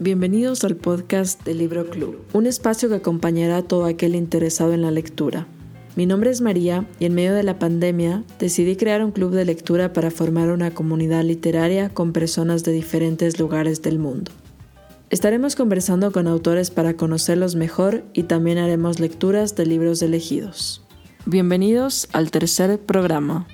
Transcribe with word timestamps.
Bienvenidos 0.00 0.62
al 0.62 0.76
podcast 0.76 1.44
del 1.44 1.58
Libro 1.58 1.90
Club, 1.90 2.24
un 2.32 2.46
espacio 2.46 2.88
que 2.88 2.94
acompañará 2.94 3.56
a 3.56 3.62
todo 3.62 3.84
aquel 3.84 4.14
interesado 4.14 4.72
en 4.72 4.82
la 4.82 4.92
lectura. 4.92 5.48
Mi 5.96 6.06
nombre 6.06 6.30
es 6.30 6.40
María 6.40 6.86
y 7.00 7.06
en 7.06 7.14
medio 7.14 7.34
de 7.34 7.42
la 7.42 7.58
pandemia 7.58 8.22
decidí 8.38 8.76
crear 8.76 9.04
un 9.04 9.10
club 9.10 9.32
de 9.32 9.44
lectura 9.44 9.92
para 9.92 10.12
formar 10.12 10.50
una 10.50 10.70
comunidad 10.70 11.24
literaria 11.24 11.88
con 11.88 12.12
personas 12.12 12.62
de 12.62 12.70
diferentes 12.70 13.40
lugares 13.40 13.82
del 13.82 13.98
mundo. 13.98 14.30
Estaremos 15.10 15.56
conversando 15.56 16.12
con 16.12 16.28
autores 16.28 16.70
para 16.70 16.94
conocerlos 16.94 17.56
mejor 17.56 18.04
y 18.12 18.22
también 18.22 18.58
haremos 18.58 19.00
lecturas 19.00 19.56
de 19.56 19.66
libros 19.66 20.00
elegidos. 20.00 20.80
Bienvenidos 21.26 22.08
al 22.12 22.30
tercer 22.30 22.78
programa. 22.78 23.48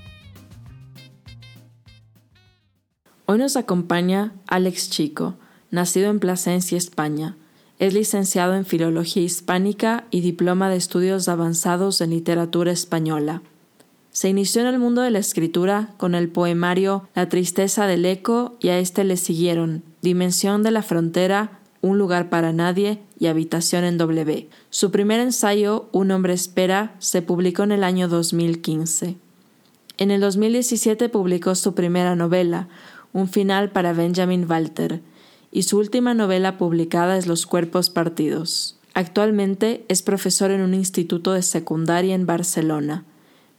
Hoy 3.25 3.39
nos 3.39 3.57
acompaña 3.57 4.35
Alex 4.47 4.91
Chico, 4.91 5.39
nacido 5.75 6.09
en 6.09 6.21
Plasencia, 6.21 6.79
España. 6.79 7.37
Es 7.81 7.93
licenciado 7.93 8.55
en 8.55 8.65
Filología 8.65 9.23
Hispánica 9.25 10.05
y 10.13 10.21
diploma 10.21 10.71
de 10.71 10.77
estudios 10.77 11.29
avanzados 11.29 12.01
en 12.01 12.11
literatura 12.11 12.71
española. 12.71 13.43
Se 14.13 14.29
inició 14.29 14.61
en 14.63 14.69
el 14.69 14.79
mundo 14.79 15.03
de 15.03 15.11
la 15.11 15.19
escritura 15.19 15.93
con 15.97 16.15
el 16.15 16.29
poemario 16.29 17.09
La 17.17 17.29
tristeza 17.29 17.89
del 17.89 18.07
eco 18.07 18.57
y 18.61 18.69
a 18.69 18.79
este 18.79 19.03
le 19.03 19.17
siguieron 19.17 19.83
Dimensión 20.01 20.63
de 20.63 20.71
la 20.71 20.83
frontera, 20.83 21.59
Un 21.81 21.99
lugar 21.99 22.31
para 22.31 22.53
nadie 22.53 23.01
y 23.19 23.27
Habitación 23.27 23.83
en 23.83 23.99
W. 23.99 24.49
Su 24.71 24.93
primer 24.93 25.19
ensayo, 25.19 25.89
Un 25.91 26.13
hombre 26.13 26.35
espera, 26.35 26.95
se 27.01 27.21
publicó 27.21 27.65
en 27.65 27.73
el 27.73 27.83
año 27.83 28.07
2015. 28.07 29.17
En 29.99 30.11
el 30.13 30.21
2017 30.21 31.09
publicó 31.09 31.57
su 31.57 31.75
primera 31.75 32.15
novela, 32.15 32.69
Un 33.13 33.29
final 33.29 33.71
para 33.71 33.93
Benjamin 33.93 34.49
Walter, 34.49 35.03
y 35.55 35.63
su 35.63 35.79
última 35.79 36.15
novela 36.15 36.59
publicada 36.59 37.17
es 37.17 37.29
Los 37.29 37.47
cuerpos 37.47 37.89
partidos. 37.89 38.77
Actualmente 38.93 39.85
es 39.89 40.03
profesor 40.03 40.51
en 40.51 40.61
un 40.61 40.75
instituto 40.75 41.33
de 41.33 41.43
secundaria 41.43 42.17
en 42.17 42.27
Barcelona. 42.27 43.05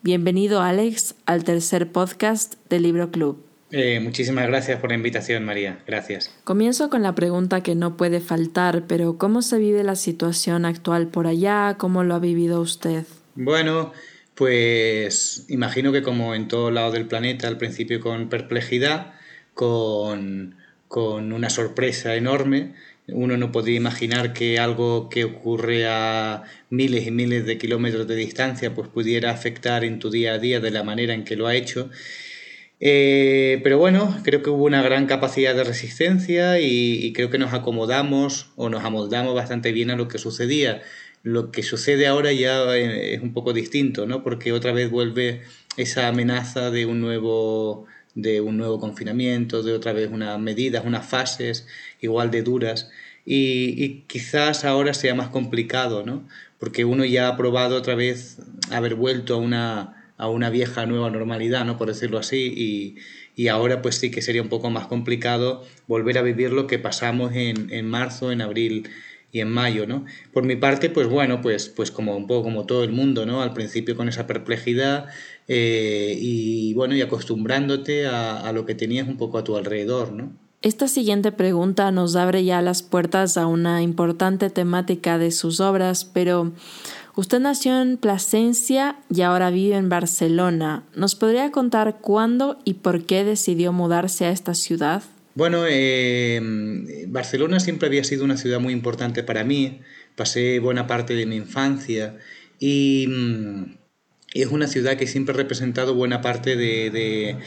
Bienvenido, 0.02 0.62
Alex, 0.62 1.16
al 1.26 1.46
tercer 1.46 1.90
podcast 1.94 2.56
del 2.70 2.84
Libro 2.84 3.12
Club. 3.12 3.42
Eh, 3.72 4.02
muchísimas 4.02 4.46
gracias 4.48 4.80
por 4.82 4.90
la 4.90 4.98
invitación, 4.98 5.46
María. 5.46 5.80
Gracias. 5.88 6.36
Comienzo 6.44 6.90
con 6.90 7.02
la 7.02 7.16
pregunta 7.16 7.64
que 7.64 7.76
no 7.76 7.96
puede 7.96 8.20
faltar, 8.20 8.84
pero 8.88 9.18
¿cómo 9.18 9.42
se 9.42 9.58
vive 9.58 9.82
la 9.86 9.96
situación 9.96 10.66
actual 10.66 11.08
por 11.08 11.28
allá? 11.28 11.76
¿Cómo 11.78 12.04
lo 12.04 12.16
ha 12.16 12.20
vivido 12.20 12.60
usted? 12.60 13.06
Bueno, 13.36 13.94
pues 14.36 15.46
imagino 15.48 15.94
que 15.94 16.02
como 16.02 16.36
en 16.36 16.50
todo 16.50 16.72
lado 16.72 16.92
del 16.92 17.08
planeta, 17.08 17.48
al 17.48 17.58
principio 17.58 18.02
con 18.02 18.28
perplejidad, 18.28 19.14
con 19.54 20.56
con 20.88 21.34
una 21.34 21.50
sorpresa 21.50 22.16
enorme. 22.16 22.74
Uno 23.08 23.38
no 23.38 23.52
podía 23.52 23.76
imaginar 23.76 24.34
que 24.34 24.60
algo 24.60 25.10
que 25.10 25.26
ocurre 25.26 25.88
a 25.88 26.44
miles 26.70 27.06
y 27.06 27.12
miles 27.12 27.46
de 27.46 27.58
kilómetros 27.58 28.08
de 28.08 28.16
distancia 28.16 28.74
pues 28.74 28.88
pudiera 28.90 29.32
afectar 29.32 29.84
en 29.84 30.00
tu 30.00 30.10
día 30.10 30.34
a 30.34 30.40
día 30.40 30.60
de 30.60 30.72
la 30.72 30.84
manera 30.84 31.14
en 31.14 31.24
que 31.24 31.36
lo 31.36 31.48
ha 31.48 31.56
hecho. 31.56 31.90
Eh, 32.80 33.62
pero 33.64 33.78
bueno, 33.78 34.18
creo 34.24 34.44
que 34.44 34.50
hubo 34.50 34.66
una 34.66 34.82
gran 34.82 35.08
capacidad 35.08 35.56
de 35.56 35.64
resistencia 35.64 36.60
y, 36.60 37.14
creo 37.14 37.30
que 37.30 37.38
nos 37.38 37.54
acomodamos 37.54 38.52
o 38.56 38.70
nos 38.70 38.84
amoldamos 38.84 39.34
bastante 39.34 39.72
bien 39.72 39.92
a 39.92 39.96
lo 39.96 40.08
que 40.08 40.18
sucedía. 40.18 40.82
Lo 41.24 41.52
que 41.52 41.64
sucede 41.64 42.08
ahora 42.08 42.32
ya 42.34 42.76
eh, 42.76 43.16
es 43.16 43.22
un 43.22 43.34
poco 43.34 43.54
distinto, 43.54 44.06
¿no? 44.06 44.24
Porque 44.24 44.52
otra 44.52 44.74
vez 44.74 44.92
vuelve 44.92 45.42
esa 45.78 46.08
amenaza 46.08 46.72
de 46.72 46.86
un 46.86 47.02
nuevo 47.02 47.88
de 48.16 48.42
un 48.42 48.58
nuevo 48.58 48.80
confinamiento, 48.80 49.62
de 49.62 49.74
otra 49.74 49.94
vez 49.94 50.10
unas 50.12 50.40
medidas, 50.40 50.86
unas 50.86 51.06
fases 51.06 51.68
igual 52.02 52.32
de 52.32 52.42
duras. 52.42 52.90
Y, 53.26 54.04
quizás 54.08 54.66
ahora 54.66 54.94
sea 54.94 55.16
más 55.16 55.30
complicado, 55.30 56.06
¿no? 56.06 56.28
Porque 56.60 56.86
uno 56.86 57.06
ya 57.06 57.28
ha 57.28 57.38
probado 57.38 57.76
otra 57.76 57.96
vez 57.96 58.38
haber 58.72 58.96
vuelto 58.96 59.36
a 59.36 59.38
una, 59.38 60.14
a 60.18 60.30
una 60.30 60.50
vieja 60.50 60.86
nueva 60.86 61.10
normalidad, 61.10 61.66
¿no? 61.66 61.78
Por 61.78 61.88
decirlo 61.88 62.20
así, 62.20 62.54
y, 62.56 62.96
y, 63.36 63.48
ahora 63.50 63.82
pues 63.82 63.96
sí 63.96 64.12
que 64.12 64.22
sería 64.22 64.42
un 64.42 64.50
poco 64.50 64.70
más 64.70 64.88
complicado 64.88 65.66
volver 65.88 66.18
a 66.18 66.22
vivir 66.22 66.52
lo 66.54 66.68
que 66.68 66.80
pasamos 66.80 67.34
en, 67.34 67.72
en 67.74 67.90
marzo, 67.90 68.32
en 68.32 68.42
abril 68.42 68.90
y 69.36 69.42
en 69.42 69.52
mayo, 69.52 69.86
¿no? 69.86 70.06
Por 70.32 70.46
mi 70.46 70.56
parte, 70.56 70.90
pues 70.90 71.10
bueno, 71.10 71.42
pues, 71.42 71.68
pues 71.68 71.92
como 71.92 72.16
un 72.16 72.26
poco 72.26 72.44
como 72.44 72.66
todo 72.66 72.86
el 72.86 72.94
mundo, 72.94 73.26
¿no? 73.26 73.42
Al 73.42 73.54
principio 73.54 73.98
con 73.98 74.08
esa 74.08 74.28
perplejidad, 74.28 75.08
eh, 75.50 76.18
y 76.18 76.74
bueno, 76.74 76.96
y 76.96 77.02
acostumbrándote 77.02 78.08
a, 78.08 78.50
lo 78.54 78.66
que 78.66 78.76
tenías 78.76 79.10
un 79.10 79.18
poco 79.18 79.38
a 79.38 79.44
tu 79.44 79.58
alrededor, 79.58 80.14
¿no? 80.14 80.32
Esta 80.62 80.88
siguiente 80.88 81.34
pregunta 81.34 81.92
nos 81.92 82.16
abre 82.16 82.46
ya 82.46 82.62
las 82.62 82.82
puertas 82.82 83.36
a 83.36 83.46
una 83.46 83.82
importante 83.82 84.50
temática 84.50 85.18
de 85.18 85.32
sus 85.32 85.60
obras, 85.60 86.06
pero 86.06 86.54
usted 87.18 87.42
nació 87.42 87.82
en 87.82 87.98
Plasencia 87.98 88.96
y 89.14 89.22
ahora 89.22 89.50
vive 89.50 89.76
en 89.76 89.90
Barcelona. 89.90 90.84
¿Nos 90.96 91.16
podría 91.16 91.52
contar 91.52 91.98
cuándo 92.00 92.58
y 92.64 92.76
por 92.76 93.04
qué 93.04 93.26
decidió 93.26 93.74
mudarse 93.74 94.28
a 94.28 94.32
esta 94.32 94.54
ciudad? 94.54 95.04
Bueno, 95.36 95.66
eh, 95.68 96.40
Barcelona 97.08 97.60
siempre 97.60 97.88
había 97.88 98.06
sido 98.06 98.24
una 98.24 98.38
ciudad 98.38 98.62
muy 98.62 98.72
importante 98.72 99.22
para 99.22 99.44
mí. 99.44 99.82
Pasé 100.16 100.60
buena 100.60 100.88
parte 100.88 101.14
de 101.14 101.26
mi 101.26 101.36
infancia 101.36 102.18
y 102.58 103.06
mm, 103.10 103.76
es 104.34 104.48
una 104.48 104.68
ciudad 104.68 104.96
que 104.96 105.08
siempre 105.08 105.34
ha 105.34 105.38
representado 105.38 105.94
buena 105.94 106.22
parte 106.22 106.56
de, 106.56 107.38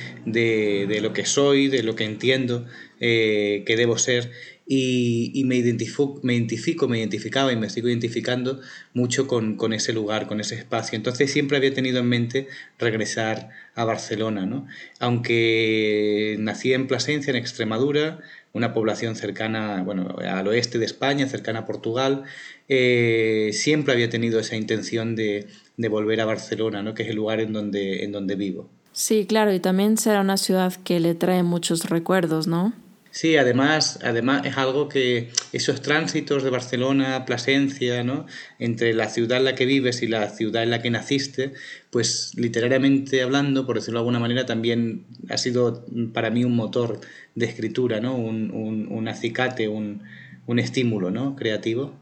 lo 1.01 1.13
que 1.15 1.25
soy, 1.25 1.69
de 1.69 1.83
lo 1.83 1.97
que 1.97 2.05
entiendo 2.05 2.67
eh, 3.01 3.63
que 3.67 3.77
debo 3.77 3.97
ser 3.97 4.33
y, 4.71 5.45
me, 5.47 5.57
identifico, 5.57 6.21
me 6.23 6.35
identifico, 6.35 6.89
me 6.89 6.99
identificaba 6.99 7.51
y 7.51 7.57
me 7.57 7.71
sigo 7.71 7.89
identificando 7.89 8.61
mucho 8.93 9.27
con, 9.27 9.73
ese 9.73 9.95
lugar, 9.95 10.27
con 10.27 10.41
ese 10.41 10.57
espacio. 10.57 10.95
Entonces 10.95 11.33
siempre 11.33 11.57
había 11.57 11.73
tenido 11.73 12.01
en 12.01 12.07
mente 12.07 12.49
regresar 12.79 13.49
a 13.75 13.85
Barcelona, 13.85 14.45
¿no? 14.45 14.67
Aunque 15.01 16.37
nací 16.39 16.75
en 16.75 16.87
Plasencia, 16.87 17.31
en 17.31 17.37
Extremadura, 17.37 18.21
una 18.53 18.75
población 18.75 19.17
cercana, 19.17 19.83
bueno, 19.83 20.15
al 20.19 20.47
oeste 20.49 20.79
de 20.79 20.85
España, 20.85 21.27
cercana 21.29 21.61
a 21.61 21.67
Portugal, 21.67 22.25
eh, 22.69 23.51
siempre 23.55 23.95
había 23.95 24.11
tenido 24.11 24.39
esa 24.39 24.57
intención 24.57 25.17
de, 25.17 25.47
de, 25.79 25.89
volver 25.89 26.21
a 26.21 26.27
Barcelona, 26.27 26.83
¿no? 26.83 26.93
que 26.93 27.05
es 27.05 27.09
el 27.09 27.17
lugar 27.17 27.41
en 27.41 27.55
donde, 27.55 28.05
en 28.05 28.13
donde 28.13 28.35
vivo. 28.35 28.69
Sí, 28.93 29.25
claro, 29.27 29.55
y 29.55 29.61
también 29.61 29.97
será 29.97 30.21
una 30.21 30.37
ciudad 30.37 30.75
que 30.75 31.01
le 31.01 31.15
trae 31.15 31.43
muchos 31.43 31.89
recuerdos, 31.89 32.47
¿no? 32.49 32.75
Sí, 33.19 33.37
además, 33.37 33.99
además 34.05 34.47
es 34.47 34.57
algo 34.59 34.89
que 34.89 35.31
esos 35.53 35.83
tránsitos 35.83 36.45
de 36.45 36.51
Barcelona, 36.51 37.25
Plasencia, 37.25 38.05
¿no? 38.05 38.27
entre 38.61 38.95
la 38.95 39.09
ciudad 39.09 39.39
en 39.39 39.45
la 39.45 39.57
que 39.57 39.67
vives 39.67 40.03
y 40.03 40.07
la 40.07 40.31
ciudad 40.31 40.63
en 40.63 40.71
la 40.71 40.81
que 40.81 40.91
naciste, 40.91 41.53
pues 41.91 42.31
literariamente 42.37 43.21
hablando, 43.25 43.67
por 43.67 43.75
decirlo 43.75 43.99
de 43.99 44.03
alguna 44.03 44.21
manera, 44.21 44.47
también 44.47 45.05
ha 45.31 45.37
sido 45.37 45.85
para 46.13 46.31
mí 46.31 46.45
un 46.45 46.55
motor 46.55 47.01
de 47.35 47.47
escritura, 47.47 47.99
¿no? 47.99 48.15
un, 48.15 48.53
un, 48.53 48.87
un 48.89 49.09
acicate, 49.09 49.67
un, 49.67 50.05
un 50.47 50.61
estímulo 50.61 51.11
¿no? 51.11 51.35
creativo. 51.35 51.95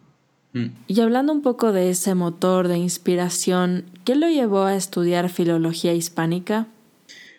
Mm. 0.53 0.67
Y 0.87 1.01
hablando 1.01 1.33
un 1.33 1.41
poco 1.41 1.73
de 1.73 1.89
ese 1.89 2.15
motor 2.15 2.69
de 2.69 2.77
inspiración, 2.77 3.87
¿qué 4.05 4.17
lo 4.17 4.29
llevó 4.29 4.65
a 4.65 4.77
estudiar 4.77 5.31
filología 5.31 5.95
hispánica? 5.95 6.67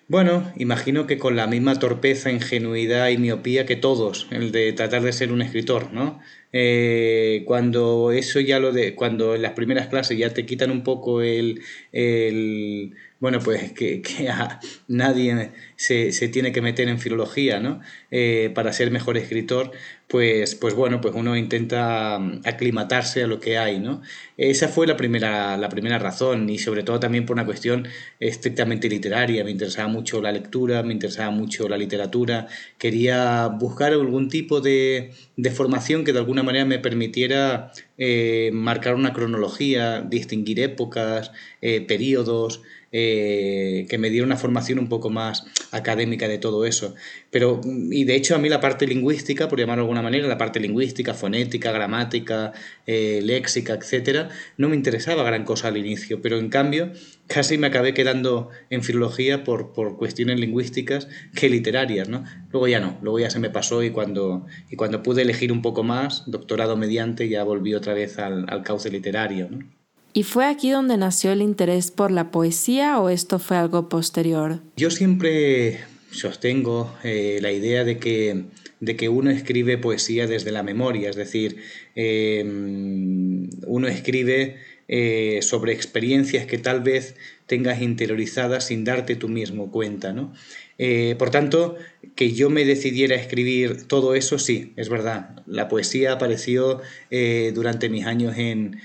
Bueno, 0.09 0.53
imagino 0.55 1.05
que 1.05 1.17
con 1.17 1.35
la 1.35 1.47
misma 1.47 1.79
torpeza, 1.79 2.31
ingenuidad 2.31 3.09
y 3.09 3.17
miopía 3.17 3.65
que 3.65 3.75
todos, 3.75 4.27
el 4.31 4.53
de 4.53 4.71
tratar 4.71 5.01
de 5.01 5.11
ser 5.11 5.33
un 5.33 5.41
escritor, 5.41 5.91
¿no? 5.91 6.19
Eh, 6.59 7.43
cuando 7.45 8.11
eso 8.11 8.39
ya 8.39 8.59
lo 8.59 8.71
de, 8.71 8.95
cuando 8.95 9.35
en 9.35 9.43
las 9.43 9.51
primeras 9.51 9.89
clases 9.89 10.17
ya 10.17 10.33
te 10.33 10.47
quitan 10.47 10.71
un 10.71 10.83
poco 10.83 11.21
el, 11.21 11.61
el 11.91 12.95
bueno, 13.19 13.39
pues 13.39 13.71
que, 13.73 14.01
que 14.01 14.29
a 14.29 14.59
nadie 14.87 15.51
se, 15.75 16.11
se, 16.11 16.27
tiene 16.29 16.51
que 16.51 16.61
meter 16.61 16.87
en 16.87 16.99
filología, 16.99 17.59
¿no? 17.59 17.81
Eh, 18.11 18.51
para 18.53 18.73
ser 18.73 18.91
mejor 18.91 19.17
escritor, 19.17 19.71
pues, 20.07 20.55
pues 20.55 20.73
bueno, 20.75 21.01
pues 21.01 21.13
uno 21.15 21.35
intenta 21.35 22.19
mm, 22.19 22.41
aclimatarse 22.45 23.23
a 23.23 23.27
lo 23.27 23.39
que 23.39 23.57
hay, 23.57 23.79
¿no? 23.79 24.01
Esa 24.37 24.67
fue 24.67 24.87
la 24.87 24.95
primera, 24.97 25.57
la 25.57 25.69
primera 25.69 25.97
razón 25.99 26.49
y 26.49 26.59
sobre 26.59 26.83
todo 26.83 26.99
también 26.99 27.25
por 27.25 27.35
una 27.35 27.45
cuestión 27.45 27.87
estrictamente 28.19 28.87
literaria. 28.87 29.43
Me 29.43 29.51
interesaba 29.51 29.87
mucho 29.87 30.21
la 30.21 30.31
lectura, 30.31 30.83
me 30.83 30.93
interesaba 30.93 31.31
mucho 31.31 31.67
la 31.67 31.77
literatura, 31.77 32.47
quería 32.77 33.47
buscar 33.47 33.93
algún 33.93 34.29
tipo 34.29 34.61
de, 34.61 35.11
de 35.35 35.51
formación 35.51 36.03
que 36.03 36.13
de 36.13 36.19
alguna 36.19 36.43
manera 36.47 36.65
me 36.65 36.79
permitiera 36.79 37.71
eh, 37.97 38.49
marcar 38.53 38.95
una 38.95 39.13
cronología, 39.13 40.01
distinguir 40.01 40.59
épocas, 40.59 41.31
eh, 41.61 41.81
periodos, 41.81 42.61
eh, 42.91 43.85
que 43.89 43.97
me 43.97 44.09
diera 44.09 44.25
una 44.25 44.37
formación 44.37 44.79
un 44.79 44.87
poco 44.87 45.09
más 45.09 45.45
académica 45.71 46.27
de 46.27 46.37
todo 46.37 46.65
eso. 46.65 46.95
Pero, 47.31 47.61
y 47.91 48.05
de 48.05 48.15
hecho 48.15 48.35
a 48.35 48.37
mí 48.37 48.49
la 48.49 48.61
parte 48.61 48.87
lingüística, 48.87 49.47
por 49.47 49.59
llamarlo 49.59 49.83
de 49.83 49.85
alguna 49.85 50.01
manera, 50.01 50.27
la 50.27 50.37
parte 50.37 50.59
lingüística, 50.59 51.13
fonética, 51.13 51.71
gramática, 51.71 52.53
eh, 52.85 53.21
léxica, 53.23 53.73
etcétera, 53.73 54.29
no 54.57 54.69
me 54.69 54.75
interesaba 54.75 55.23
gran 55.23 55.43
cosa 55.43 55.67
al 55.67 55.77
inicio, 55.77 56.21
pero 56.21 56.37
en 56.39 56.49
cambio 56.49 56.91
casi 57.27 57.57
me 57.57 57.67
acabé 57.67 57.93
quedando 57.93 58.49
en 58.69 58.83
filología 58.83 59.43
por, 59.43 59.73
por 59.73 59.97
cuestiones 59.97 60.39
lingüísticas 60.39 61.07
que 61.35 61.49
literarias, 61.49 62.07
¿no? 62.07 62.23
Luego 62.51 62.67
ya 62.67 62.79
no, 62.79 62.97
luego 63.01 63.19
ya 63.19 63.29
se 63.29 63.39
me 63.39 63.49
pasó 63.49 63.83
y 63.83 63.89
cuando, 63.91 64.45
y 64.69 64.77
cuando 64.77 65.03
pude 65.03 65.23
elegir 65.23 65.51
un 65.51 65.61
poco 65.61 65.83
más, 65.83 66.23
doctorado 66.27 66.77
mediante, 66.77 67.27
ya 67.27 67.43
volví 67.43 67.73
otra 67.73 67.93
vez 67.93 68.17
al, 68.17 68.45
al 68.49 68.63
cauce 68.63 68.89
literario, 68.89 69.49
¿no? 69.49 69.76
¿Y 70.17 70.23
fue 70.23 70.47
aquí 70.47 70.71
donde 70.71 70.97
nació 70.97 71.31
el 71.31 71.43
interés 71.43 71.91
por 71.91 72.09
la 72.09 72.31
poesía 72.31 72.99
o 72.99 73.09
esto 73.09 73.37
fue 73.37 73.55
algo 73.55 73.87
posterior? 73.87 74.61
Yo 74.75 74.89
siempre 74.89 75.81
sostengo 76.09 76.91
eh, 77.03 77.37
la 77.39 77.51
idea 77.51 77.83
de 77.83 77.99
que, 77.99 78.45
de 78.79 78.95
que 78.95 79.09
uno 79.09 79.29
escribe 79.29 79.77
poesía 79.77 80.25
desde 80.25 80.51
la 80.51 80.63
memoria, 80.63 81.11
es 81.11 81.15
decir, 81.15 81.57
em, 81.93 83.47
uno 83.67 83.87
escribe 83.87 84.55
eh, 84.87 85.37
sobre 85.43 85.73
experiencias 85.73 86.47
que 86.47 86.57
tal 86.57 86.81
vez 86.81 87.13
tengas 87.45 87.79
interiorizadas 87.79 88.65
sin 88.65 88.85
darte 88.85 89.17
tú 89.17 89.29
mismo 89.29 89.69
cuenta, 89.69 90.13
¿no? 90.13 90.33
Eh, 90.79 91.15
por 91.17 91.31
tanto, 91.31 91.75
que 92.15 92.33
yo 92.33 92.49
me 92.49 92.63
decidiera 92.63 93.15
a 93.15 93.19
escribir 93.19 93.87
todo 93.87 94.13
eso, 94.13 94.37
sí, 94.37 94.73
es 94.75 94.89
verdad. 94.89 95.43
La 95.47 95.67
poesía 95.67 96.13
apareció 96.13 96.81
eh, 97.09 97.51
durante 97.55 97.89
mis 97.89 98.05
años 98.05 98.35
en, 98.37 98.79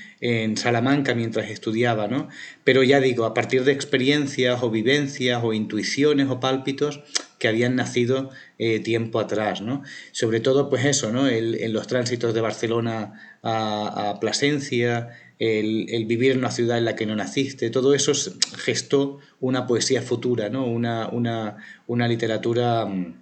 Salamanca 0.56 1.16
mientras 1.16 1.50
estudiaba, 1.50 2.06
¿no? 2.06 2.28
Pero 2.62 2.84
ya 2.84 3.00
digo, 3.00 3.24
a 3.24 3.34
partir 3.34 3.64
de 3.64 3.72
experiencias 3.72 4.62
o 4.62 4.70
vivencias 4.70 5.42
o 5.42 5.52
intuiciones 5.52 6.28
o 6.28 6.38
pálpitos 6.38 7.00
que 7.40 7.48
habían 7.48 7.74
nacido 7.74 8.30
eh, 8.58 8.78
tiempo 8.78 9.18
atrás, 9.18 9.62
¿no? 9.62 9.82
Sobre 10.12 10.38
todo, 10.38 10.70
pues 10.70 10.84
eso, 10.84 11.10
¿no? 11.10 11.28
en 11.28 11.72
los 11.72 11.88
tránsitos 11.88 12.34
de 12.34 12.40
Barcelona 12.40 13.38
a, 13.42 14.10
a 14.10 14.20
Plasencia, 14.20 15.08
el, 15.42 16.04
vivir 16.06 16.32
en 16.32 16.38
una 16.38 16.52
ciudad 16.52 16.78
en 16.78 16.84
la 16.84 16.94
que 16.94 17.04
no 17.04 17.16
naciste, 17.16 17.70
todo 17.70 17.94
eso 17.94 18.12
gestó 18.58 19.18
una 19.40 19.66
poesía 19.66 20.00
futura, 20.00 20.48
¿no? 20.48 20.66
una, 20.66 21.08
una, 21.08 21.56
una 21.88 22.06
literatura 22.06 22.86
mm, 22.86 23.14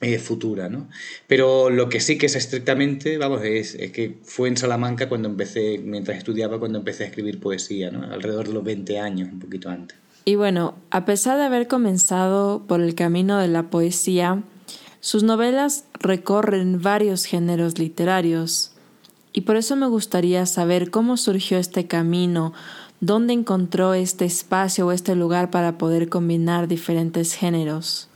eh, 0.00 0.18
futura. 0.18 0.68
¿no? 0.68 0.88
Pero 1.28 1.70
lo 1.70 1.88
que 1.88 2.00
sí 2.00 2.18
que 2.18 2.26
es 2.26 2.34
estrictamente, 2.34 3.16
vamos, 3.16 3.42
es, 3.44 3.76
es, 3.76 3.92
que 3.92 4.18
fue 4.24 4.48
en 4.48 4.56
Salamanca 4.56 5.08
cuando 5.08 5.28
empecé, 5.28 5.78
mientras 5.78 6.18
estudiaba, 6.18 6.58
cuando 6.58 6.78
empecé 6.78 7.04
a 7.04 7.06
escribir 7.06 7.38
poesía, 7.38 7.92
¿no? 7.92 8.02
alrededor 8.12 8.48
de 8.48 8.54
los 8.54 8.64
20 8.64 8.98
años, 8.98 9.28
un 9.32 9.38
poquito 9.38 9.70
antes. 9.70 9.96
Y 10.24 10.34
bueno, 10.34 10.74
a 10.90 11.04
pesar 11.04 11.38
de 11.38 11.44
haber 11.44 11.68
comenzado 11.68 12.64
por 12.66 12.80
el 12.80 12.96
camino 12.96 13.38
de 13.38 13.48
la 13.48 13.70
poesía, 13.70 14.42
sus 14.98 15.22
novelas 15.22 15.84
recorren 16.00 16.82
varios 16.82 17.24
géneros 17.24 17.78
literarios. 17.78 18.71
Y 19.32 19.42
por 19.42 19.56
eso 19.56 19.76
me 19.76 19.86
gustaría 19.86 20.44
saber 20.46 20.90
cómo 20.90 21.16
surgió 21.16 21.58
este 21.58 21.86
camino, 21.86 22.52
dónde 23.00 23.32
encontró 23.32 23.94
este 23.94 24.24
espacio 24.24 24.86
o 24.86 24.92
este 24.92 25.14
lugar 25.14 25.50
para 25.50 25.78
poder 25.78 26.08
combinar 26.08 26.68
diferentes 26.68 27.34
géneros. 27.34 28.08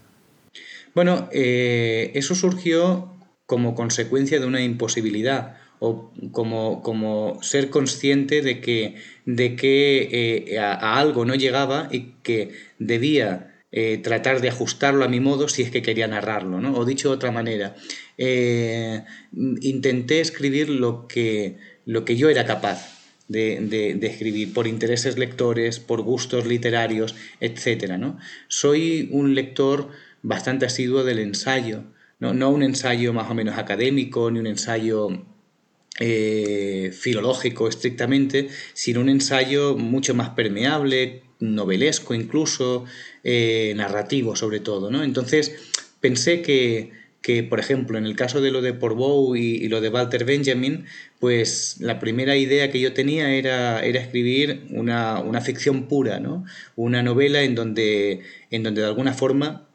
Bueno, 0.95 1.29
eh, 1.33 2.13
eso 2.15 2.35
surgió 2.35 3.13
como 3.47 3.75
consecuencia 3.75 4.41
de 4.41 4.47
una 4.47 4.63
imposibilidad 4.63 5.57
o 5.79 6.11
como, 6.33 6.83
como 6.83 7.43
ser 7.43 7.71
consciente 7.71 8.43
de 8.43 8.61
que, 8.61 8.97
de 9.25 9.57
que 9.57 10.47
eh, 10.49 10.59
a, 10.59 10.99
algo 10.99 11.25
no 11.25 11.35
llegaba 11.35 11.89
y 11.91 12.15
que 12.23 12.53
debía 12.79 13.56
eh, 13.73 13.99
tratar 13.99 14.41
de 14.41 14.49
ajustarlo 14.49 15.05
a 15.05 15.09
mi 15.09 15.21
modo 15.21 15.49
si 15.49 15.63
es 15.63 15.71
que 15.71 15.83
quería 15.83 16.07
narrarlo, 16.07 16.61
¿no? 16.61 16.75
O 16.77 16.85
dicho 16.85 17.09
de 17.09 17.15
otra 17.17 17.33
manera, 17.33 17.77
eh, 18.17 19.05
intenté 19.61 20.21
escribir 20.21 20.69
lo 20.69 21.07
que, 21.09 21.59
lo 21.85 22.05
que 22.05 22.17
yo 22.17 22.29
era 22.29 22.47
capaz 22.47 22.97
de, 23.29 23.99
escribir, 24.03 24.53
por 24.53 24.67
intereses 24.67 25.19
lectores, 25.19 25.81
por 25.81 26.03
gustos 26.03 26.47
literarios, 26.47 27.15
etc. 27.41 27.97
¿no? 27.99 28.19
Soy 28.49 29.09
un 29.13 29.35
lector 29.35 29.89
bastante 30.23 30.67
asiduo 30.67 31.05
del 31.05 31.19
ensayo, 31.19 31.85
no, 32.19 32.35
no 32.35 32.51
un 32.51 32.63
ensayo 32.63 33.13
más 33.13 33.31
o 33.31 33.35
menos 33.35 33.59
académico, 33.59 34.31
ni 34.31 34.39
un 34.39 34.47
ensayo 34.47 35.09
eh, 35.99 36.93
filológico 36.93 37.69
estrictamente, 37.69 38.49
sino 38.75 39.01
un 39.01 39.09
ensayo 39.09 39.77
mucho 39.77 40.15
más 40.15 40.31
permeable, 40.31 41.23
novelesco 41.41 42.15
incluso, 42.15 42.85
eh, 43.25 43.75
narrativo 43.77 44.37
sobre 44.37 44.61
todo. 44.61 44.91
¿no? 44.91 45.03
Entonces 45.03 45.55
pensé 46.01 46.43
que 46.43 46.93
que, 47.27 47.43
por 47.43 47.59
ejemplo, 47.59 47.99
en 47.99 48.07
el 48.07 48.15
caso 48.15 48.41
de 48.41 48.53
lo 48.53 48.63
de 48.63 48.73
Porbow 48.73 49.35
y, 49.35 49.67
lo 49.67 49.81
de 49.81 49.89
Walter 49.89 50.25
Benjamin, 50.25 50.85
pues 51.19 51.79
la 51.81 51.99
primera 51.99 52.37
idea 52.37 52.71
que 52.71 52.79
yo 52.79 52.93
tenía 52.93 53.33
era, 53.35 53.85
era 53.85 54.01
escribir 54.01 54.63
una, 54.71 55.19
una 55.19 55.41
ficción 55.41 55.89
pura, 55.89 56.21
¿no? 56.21 56.45
Una 56.77 57.03
novela 57.03 57.43
en 57.43 57.57
donde, 57.57 58.21
en 58.53 58.63
donde 58.63 58.83
de 58.83 58.87
alguna 58.87 59.13
forma 59.13 59.66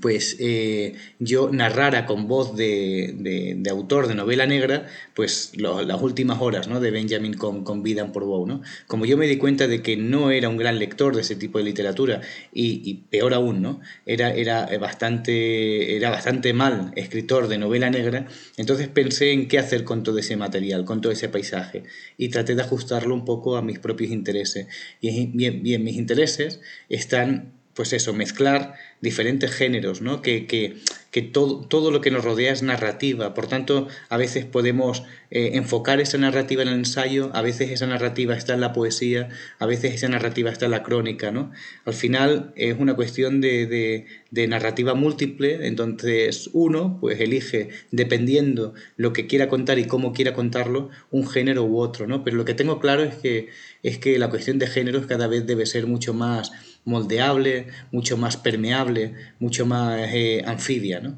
pues 0.00 0.36
eh, 0.40 0.94
yo 1.18 1.50
narrara 1.52 2.06
con 2.06 2.28
voz 2.28 2.56
de, 2.56 3.62
autor 3.70 4.08
de 4.08 4.14
novela 4.14 4.46
negra, 4.46 4.86
pues 5.14 5.52
las 5.56 6.02
últimas 6.02 6.40
horas 6.40 6.68
¿no? 6.68 6.80
de 6.80 6.90
Benjamin 6.90 7.34
con, 7.34 7.64
con 7.64 7.82
Vida 7.82 8.12
por 8.12 8.24
Bow. 8.24 8.46
¿no? 8.46 8.62
Como 8.86 9.06
yo 9.06 9.16
me 9.16 9.26
di 9.26 9.36
cuenta 9.36 9.66
de 9.66 9.82
que 9.82 9.96
no 9.96 10.30
era 10.30 10.48
un 10.48 10.56
gran 10.56 10.78
lector 10.78 11.14
de 11.14 11.22
ese 11.22 11.36
tipo 11.36 11.58
de 11.58 11.64
literatura, 11.64 12.20
y, 12.52 12.94
peor 13.10 13.34
aún, 13.34 13.62
¿no? 13.62 13.80
era, 14.04 14.30
era, 14.32 14.66
bastante, 14.78 15.96
era 15.96 16.10
bastante 16.10 16.52
mal 16.52 16.92
escritor 16.96 17.48
de 17.48 17.58
novela 17.58 17.90
negra, 17.90 18.26
entonces 18.56 18.88
pensé 18.88 19.32
en 19.32 19.48
qué 19.48 19.58
hacer 19.58 19.84
con 19.84 20.02
todo 20.02 20.18
ese 20.18 20.36
material, 20.36 20.84
con 20.84 21.00
todo 21.00 21.12
ese 21.12 21.28
paisaje, 21.28 21.84
y 22.16 22.28
traté 22.28 22.54
de 22.54 22.62
ajustarlo 22.62 23.14
un 23.14 23.24
poco 23.24 23.56
a 23.56 23.62
mis 23.62 23.78
propios 23.78 24.10
intereses. 24.10 24.66
Y 25.00 25.26
bien 25.26 25.62
mis 25.84 25.96
intereses 25.96 26.60
están 26.88 27.55
pues 27.76 27.92
eso, 27.92 28.14
mezclar 28.14 28.74
diferentes 29.02 29.52
géneros, 29.52 30.00
¿no? 30.00 30.22
Que, 30.22 30.46
que, 30.46 30.76
que 31.10 31.20
todo, 31.20 31.60
todo, 31.60 31.90
lo 31.90 32.00
que 32.00 32.10
nos 32.10 32.24
rodea 32.24 32.50
es 32.50 32.62
narrativa. 32.62 33.34
Por 33.34 33.46
tanto, 33.46 33.86
a 34.08 34.16
veces 34.16 34.46
podemos 34.46 35.02
eh, 35.30 35.50
enfocar 35.54 36.00
esa 36.00 36.16
narrativa 36.16 36.62
en 36.62 36.68
el 36.68 36.74
ensayo, 36.74 37.30
a 37.34 37.42
veces 37.42 37.70
esa 37.70 37.86
narrativa 37.86 38.34
está 38.34 38.54
en 38.54 38.62
la 38.62 38.72
poesía, 38.72 39.28
a 39.58 39.66
veces 39.66 39.92
esa 39.92 40.08
narrativa 40.08 40.50
está 40.50 40.64
en 40.64 40.70
la 40.70 40.82
crónica, 40.82 41.30
¿no? 41.30 41.52
Al 41.84 41.92
final 41.92 42.52
es 42.56 42.76
una 42.78 42.96
cuestión 42.96 43.42
de, 43.42 43.66
de, 43.66 44.06
de 44.30 44.48
narrativa 44.48 44.94
múltiple, 44.94 45.66
entonces 45.66 46.48
uno 46.54 46.96
pues 46.98 47.20
elige, 47.20 47.68
dependiendo 47.90 48.72
lo 48.96 49.12
que 49.12 49.26
quiera 49.26 49.50
contar 49.50 49.78
y 49.78 49.84
cómo 49.84 50.14
quiera 50.14 50.32
contarlo, 50.32 50.88
un 51.10 51.28
género 51.28 51.64
u 51.64 51.78
otro, 51.78 52.06
¿no? 52.06 52.24
Pero 52.24 52.38
lo 52.38 52.46
que 52.46 52.54
tengo 52.54 52.80
claro 52.80 53.02
es 53.02 53.16
que, 53.16 53.50
es 53.82 53.98
que 53.98 54.18
la 54.18 54.30
cuestión 54.30 54.58
de 54.58 54.66
géneros 54.66 55.06
cada 55.06 55.26
vez 55.26 55.46
debe 55.46 55.66
ser 55.66 55.86
mucho 55.86 56.14
más 56.14 56.52
moldeable, 56.86 57.66
mucho 57.92 58.16
más 58.16 58.38
permeable, 58.38 59.14
mucho 59.38 59.66
más 59.66 59.98
eh, 59.98 60.42
anfibia, 60.46 61.00
¿no? 61.00 61.14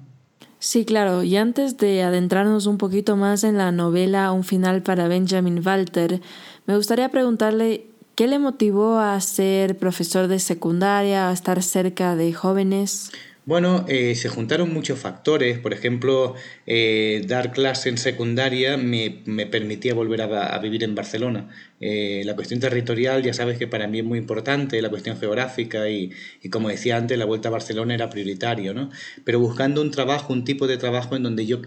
Sí, 0.59 0.85
claro. 0.85 1.23
Y 1.23 1.37
antes 1.37 1.76
de 1.76 2.02
adentrarnos 2.02 2.66
un 2.66 2.78
poquito 2.78 3.16
más 3.16 3.45
en 3.45 3.57
la 3.57 3.71
novela 3.71 4.33
Un 4.33 4.43
final 4.43 4.83
para 4.83 5.07
Benjamin 5.07 5.62
Walter, 5.64 6.21
me 6.66 6.75
gustaría 6.75 7.09
preguntarle 7.11 7.87
qué 8.16 8.26
le 8.26 8.40
motivó 8.40 8.99
a 8.99 9.21
ser 9.21 9.78
profesor 9.78 10.26
de 10.26 10.40
secundaria, 10.40 11.28
a 11.28 11.33
estar 11.33 11.62
cerca 11.62 12.16
de 12.16 12.33
jóvenes. 12.33 13.12
Bueno, 13.49 13.87
eh, 13.88 14.14
se 14.14 14.28
juntaron 14.28 14.75
muchos 14.75 14.99
factores. 14.99 15.59
Por 15.59 15.73
ejemplo, 15.73 16.35
eh, 16.67 17.23
dar 17.26 17.50
clase 17.50 17.88
en 17.88 17.97
secundaria 17.97 18.76
me, 18.76 19.23
me 19.25 19.47
permitía 19.47 19.95
volver 19.95 20.21
a, 20.21 20.59
vivir 20.59 20.85
en 20.85 20.95
Barcelona. 20.95 21.49
Eh, 21.81 22.25
la 22.26 22.35
cuestión 22.35 22.61
territorial, 22.61 23.23
ya 23.23 23.33
sabes 23.33 23.57
que 23.57 23.67
para 23.67 23.87
mí 23.87 24.00
es 24.00 24.05
muy 24.05 24.19
importante, 24.19 24.83
la 24.83 24.90
cuestión 24.90 25.17
geográfica 25.17 25.88
y, 25.88 26.11
y, 26.43 26.50
como 26.50 26.69
decía 26.69 26.99
antes, 26.99 27.17
la 27.17 27.25
vuelta 27.25 27.49
a 27.49 27.52
Barcelona 27.52 27.95
era 27.95 28.11
prioritario, 28.11 28.75
¿no? 28.75 28.90
Pero 29.25 29.40
buscando 29.40 29.81
un 29.81 29.93
trabajo, 29.93 30.35
un 30.35 30.45
tipo 30.45 30.67
de 30.67 30.76
trabajo 30.76 31.17
en 31.17 31.23
donde 31.23 31.47
yo 31.47 31.62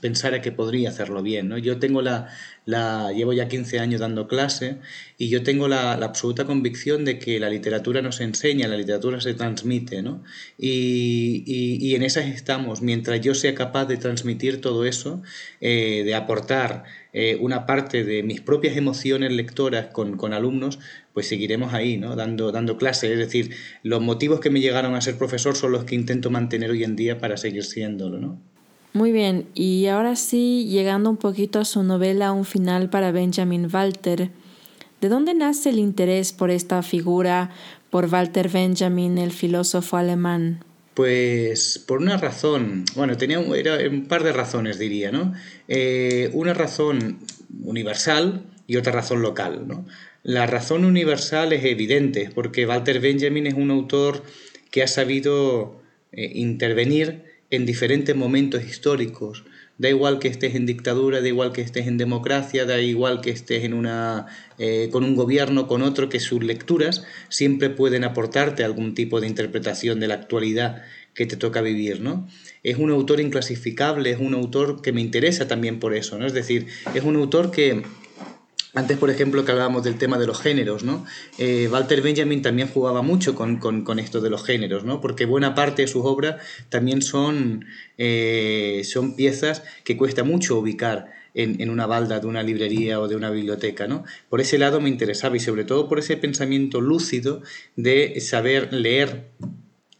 pensara 0.00 0.40
que 0.40 0.52
podría 0.52 0.88
hacerlo 0.88 1.22
bien. 1.22 1.48
¿no? 1.48 1.58
Yo 1.58 1.78
tengo 1.78 2.02
la, 2.02 2.28
la, 2.64 3.12
llevo 3.12 3.32
ya 3.32 3.48
15 3.48 3.78
años 3.78 4.00
dando 4.00 4.28
clase 4.28 4.78
y 5.18 5.28
yo 5.28 5.42
tengo 5.42 5.68
la, 5.68 5.92
absoluta 5.92 6.44
convicción 6.44 7.04
de 7.04 7.18
que 7.18 7.38
la 7.40 7.50
literatura 7.50 8.02
no 8.02 8.12
se 8.12 8.24
enseña, 8.24 8.68
la 8.68 8.76
literatura 8.76 9.20
se 9.20 9.34
transmite. 9.34 10.02
¿no? 10.02 10.22
Y, 10.58 11.44
y, 11.46 11.94
en 11.94 12.02
esas 12.02 12.26
estamos. 12.26 12.82
Mientras 12.82 13.20
yo 13.20 13.34
sea 13.34 13.54
capaz 13.54 13.86
de 13.86 13.96
transmitir 13.96 14.60
todo 14.60 14.84
eso, 14.84 15.22
eh, 15.60 16.02
de 16.04 16.14
aportar 16.14 16.84
eh, 17.12 17.36
una 17.40 17.66
parte 17.66 18.04
de 18.04 18.22
mis 18.22 18.40
propias 18.40 18.76
emociones 18.76 19.32
lectoras 19.32 19.86
con, 19.86 20.16
con 20.16 20.32
alumnos, 20.32 20.78
pues 21.12 21.26
seguiremos 21.26 21.74
ahí, 21.74 21.96
¿no? 21.96 22.14
Dando, 22.14 22.52
dando 22.52 22.76
clases. 22.76 23.10
Es 23.10 23.18
decir, 23.18 23.54
los 23.82 24.00
motivos 24.00 24.40
que 24.40 24.50
me 24.50 24.60
llegaron 24.60 24.94
a 24.94 25.00
ser 25.00 25.16
profesor 25.18 25.56
son 25.56 25.72
los 25.72 25.84
que 25.84 25.94
intento 25.96 26.30
mantener 26.30 26.70
hoy 26.70 26.84
en 26.84 26.96
día 26.96 27.18
para 27.18 27.36
seguir 27.36 27.64
siéndolo, 27.64 28.20
¿no? 28.20 28.40
Muy 28.92 29.12
bien, 29.12 29.46
y 29.54 29.86
ahora 29.86 30.16
sí, 30.16 30.66
llegando 30.68 31.10
un 31.10 31.16
poquito 31.16 31.60
a 31.60 31.64
su 31.64 31.84
novela 31.84 32.32
Un 32.32 32.44
final 32.44 32.90
para 32.90 33.12
Benjamin 33.12 33.68
Walter, 33.72 34.30
¿de 35.00 35.08
dónde 35.08 35.32
nace 35.32 35.70
el 35.70 35.78
interés 35.78 36.32
por 36.32 36.50
esta 36.50 36.82
figura, 36.82 37.50
por 37.90 38.06
Walter 38.06 38.48
Benjamin, 38.48 39.18
el 39.18 39.30
filósofo 39.30 39.96
alemán? 39.96 40.64
Pues 40.94 41.78
por 41.86 42.00
una 42.00 42.16
razón, 42.16 42.84
bueno, 42.96 43.16
tenía 43.16 43.38
un, 43.38 43.54
era 43.54 43.78
un 43.88 44.06
par 44.06 44.24
de 44.24 44.32
razones, 44.32 44.80
diría, 44.80 45.12
¿no? 45.12 45.34
Eh, 45.68 46.30
una 46.32 46.52
razón 46.52 47.20
universal 47.62 48.42
y 48.66 48.76
otra 48.76 48.92
razón 48.92 49.22
local, 49.22 49.68
¿no? 49.68 49.86
La 50.24 50.48
razón 50.48 50.84
universal 50.84 51.52
es 51.52 51.64
evidente, 51.64 52.30
porque 52.34 52.66
Walter 52.66 52.98
Benjamin 52.98 53.46
es 53.46 53.54
un 53.54 53.70
autor 53.70 54.24
que 54.72 54.82
ha 54.82 54.88
sabido 54.88 55.80
eh, 56.10 56.32
intervenir 56.34 57.29
en 57.50 57.66
diferentes 57.66 58.16
momentos 58.16 58.64
históricos. 58.64 59.44
Da 59.78 59.88
igual 59.88 60.18
que 60.18 60.28
estés 60.28 60.54
en 60.54 60.66
dictadura, 60.66 61.22
da 61.22 61.28
igual 61.28 61.52
que 61.52 61.62
estés 61.62 61.86
en 61.86 61.96
democracia, 61.96 62.66
da 62.66 62.80
igual 62.80 63.22
que 63.22 63.30
estés 63.30 63.64
en 63.64 63.72
una, 63.72 64.26
eh, 64.58 64.88
con 64.92 65.04
un 65.04 65.16
gobierno, 65.16 65.66
con 65.66 65.82
otro, 65.82 66.08
que 66.10 66.20
sus 66.20 66.44
lecturas 66.44 67.02
siempre 67.30 67.70
pueden 67.70 68.04
aportarte 68.04 68.62
algún 68.62 68.94
tipo 68.94 69.20
de 69.20 69.26
interpretación 69.26 69.98
de 69.98 70.08
la 70.08 70.14
actualidad 70.14 70.82
que 71.14 71.26
te 71.26 71.36
toca 71.36 71.60
vivir, 71.62 72.00
¿no? 72.00 72.28
Es 72.62 72.76
un 72.76 72.90
autor 72.90 73.20
inclasificable, 73.20 74.10
es 74.10 74.20
un 74.20 74.34
autor 74.34 74.82
que 74.82 74.92
me 74.92 75.00
interesa 75.00 75.48
también 75.48 75.80
por 75.80 75.94
eso, 75.94 76.18
¿no? 76.18 76.26
Es 76.26 76.34
decir, 76.34 76.66
es 76.94 77.02
un 77.02 77.16
autor 77.16 77.50
que 77.50 77.82
antes, 78.74 78.98
por 78.98 79.10
ejemplo, 79.10 79.44
que 79.44 79.50
hablábamos 79.50 79.82
del 79.82 79.98
tema 79.98 80.16
de 80.18 80.26
los 80.26 80.40
géneros, 80.40 80.84
¿no? 80.84 81.04
Eh, 81.38 81.68
Walter 81.70 82.02
Benjamin 82.02 82.40
también 82.40 82.68
jugaba 82.68 83.02
mucho 83.02 83.34
con, 83.34 83.98
esto 83.98 84.20
de 84.20 84.30
los 84.30 84.44
géneros, 84.44 84.84
¿no? 84.84 85.00
Porque 85.00 85.26
buena 85.26 85.54
parte 85.54 85.82
de 85.82 85.88
sus 85.88 86.04
obras 86.04 86.36
también 86.68 87.02
son, 87.02 87.64
eh, 87.98 88.82
son 88.84 89.16
piezas 89.16 89.64
que 89.82 89.96
cuesta 89.96 90.22
mucho 90.22 90.56
ubicar 90.58 91.12
en, 91.34 91.68
una 91.68 91.86
balda 91.86 92.20
de 92.20 92.26
una 92.26 92.42
librería 92.42 93.00
o 93.00 93.08
de 93.08 93.16
una 93.16 93.30
biblioteca, 93.30 93.88
¿no? 93.88 94.04
Por 94.28 94.40
ese 94.40 94.56
lado 94.56 94.80
me 94.80 94.88
interesaba 94.88 95.36
y 95.36 95.40
sobre 95.40 95.64
todo 95.64 95.88
por 95.88 95.98
ese 95.98 96.16
pensamiento 96.16 96.80
lúcido 96.80 97.42
de 97.76 98.20
saber 98.20 98.72
leer 98.72 99.30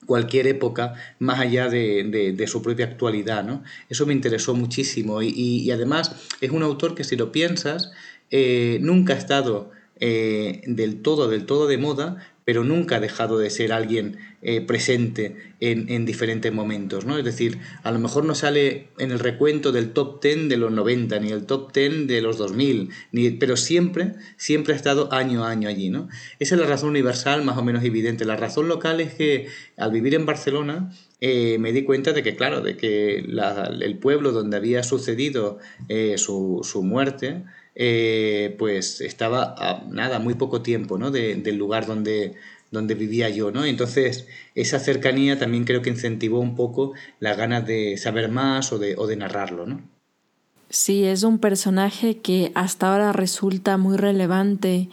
cualquier 0.06 0.48
época 0.48 0.94
más 1.20 1.38
allá 1.38 1.68
de, 1.68 2.44
su 2.48 2.62
propia 2.62 2.86
actualidad, 2.86 3.44
¿no? 3.44 3.62
Eso 3.88 4.06
me 4.06 4.12
interesó 4.12 4.54
muchísimo 4.54 5.22
y 5.22 5.70
además 5.72 6.14
es 6.40 6.50
un 6.50 6.62
autor 6.62 6.94
que 6.94 7.04
si 7.04 7.16
lo 7.16 7.32
piensas 7.32 7.92
eh, 8.30 8.78
nunca 8.80 9.14
ha 9.14 9.16
estado 9.16 9.70
eh, 10.02 10.62
del 10.66 11.02
todo, 11.02 11.28
del 11.28 11.44
todo 11.44 11.66
de 11.66 11.76
moda, 11.76 12.16
pero 12.46 12.64
nunca 12.64 12.96
ha 12.96 13.00
dejado 13.00 13.38
de 13.38 13.50
ser 13.50 13.70
alguien 13.70 14.16
eh, 14.40 14.62
presente 14.62 15.36
en, 15.60 16.06
diferentes 16.06 16.50
momentos, 16.52 17.04
¿no? 17.04 17.18
Es 17.18 17.24
decir, 17.24 17.58
a 17.82 17.92
lo 17.92 17.98
mejor 17.98 18.24
no 18.24 18.34
sale 18.34 18.88
en 18.98 19.10
el 19.10 19.18
recuento 19.18 19.72
del 19.72 19.92
top 19.92 20.22
10 20.22 20.48
de 20.48 20.56
los 20.56 20.72
90, 20.72 21.18
ni 21.20 21.30
el 21.30 21.44
top 21.44 21.74
10 21.74 22.06
de 22.06 22.22
los 22.22 22.38
2000, 22.38 22.88
ni, 23.12 23.30
pero 23.32 23.58
siempre, 23.58 24.14
siempre 24.38 24.72
ha 24.72 24.76
estado 24.76 25.12
año 25.12 25.44
a 25.44 25.50
año 25.50 25.68
allí, 25.68 25.90
¿no? 25.90 26.08
Esa 26.38 26.54
es 26.54 26.60
la 26.60 26.66
razón 26.66 26.88
universal 26.88 27.44
más 27.44 27.58
o 27.58 27.62
menos 27.62 27.84
evidente. 27.84 28.24
La 28.24 28.36
razón 28.36 28.68
local 28.68 29.02
es 29.02 29.12
que 29.12 29.48
al 29.76 29.92
vivir 29.92 30.14
en 30.14 30.24
Barcelona 30.24 30.90
me 31.20 31.72
di 31.72 31.84
cuenta 31.84 32.14
de 32.14 32.22
que, 32.22 32.34
claro, 32.34 32.62
de 32.62 32.78
que 32.78 33.18
el 33.18 33.98
pueblo 33.98 34.32
donde 34.32 34.56
había 34.56 34.82
sucedido 34.82 35.58
su, 36.16 36.60
su 36.64 36.82
muerte, 36.82 37.44
eh, 37.74 38.56
pues 38.58 39.00
estaba 39.00 39.54
a 39.58 39.84
nada, 39.88 40.18
muy 40.18 40.34
poco 40.34 40.62
tiempo 40.62 40.98
¿no? 40.98 41.10
del 41.10 41.56
lugar 41.56 41.86
donde, 41.86 42.34
donde 42.70 42.94
vivía 42.94 43.28
yo, 43.28 43.50
¿no? 43.50 43.64
Entonces, 43.64 44.26
esa 44.54 44.78
cercanía 44.78 45.38
también 45.38 45.64
creo 45.64 45.82
que 45.82 45.90
incentivó 45.90 46.40
un 46.40 46.54
poco 46.54 46.92
las 47.18 47.36
ganas 47.36 47.66
de 47.66 47.96
saber 47.96 48.30
más 48.30 48.72
o 48.72 48.78
de, 48.78 49.16
narrarlo, 49.16 49.66
¿no? 49.66 49.80
Sí, 50.68 51.04
es 51.04 51.24
un 51.24 51.38
personaje 51.38 52.18
que 52.18 52.52
hasta 52.54 52.92
ahora 52.92 53.12
resulta 53.12 53.76
muy 53.76 53.96
relevante 53.96 54.88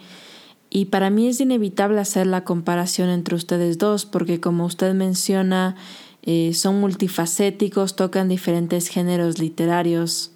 y 0.72 0.86
para 0.86 1.12
mí 1.12 1.28
es 1.28 1.40
inevitable 1.40 2.00
hacer 2.00 2.26
la 2.26 2.44
comparación 2.44 3.10
entre 3.10 3.36
ustedes 3.36 3.78
dos 3.78 4.06
porque 4.06 4.40
como 4.40 4.66
usted 4.66 4.94
menciona, 4.96 5.76
eh, 6.24 6.54
son 6.56 6.80
multifacéticos, 6.80 7.96
tocan 7.96 8.28
diferentes 8.28 8.88
géneros 8.88 9.38
literarios. 9.38 10.32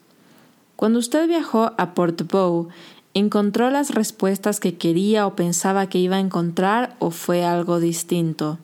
Cuando 0.81 0.97
usted 0.97 1.27
viajó 1.27 1.75
a 1.77 1.93
Portbou, 1.93 2.69
¿encontró 3.13 3.69
las 3.69 3.93
respuestas 3.93 4.59
que 4.59 4.79
quería 4.79 5.27
o 5.27 5.35
pensaba 5.35 5.87
que 5.87 5.99
iba 5.99 6.15
a 6.15 6.19
encontrar 6.19 6.95
o 6.97 7.11
fue 7.11 7.43
algo 7.43 7.79
distinto? 7.79 8.57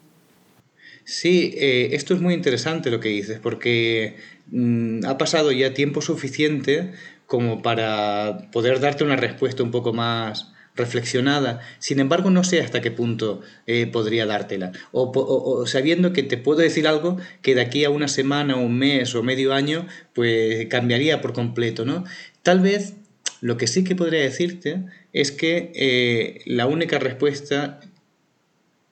Sí, 1.04 1.54
eh, 1.56 1.90
esto 1.92 2.16
es 2.16 2.20
muy 2.20 2.34
interesante 2.34 2.90
lo 2.90 3.00
que 3.00 3.10
dices, 3.10 3.38
porque 3.40 4.16
mm, 4.48 5.06
ha 5.06 5.16
pasado 5.20 5.52
ya 5.52 5.76
tiempo 5.76 6.02
suficiente 6.02 6.92
como 7.28 7.62
para 7.62 8.50
poder 8.52 8.80
darte 8.80 9.04
una 9.04 9.16
respuesta 9.16 9.62
un 9.62 9.70
poco 9.70 9.94
más, 9.94 10.52
reflexionada. 10.78 11.60
Sin 11.80 12.00
embargo, 12.00 12.30
no 12.30 12.44
sé 12.44 12.62
hasta 12.62 12.82
qué 12.82 12.92
punto 12.92 13.42
eh, 13.66 13.88
podría 13.88 14.26
dártela. 14.26 14.72
O, 14.92 15.66
sabiendo 15.66 16.14
que 16.14 16.24
te 16.24 16.38
puedo 16.38 16.60
decir 16.60 16.88
algo 16.88 17.18
que 17.42 17.56
de 17.56 17.62
aquí 17.62 17.84
a 17.84 17.90
una 17.90 18.08
semana, 18.08 18.56
un 18.56 18.78
mes 18.78 19.14
o 19.16 19.24
medio 19.24 19.54
año, 19.54 19.88
pues 20.14 20.68
cambiaría 20.68 21.22
por 21.22 21.34
completo, 21.34 21.84
¿no? 21.84 22.06
Tal 22.44 22.62
vez 22.62 22.94
lo 23.42 23.58
que 23.58 23.68
sí 23.68 23.84
que 23.84 23.96
podría 23.96 24.22
decirte 24.22 24.84
es 25.14 25.32
que 25.32 25.72
eh, 25.76 26.42
la 26.46 26.68
única 26.68 27.00
respuesta 27.00 27.80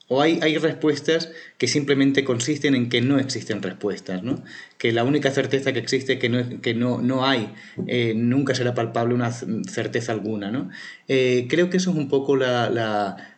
o 0.08 0.22
hay, 0.22 0.40
hay, 0.42 0.58
respuestas 0.58 1.32
que 1.58 1.68
simplemente 1.68 2.24
consisten 2.24 2.76
en 2.76 2.90
que 2.90 3.02
no 3.02 3.18
existen 3.18 3.62
respuestas, 3.62 4.22
¿no? 4.22 4.44
Que 4.78 4.92
la 4.92 5.04
única 5.04 5.32
certeza 5.32 5.74
que 5.74 5.80
existe 5.80 6.14
es 6.14 6.20
que 6.20 6.30
no, 6.30 6.62
que 6.62 6.76
no, 6.76 7.02
no 7.02 7.26
hay, 7.26 7.54
eh, 7.88 8.14
nunca 8.16 8.54
será 8.54 8.76
palpable 8.76 9.16
una 9.16 9.32
certeza 9.32 10.12
alguna, 10.12 10.52
¿no? 10.52 10.70
Eh, 11.08 11.48
creo 11.50 11.70
que 11.70 11.78
eso 11.78 11.90
es 11.90 11.98
un 11.98 12.08
poco 12.08 12.36
la, 12.36 12.70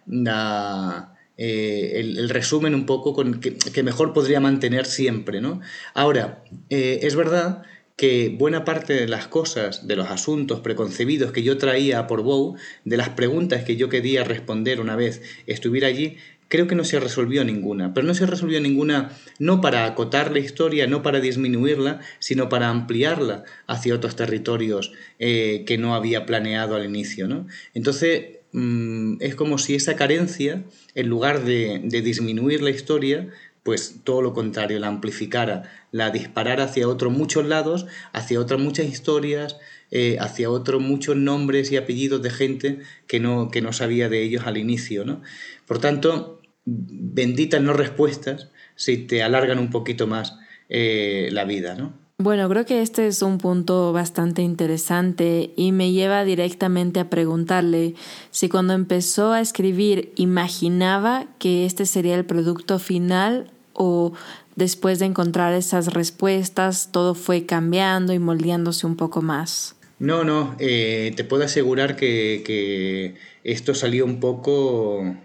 la, 0.06 1.16
eh, 1.38 1.92
el, 1.96 2.30
resumen 2.30 2.76
un 2.76 2.86
poco 2.86 3.14
con 3.14 3.40
que, 3.40 3.56
que, 3.56 3.84
mejor 3.84 4.14
podría 4.14 4.42
mantener 4.42 4.86
siempre, 4.86 5.40
¿no? 5.40 5.62
Ahora, 5.94 6.44
es 6.70 7.16
verdad 7.16 7.64
que 7.98 8.30
buena 8.30 8.64
parte 8.64 8.94
de 8.94 9.08
las 9.08 9.28
cosas, 9.28 9.88
de 9.88 9.96
los 9.96 10.10
asuntos 10.10 10.60
preconcebidos 10.60 11.32
que 11.32 11.42
yo 11.42 11.58
traía 11.58 12.06
por 12.06 12.22
Bow, 12.22 12.56
de 12.86 12.96
las 12.96 13.10
preguntas 13.10 13.64
que 13.64 13.76
yo 13.76 13.90
quería 13.90 14.24
responder 14.24 14.80
una 14.80 14.96
vez 14.96 15.24
estuviera 15.48 15.88
allí, 15.88 16.18
creo 16.48 16.68
que 16.68 16.76
no 16.76 16.84
se 16.84 17.00
resolvió 17.00 17.44
ninguna, 17.44 17.94
pero 17.94 18.06
no 18.06 18.14
se 18.14 18.26
resolvió 18.26 18.60
ninguna 18.62 19.12
no 19.40 19.62
para 19.62 19.86
acotar 19.86 20.32
la 20.32 20.40
historia, 20.40 20.88
no 20.88 21.04
para 21.04 21.20
disminuirla, 21.20 22.00
sino 22.20 22.50
para 22.50 22.70
ampliarla 22.70 23.44
hacia 23.68 23.96
otros 23.96 24.16
territorios 24.16 24.94
eh, 25.20 25.64
que 25.66 25.78
no 25.78 25.96
había 25.96 26.26
planeado 26.26 26.76
al 26.76 26.86
inicio. 26.86 27.28
¿no? 27.28 27.48
Entonces, 27.74 28.38
mm, 28.52 29.18
es 29.20 29.36
como 29.36 29.58
si 29.58 29.76
esa 29.76 29.96
carencia, 29.96 30.64
en 30.96 31.08
lugar 31.08 31.44
de, 31.44 31.80
disminuir 32.04 32.62
la 32.62 32.70
historia, 32.70 33.30
pues 33.64 33.96
todo 34.06 34.22
lo 34.22 34.34
contrario, 34.34 34.80
la 34.80 34.88
amplificara, 34.88 35.64
la 35.92 36.10
disparara 36.10 36.66
hacia 36.66 36.88
otros 36.88 37.12
muchos 37.12 37.46
lados, 37.46 37.86
hacia 38.14 38.40
otras 38.40 38.62
muchas 38.62 38.86
historias, 38.86 39.58
eh, 39.92 40.18
hacia 40.22 40.50
otros 40.50 40.82
muchos 40.82 41.18
nombres 41.18 41.72
y 41.72 41.78
apellidos 41.78 42.22
de 42.22 42.30
gente 42.30 42.80
que 43.08 43.20
no, 43.20 43.50
que 43.50 43.62
no 43.62 43.74
sabía 43.74 44.08
de 44.08 44.24
ellos 44.24 44.44
al 44.46 44.58
inicio. 44.58 45.04
¿no? 45.04 45.22
Por 45.66 45.80
tanto, 45.80 46.37
benditas 46.68 47.62
no 47.62 47.74
respuestas 47.74 48.50
si 48.76 48.98
te 48.98 49.24
alargan 49.24 49.58
un 49.58 49.70
poquito 49.70 50.06
más 50.06 50.38
eh, 50.70 51.30
la 51.32 51.46
vida, 51.46 51.76
¿no? 51.76 51.94
Bueno, 52.20 52.50
creo 52.50 52.66
que 52.66 52.82
este 52.82 53.06
es 53.06 53.22
un 53.22 53.38
punto 53.38 53.94
bastante 53.94 54.42
interesante 54.42 55.52
y 55.56 55.72
me 55.72 55.92
lleva 55.92 56.26
directamente 56.26 57.00
a 57.00 57.10
preguntarle 57.12 57.94
si 58.32 58.50
cuando 58.50 58.74
empezó 58.74 59.34
a 59.34 59.42
escribir 59.42 60.14
imaginaba 60.16 61.28
que 61.38 61.66
este 61.68 61.86
sería 61.86 62.16
el 62.16 62.26
producto 62.26 62.80
final 62.80 63.52
o 63.74 64.14
después 64.56 64.98
de 64.98 65.06
encontrar 65.06 65.54
esas 65.54 65.94
respuestas 65.94 66.92
todo 66.92 67.14
fue 67.14 67.46
cambiando 67.46 68.14
y 68.14 68.20
moldeándose 68.20 68.88
un 68.88 68.96
poco 68.96 69.22
más. 69.22 69.76
No, 70.00 70.24
no, 70.24 70.56
eh, 70.60 71.14
te 71.16 71.24
puedo 71.24 71.44
asegurar 71.44 71.96
que, 71.96 72.42
que 72.44 73.16
esto 73.44 73.76
salió 73.76 74.06
un 74.06 74.20
poco 74.20 75.16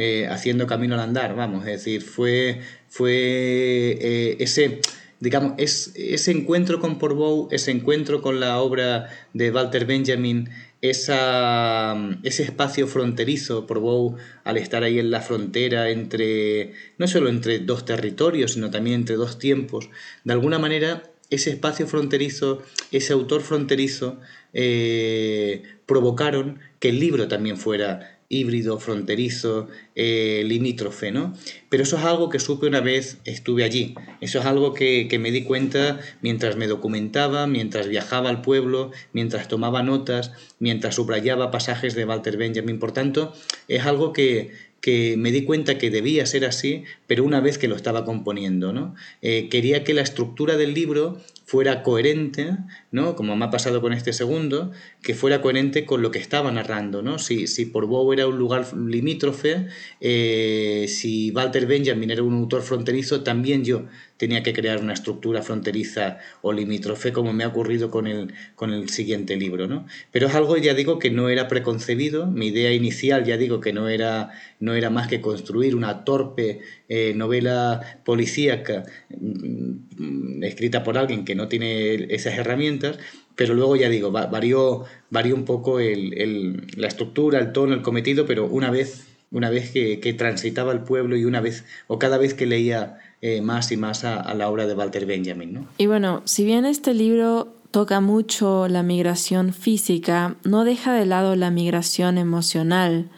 eh, 0.00 0.28
haciendo 0.30 0.68
camino 0.68 0.94
al 0.94 1.00
andar, 1.00 1.34
vamos, 1.34 1.66
es 1.66 1.72
decir, 1.72 2.02
fue, 2.02 2.60
fue 2.88 3.98
eh, 4.00 4.36
ese, 4.38 4.80
digamos, 5.18 5.54
es, 5.58 5.92
ese 5.96 6.30
encuentro 6.30 6.78
con 6.78 7.00
Portbou, 7.00 7.48
ese 7.50 7.72
encuentro 7.72 8.22
con 8.22 8.38
la 8.38 8.60
obra 8.60 9.10
de 9.34 9.50
Walter 9.50 9.86
Benjamin, 9.86 10.50
esa, 10.82 11.96
ese 12.22 12.44
espacio 12.44 12.86
fronterizo, 12.86 13.66
Portbou, 13.66 14.14
al 14.44 14.56
estar 14.58 14.84
ahí 14.84 15.00
en 15.00 15.10
la 15.10 15.20
frontera 15.20 15.90
entre, 15.90 16.74
no 16.96 17.08
solo 17.08 17.28
entre 17.28 17.58
dos 17.58 17.84
territorios, 17.84 18.52
sino 18.52 18.70
también 18.70 19.00
entre 19.00 19.16
dos 19.16 19.40
tiempos, 19.40 19.90
de 20.22 20.32
alguna 20.32 20.60
manera 20.60 21.02
ese 21.28 21.50
espacio 21.50 21.88
fronterizo, 21.88 22.62
ese 22.92 23.14
autor 23.14 23.42
fronterizo, 23.42 24.20
eh, 24.52 25.64
provocaron 25.86 26.60
que 26.78 26.90
el 26.90 27.00
libro 27.00 27.26
también 27.26 27.56
fuera 27.56 28.17
híbrido, 28.30 28.78
fronterizo, 28.78 29.68
eh, 29.94 30.42
limítrofe, 30.44 31.10
¿no? 31.10 31.34
Pero 31.70 31.82
eso 31.82 31.96
es 31.96 32.04
algo 32.04 32.28
que 32.28 32.38
supe 32.38 32.66
una 32.66 32.80
vez 32.80 33.18
estuve 33.24 33.64
allí. 33.64 33.94
Eso 34.20 34.38
es 34.38 34.44
algo 34.44 34.74
que, 34.74 35.08
que, 35.08 35.18
me 35.18 35.30
di 35.30 35.44
cuenta 35.44 35.98
mientras 36.20 36.56
me 36.56 36.66
documentaba, 36.66 37.46
mientras 37.46 37.88
viajaba 37.88 38.28
al 38.28 38.42
pueblo, 38.42 38.90
mientras 39.12 39.48
tomaba 39.48 39.82
notas, 39.82 40.32
mientras 40.58 40.96
subrayaba 40.96 41.50
pasajes 41.50 41.94
de 41.94 42.04
Walter 42.04 42.36
Benjamin. 42.36 42.78
Por 42.78 42.92
tanto, 42.92 43.32
es 43.66 43.86
algo 43.86 44.12
que, 44.12 44.50
que 44.80 45.16
me 45.16 45.32
di 45.32 45.44
cuenta 45.44 45.78
que 45.78 45.90
debía 45.90 46.24
ser 46.26 46.44
así, 46.44 46.84
pero 47.06 47.24
una 47.24 47.40
vez 47.40 47.58
que 47.58 47.68
lo 47.68 47.76
estaba 47.76 48.04
componiendo, 48.04 48.72
¿no? 48.72 48.94
Eh, 49.22 49.48
quería 49.50 49.84
que 49.84 49.94
la 49.94 50.02
estructura 50.02 50.56
del 50.56 50.74
libro 50.74 51.18
fuera 51.48 51.82
coherente, 51.82 52.58
¿no? 52.90 53.16
Como 53.16 53.34
me 53.34 53.46
ha 53.46 53.50
pasado 53.50 53.80
con 53.80 53.94
este 53.94 54.12
segundo, 54.12 54.70
que 55.00 55.14
fuera 55.14 55.40
coherente 55.40 55.86
con 55.86 56.02
lo 56.02 56.10
que 56.10 56.18
estaba 56.18 56.52
narrando, 56.52 57.00
¿no? 57.00 57.18
Si, 57.18 57.46
si 57.46 57.64
Portbou 57.64 58.12
era 58.12 58.26
un 58.26 58.36
lugar 58.36 58.66
limítrofe, 58.76 59.66
eh, 60.02 60.84
si 60.88 61.30
Walter 61.30 61.64
Benjamin 61.64 62.10
era 62.10 62.22
un 62.22 62.34
autor 62.34 62.60
fronterizo, 62.60 63.22
también 63.22 63.64
yo 63.64 63.86
tenía 64.18 64.42
que 64.42 64.52
crear 64.52 64.82
una 64.82 64.92
estructura 64.92 65.40
fronteriza 65.40 66.18
o 66.42 66.52
limítrofe, 66.52 67.14
como 67.14 67.32
me 67.32 67.44
ha 67.44 67.48
ocurrido 67.48 67.90
con 67.90 68.06
el, 68.06 68.34
con 68.54 68.74
el 68.74 68.90
siguiente 68.90 69.36
libro, 69.36 69.68
¿no? 69.68 69.86
Pero 70.12 70.26
es 70.26 70.34
algo, 70.34 70.58
ya 70.58 70.74
digo, 70.74 70.98
que 70.98 71.10
no 71.10 71.30
era 71.30 71.48
preconcebido, 71.48 72.26
mi 72.26 72.48
idea 72.48 72.74
inicial, 72.74 73.24
ya 73.24 73.38
digo, 73.38 73.60
que 73.60 73.72
no 73.72 73.88
era, 73.88 74.32
no 74.60 74.74
era 74.74 74.90
más 74.90 75.08
que 75.08 75.22
construir 75.22 75.74
una 75.74 76.04
torpe 76.04 76.60
eh, 76.88 77.12
novela 77.14 78.00
policíaca 78.04 78.84
mm, 79.10 80.42
escrita 80.42 80.82
por 80.82 80.96
alguien 80.96 81.24
que 81.24 81.34
no 81.34 81.48
tiene 81.48 82.06
esas 82.14 82.38
herramientas, 82.38 82.98
pero 83.36 83.54
luego 83.54 83.76
ya 83.76 83.88
digo, 83.88 84.10
varió, 84.10 84.84
varió 85.10 85.34
un 85.34 85.44
poco 85.44 85.80
el, 85.80 86.66
la 86.76 86.88
estructura, 86.88 87.38
el 87.38 87.52
tono, 87.52 87.74
el 87.74 87.82
cometido, 87.82 88.26
pero 88.26 88.46
una 88.46 88.70
vez, 88.70 89.06
una 89.30 89.50
vez 89.50 89.70
que, 89.70 90.14
transitaba 90.14 90.72
el 90.72 90.80
pueblo 90.80 91.16
y 91.16 91.24
una 91.24 91.40
vez, 91.40 91.64
o 91.86 91.98
cada 91.98 92.18
vez 92.18 92.34
que 92.34 92.46
leía 92.46 92.98
eh, 93.20 93.42
más 93.42 93.70
y 93.70 93.76
más 93.76 94.04
a, 94.04 94.34
la 94.34 94.48
obra 94.48 94.66
de 94.66 94.74
Walter 94.74 95.06
Benjamin. 95.06 95.52
¿no? 95.52 95.68
Y 95.78 95.86
bueno, 95.86 96.22
si 96.24 96.44
bien 96.44 96.64
este 96.64 96.94
libro 96.94 97.54
toca 97.70 98.00
mucho 98.00 98.66
la 98.66 98.82
migración 98.82 99.52
física, 99.52 100.36
no 100.42 100.64
deja 100.64 100.92
de 100.94 101.06
lado 101.06 101.36
la 101.36 101.50
migración 101.50 102.18
emocional. 102.18 103.08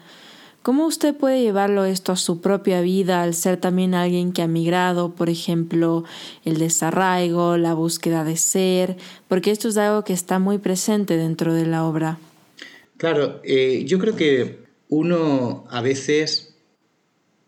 ¿Cómo 0.61 0.85
usted 0.85 1.15
puede 1.15 1.41
llevarlo 1.41 1.85
esto 1.85 2.11
a 2.11 2.15
su 2.15 2.39
propia 2.39 2.81
vida 2.81 3.23
al 3.23 3.33
ser 3.33 3.57
también 3.57 3.95
alguien 3.95 4.31
que 4.31 4.43
ha 4.43 4.47
migrado, 4.47 5.15
por 5.15 5.27
ejemplo, 5.27 6.03
el 6.45 6.59
desarraigo, 6.59 7.57
la 7.57 7.73
búsqueda 7.73 8.23
de 8.23 8.37
ser? 8.37 8.95
Porque 9.27 9.49
esto 9.49 9.69
es 9.69 9.77
algo 9.77 10.03
que 10.03 10.13
está 10.13 10.37
muy 10.37 10.59
presente 10.59 11.17
dentro 11.17 11.55
de 11.55 11.65
la 11.65 11.83
obra. 11.83 12.19
Claro, 12.97 13.41
eh, 13.43 13.85
yo 13.87 13.97
creo 13.97 14.15
que 14.15 14.59
uno 14.87 15.65
a 15.71 15.81
veces, 15.81 16.53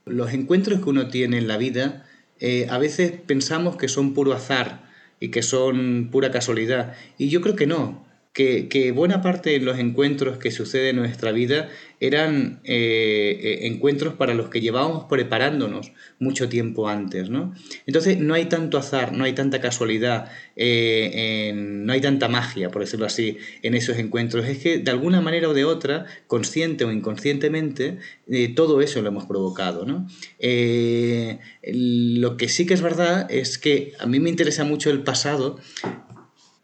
los 0.05 0.33
encuentros 0.33 0.81
que 0.81 0.89
uno 0.89 1.09
tiene 1.09 1.37
en 1.37 1.47
la 1.47 1.57
vida, 1.57 2.07
eh, 2.39 2.65
a 2.71 2.79
veces 2.79 3.11
pensamos 3.11 3.75
que 3.75 3.89
son 3.89 4.15
puro 4.15 4.33
azar 4.33 4.89
y 5.19 5.29
que 5.29 5.43
son 5.43 6.09
pura 6.11 6.31
casualidad. 6.31 6.95
Y 7.19 7.29
yo 7.29 7.41
creo 7.41 7.55
que 7.55 7.67
no 7.67 8.03
que, 8.33 8.91
buena 8.95 9.21
parte 9.21 9.51
de 9.51 9.59
los 9.59 9.77
encuentros 9.77 10.39
que 10.39 10.49
suceden 10.49 10.95
en 10.95 11.03
nuestra 11.03 11.31
vida 11.31 11.69
eran 11.99 12.61
eh, 12.63 13.39
eh, 13.39 13.67
encuentros 13.67 14.15
para 14.15 14.33
los 14.33 14.49
que 14.49 14.59
llevábamos 14.59 15.05
preparándonos 15.05 15.91
mucho 16.17 16.49
tiempo 16.49 16.89
antes, 16.89 17.29
¿no? 17.29 17.53
Entonces 17.85 18.17
no 18.17 18.33
hay 18.33 18.45
tanto 18.45 18.79
azar, 18.79 19.13
no 19.13 19.23
hay 19.23 19.33
tanta 19.33 19.61
casualidad, 19.61 20.31
eh, 20.55 21.53
no 21.55 21.93
hay 21.93 22.01
tanta 22.01 22.27
magia, 22.27 22.71
por 22.71 22.81
decirlo 22.81 23.05
así, 23.05 23.37
en 23.61 23.75
esos 23.75 23.99
encuentros. 23.99 24.47
Es 24.47 24.57
que 24.57 24.79
de 24.79 24.91
alguna 24.91 25.21
manera 25.21 25.47
o 25.47 25.53
de 25.53 25.65
otra, 25.65 26.07
consciente 26.25 26.85
o 26.85 26.91
inconscientemente, 26.91 27.99
todo 28.55 28.81
eso 28.81 29.01
lo 29.03 29.09
hemos 29.09 29.25
provocado, 29.25 29.85
¿no? 29.85 30.07
lo 31.65 32.37
que 32.37 32.49
sí 32.49 32.65
que 32.65 32.73
es 32.73 32.81
verdad 32.81 33.27
es 33.29 33.57
que 33.57 33.93
a 33.99 34.07
mí 34.07 34.19
me 34.19 34.29
interesa 34.29 34.63
mucho 34.63 34.89
el 34.89 35.03
pasado 35.03 35.59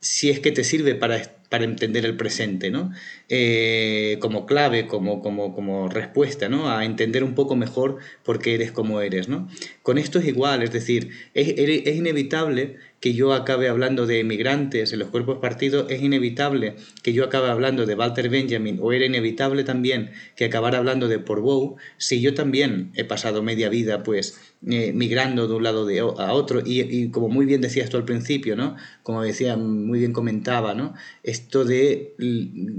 si 0.01 0.29
es 0.29 0.39
que 0.39 0.51
te 0.51 0.63
sirve 0.63 0.95
para 0.95 1.38
para 1.49 1.63
entender 1.63 2.05
el 2.05 2.15
presente, 2.15 2.69
¿no? 2.69 2.91
Eh, 3.27 4.17
como 4.21 4.45
clave, 4.45 4.85
como, 4.87 5.21
como, 5.21 5.53
como 5.53 5.89
respuesta, 5.89 6.47
¿no? 6.47 6.71
A 6.71 6.85
entender 6.85 7.23
un 7.23 7.33
poco 7.33 7.55
mejor 7.55 7.97
por 8.23 8.39
qué 8.39 8.53
eres 8.53 8.71
como 8.71 9.01
eres, 9.01 9.27
¿no? 9.27 9.47
Con 9.81 9.97
esto 9.97 10.19
es 10.19 10.25
igual, 10.25 10.61
es 10.61 10.71
decir, 10.71 11.09
es, 11.33 11.53
es 11.57 11.95
inevitable 11.95 12.77
que 12.99 13.13
yo 13.13 13.33
acabe 13.33 13.69
hablando 13.69 14.05
de 14.05 14.19
emigrantes 14.19 14.93
en 14.93 14.99
los 14.99 15.09
cuerpos 15.09 15.37
partidos, 15.39 15.89
es 15.89 16.01
inevitable 16.01 16.75
que 17.01 17.13
yo 17.13 17.23
acabe 17.23 17.49
hablando 17.49 17.85
de 17.85 17.95
Walter 17.95 18.29
Benjamin, 18.29 18.79
o 18.81 18.91
era 18.91 19.05
inevitable 19.05 19.63
también 19.63 20.11
que 20.35 20.45
acabara 20.45 20.77
hablando 20.77 21.07
de 21.07 21.19
Portbou, 21.19 21.77
si 21.97 22.21
yo 22.21 22.33
también 22.33 22.91
he 22.95 23.03
pasado 23.03 23.41
media 23.41 23.69
vida, 23.69 24.03
pues, 24.03 24.39
eh, 24.67 24.91
migrando 24.93 25.47
de 25.47 25.53
un 25.53 25.63
lado 25.63 25.85
de, 25.85 25.99
a 25.99 26.33
otro, 26.33 26.61
y, 26.65 27.09
como 27.11 27.29
muy 27.29 27.45
bien 27.45 27.61
decías 27.61 27.89
tú 27.89 27.97
al 27.97 28.05
principio, 28.05 28.55
¿no? 28.55 28.75
Como 29.03 29.23
decía, 29.23 29.55
muy 29.55 29.99
bien 29.99 30.13
comentaba, 30.13 30.73
¿no? 30.73 30.93
Esto 31.23 31.63
de, 31.63 32.15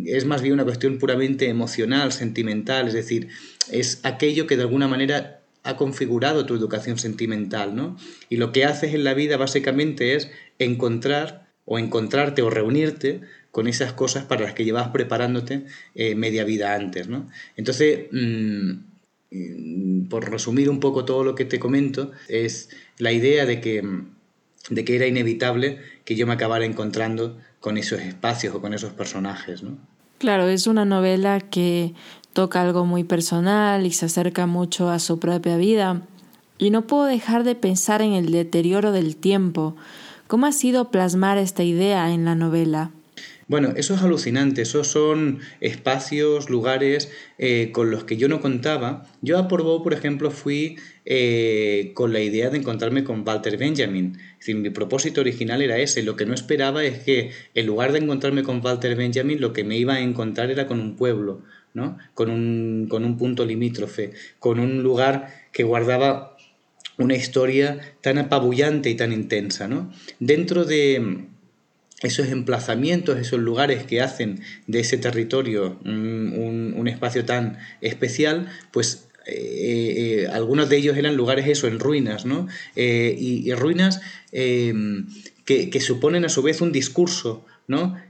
es 0.07 0.27
más 0.27 0.43
bien 0.43 0.55
una 0.55 0.65
cuestión 0.65 0.99
puramente 0.99 1.49
emocional, 1.49 2.13
sentimental, 2.13 2.89
es 2.89 2.95
decir, 2.95 3.29
es 3.71 4.01
aquello 4.03 4.47
que 4.47 4.57
de 4.57 4.63
alguna 4.63 4.89
manera 4.89 5.40
ha 5.63 5.77
configurado 5.77 6.47
tu 6.47 6.55
educación 6.55 6.99
sentimental, 6.99 7.75
¿no? 7.75 7.97
Y 8.29 8.37
lo 8.37 8.53
que 8.53 8.65
haces 8.65 8.95
en 8.95 9.05
la 9.05 9.15
vida 9.15 9.37
básicamente 9.37 10.15
es 10.15 10.31
encontrar 10.59 11.51
o 11.65 11.79
encontrarte 11.79 12.43
o 12.43 12.51
reunirte 12.51 13.21
con 13.51 13.67
esas 13.67 13.93
cosas 13.93 14.25
para 14.25 14.43
las 14.43 14.55
que 14.55 14.65
llevas 14.65 14.89
preparándote 14.89 15.67
eh, 15.95 16.15
media 16.15 16.45
vida 16.45 16.75
antes, 16.75 17.09
¿no? 17.09 17.29
Entonces, 17.57 18.07
mm, 18.11 18.71
mm, 19.31 20.09
por 20.09 20.31
resumir 20.31 20.71
un 20.71 20.81
poco 20.81 21.05
todo 21.05 21.25
lo 21.25 21.35
que 21.35 21.45
te 21.45 21.61
comento, 21.61 22.13
es 22.29 22.71
la 22.99 23.13
idea 23.13 23.45
de 23.45 23.61
que, 23.61 23.83
de 24.71 24.85
que 24.85 24.97
era 24.97 25.07
inevitable 25.07 25.81
que 26.05 26.17
yo 26.17 26.27
me 26.27 26.33
acabara 26.33 26.65
encontrando 26.65 27.39
con 27.61 27.77
esos 27.77 28.01
espacios 28.01 28.55
o 28.55 28.61
con 28.61 28.73
esos 28.73 28.93
personajes, 28.93 29.63
¿no? 29.63 29.79
Claro, 30.19 30.49
es 30.49 30.67
una 30.67 30.85
novela 30.85 31.41
que 31.41 31.95
toca 32.33 32.63
algo 32.63 32.87
muy 32.87 33.05
personal 33.05 33.87
y 33.87 33.93
se 33.93 34.07
acerca 34.07 34.47
mucho 34.47 34.91
a 34.91 34.99
su 34.99 35.19
propia 35.19 35.57
vida. 35.57 36.03
Y 36.59 36.71
no 36.71 36.87
puedo 36.87 37.05
dejar 37.05 37.45
de 37.45 37.55
pensar 37.55 38.03
en 38.03 38.13
el 38.13 38.31
deterioro 38.33 38.93
del 38.93 39.17
tiempo. 39.17 39.77
¿Cómo 40.27 40.47
ha 40.47 40.53
sido 40.53 40.91
plasmar 40.91 41.39
esta 41.39 41.65
idea 41.65 42.13
en 42.13 42.25
la 42.25 42.35
novela? 42.35 42.91
Bueno, 43.51 43.73
eso 43.75 43.95
es 43.95 44.03
alucinante, 44.03 44.63
esos 44.63 44.87
son 44.87 45.41
espacios, 45.61 46.51
lugares 46.51 47.11
eh, 47.37 47.71
con 47.73 47.91
los 47.91 48.05
que 48.05 48.17
yo 48.17 48.29
no 48.29 48.41
contaba. 48.41 49.09
Yo 49.23 49.39
a 49.39 49.49
Portbou, 49.49 49.83
por 49.83 49.93
ejemplo, 49.93 50.31
fui 50.31 50.77
eh, 51.05 51.91
con 51.95 52.13
la 52.13 52.21
idea 52.21 52.49
de 52.51 52.59
encontrarme 52.59 53.03
con 53.03 53.27
Walter 53.27 53.57
Benjamin. 53.57 54.19
Es 54.39 54.55
mi 54.55 54.71
propósito 54.71 55.21
original 55.21 55.63
era 55.63 55.79
ese. 55.79 56.05
Lo 56.05 56.15
que 56.15 56.27
no 56.27 56.35
esperaba 56.35 56.85
es 56.85 57.01
que 57.01 57.33
en 57.57 57.67
lugar 57.67 57.91
de 57.91 57.99
encontrarme 57.99 58.45
con 58.45 58.65
Walter 58.65 58.95
Benjamin, 58.95 59.41
lo 59.41 59.53
que 59.53 59.65
me 59.65 59.77
iba 59.77 59.95
a 59.95 60.01
encontrar 60.01 60.53
era 60.53 60.69
con 60.69 60.79
un 60.79 60.95
pueblo, 60.95 61.43
¿no? 61.75 61.99
con, 62.15 62.31
un, 62.31 62.87
con 62.89 63.05
un 63.05 63.17
punto 63.17 63.45
limítrofe, 63.45 64.13
con 64.39 64.59
un 64.61 64.83
lugar 64.83 65.29
que 65.53 65.65
guardaba 65.65 66.37
una 66.99 67.17
historia 67.17 67.81
tan 68.01 68.19
apabullante 68.19 68.91
y 68.91 68.95
tan 68.95 69.13
intensa. 69.13 69.69
¿no? 69.69 69.93
Dentro 70.19 70.65
de 70.65 71.29
esos 72.03 72.29
emplazamientos, 72.29 73.19
esos 73.19 73.41
lugares 73.41 73.85
que 73.85 74.01
hacen 74.01 74.41
de 74.67 74.81
ese 74.81 74.97
territorio 74.97 75.79
un, 75.85 76.89
espacio 76.89 77.25
tan 77.25 77.59
especial, 77.81 78.49
pues 78.73 79.09
eh, 79.27 80.23
eh, 80.25 80.29
algunos 80.33 80.69
de 80.69 80.79
ellos 80.79 80.97
eran 80.97 81.17
lugares 81.17 81.47
eso, 81.47 81.69
en 81.69 81.79
ruinas, 81.79 82.25
¿no? 82.25 82.49
Eh, 82.75 83.15
y, 83.19 83.53
ruinas 83.53 84.01
que, 84.33 85.71
que, 85.71 85.81
suponen 85.81 86.25
a 86.25 86.31
su 86.31 86.43
vez 86.43 86.63
un 86.63 86.73
discurso 86.73 87.45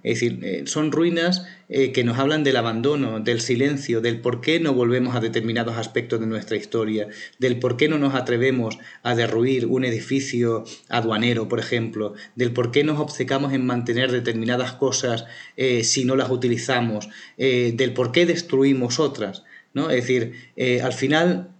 Es 0.02 0.20
decir, 0.20 0.40
eh, 0.42 0.62
son 0.66 0.92
ruinas 0.92 1.46
eh, 1.68 1.92
que 1.92 2.04
nos 2.04 2.18
hablan 2.18 2.44
del 2.44 2.56
abandono, 2.56 3.20
del 3.20 3.40
silencio, 3.40 4.00
del 4.00 4.20
por 4.20 4.40
qué 4.40 4.58
no 4.60 4.72
volvemos 4.72 5.14
a 5.14 5.20
determinados 5.20 5.76
aspectos 5.76 6.20
de 6.20 6.26
nuestra 6.26 6.56
historia, 6.56 7.08
del 7.38 7.58
por 7.58 7.76
qué 7.76 7.88
no 7.88 7.98
nos 7.98 8.14
atrevemos 8.14 8.78
a 9.02 9.14
derruir 9.14 9.66
un 9.66 9.84
edificio 9.84 10.64
aduanero, 10.88 11.48
por 11.48 11.58
ejemplo, 11.58 12.14
del 12.34 12.52
por 12.52 12.70
qué 12.70 12.84
nos 12.84 12.98
obcecamos 12.98 13.52
en 13.52 13.66
mantener 13.66 14.10
determinadas 14.10 14.72
cosas 14.72 15.26
eh, 15.56 15.84
si 15.84 16.04
no 16.04 16.16
las 16.16 16.30
utilizamos, 16.30 17.08
del 17.36 17.92
por 17.92 18.12
qué 18.12 18.26
destruimos 18.26 18.98
otras. 18.98 19.44
¿no? 19.72 19.90
Es 19.90 20.06
decir, 20.06 20.34
al 20.82 20.92
final 20.92 21.50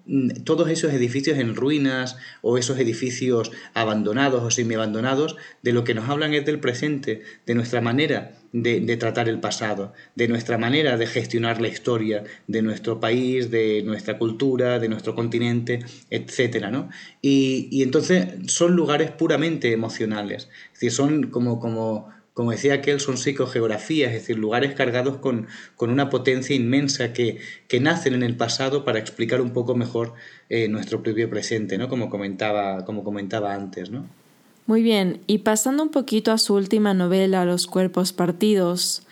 todos 0.44 0.68
esos 0.68 0.92
edificios 0.92 1.38
en 1.38 1.55
ruinas 1.55 2.16
o 2.42 2.59
esos 2.59 2.79
edificios 2.79 3.53
abandonados 3.75 4.42
o 4.42 4.51
semi-abandonados, 4.51 5.37
de 5.62 5.73
lo 5.73 5.85
que 5.85 5.94
nos 5.94 6.09
hablan 6.09 6.35
es 6.35 6.44
del 6.44 6.61
presente, 6.61 7.23
de 7.46 7.55
nuestra 7.55 7.81
manera 7.81 8.33
de, 8.53 8.96
tratar 8.96 9.29
el 9.29 9.40
pasado, 9.40 9.92
de 10.16 10.29
nuestra 10.29 10.59
manera 10.59 10.96
de 10.96 11.07
gestionar 11.07 11.61
la 11.61 11.68
historia 11.68 12.25
de 12.49 12.62
nuestro 12.62 12.99
país, 12.99 13.51
de 13.51 13.83
nuestra 13.85 14.18
cultura, 14.18 14.79
de 14.79 14.88
nuestro 14.88 15.14
continente, 15.14 15.81
etc. 16.11 16.66
¿no? 16.70 16.90
Y, 17.23 17.83
entonces 17.83 18.29
son 18.46 18.75
lugares 18.75 19.11
puramente 19.12 19.73
emocionales, 19.73 20.49
es 20.73 20.81
decir, 20.81 20.92
son 20.92 21.31
como, 21.31 21.61
como 21.61 22.09
como 22.40 22.53
decía 22.53 22.72
aquel, 22.72 23.00
son 23.00 23.18
psicogeografías, 23.18 24.14
es 24.14 24.22
decir, 24.22 24.38
lugares 24.38 24.72
cargados 24.74 25.18
con, 25.18 25.46
una 25.79 26.09
potencia 26.09 26.57
inmensa 26.57 27.12
que, 27.12 27.38
que, 27.68 27.81
nacen 27.81 28.14
en 28.14 28.22
el 28.22 28.35
pasado 28.35 28.83
para 28.83 28.98
explicar 28.98 29.42
un 29.42 29.50
poco 29.50 29.74
mejor 29.74 30.14
eh, 30.48 30.66
nuestro 30.66 31.03
propio 31.03 31.29
presente, 31.29 31.76
¿no? 31.76 31.90
como, 31.90 32.09
comentaba, 32.09 32.87
como 32.87 33.05
comentaba 33.05 33.53
antes. 33.53 33.90
¿no? 33.90 34.07
Muy 34.64 34.83
bien, 34.83 35.20
y 35.26 35.40
pasando 35.40 35.83
un 35.83 35.90
poquito 35.90 36.33
a 36.33 36.38
su 36.38 36.55
última 36.55 36.94
novela, 36.94 37.44
Los 37.44 37.66
cuerpos 37.66 38.14
partidos, 38.14 39.03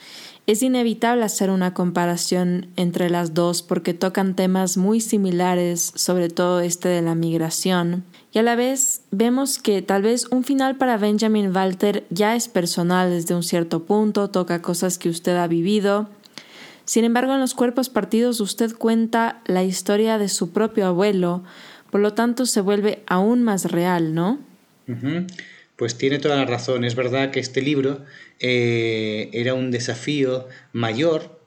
es 0.46 0.62
inevitable 0.62 1.22
hacer 1.22 1.50
una 1.50 1.74
comparación 1.74 2.68
entre 2.76 3.10
las 3.10 3.34
dos 3.34 3.60
porque 3.60 3.92
tocan 3.92 4.36
temas 4.36 4.78
muy 4.78 5.02
similares, 5.02 5.92
sobre 5.96 6.30
todo 6.30 6.60
este 6.60 6.88
de 6.88 7.02
la 7.02 7.14
migración. 7.14 8.06
Y 8.32 8.38
a 8.38 8.42
la 8.42 8.56
vez 8.56 9.02
vemos 9.10 9.58
que 9.58 9.80
tal 9.80 10.02
vez 10.02 10.26
un 10.30 10.44
final 10.44 10.76
para 10.76 10.98
Benjamin 10.98 11.54
Walter 11.54 12.04
ya 12.10 12.36
es 12.36 12.48
personal 12.48 13.10
desde 13.10 13.34
un 13.34 13.42
cierto 13.42 13.84
punto, 13.84 14.28
toca 14.28 14.60
cosas 14.60 14.98
que 14.98 15.08
usted 15.08 15.36
ha 15.36 15.46
vivido. 15.46 16.08
Sin 16.84 17.04
embargo, 17.04 17.34
en 17.34 17.40
los 17.40 17.54
cuerpos 17.54 17.88
partidos 17.88 18.40
usted 18.40 18.74
cuenta 18.74 19.42
la 19.46 19.64
historia 19.64 20.18
de 20.18 20.28
su 20.28 20.50
propio 20.50 20.86
abuelo, 20.86 21.42
por 21.90 22.00
lo 22.00 22.12
tanto 22.14 22.44
se 22.46 22.60
vuelve 22.60 23.02
aún 23.06 23.42
más 23.42 23.70
real, 23.70 24.14
¿no? 24.14 24.40
Pues 25.76 25.96
tiene 25.96 26.18
toda 26.18 26.36
la 26.36 26.44
razón. 26.44 26.84
Es 26.84 26.94
verdad 26.94 27.30
que 27.30 27.40
este 27.40 27.62
libro 27.62 28.04
eh, 28.40 29.30
era 29.32 29.54
un 29.54 29.70
desafío 29.70 30.48
mayor 30.72 31.37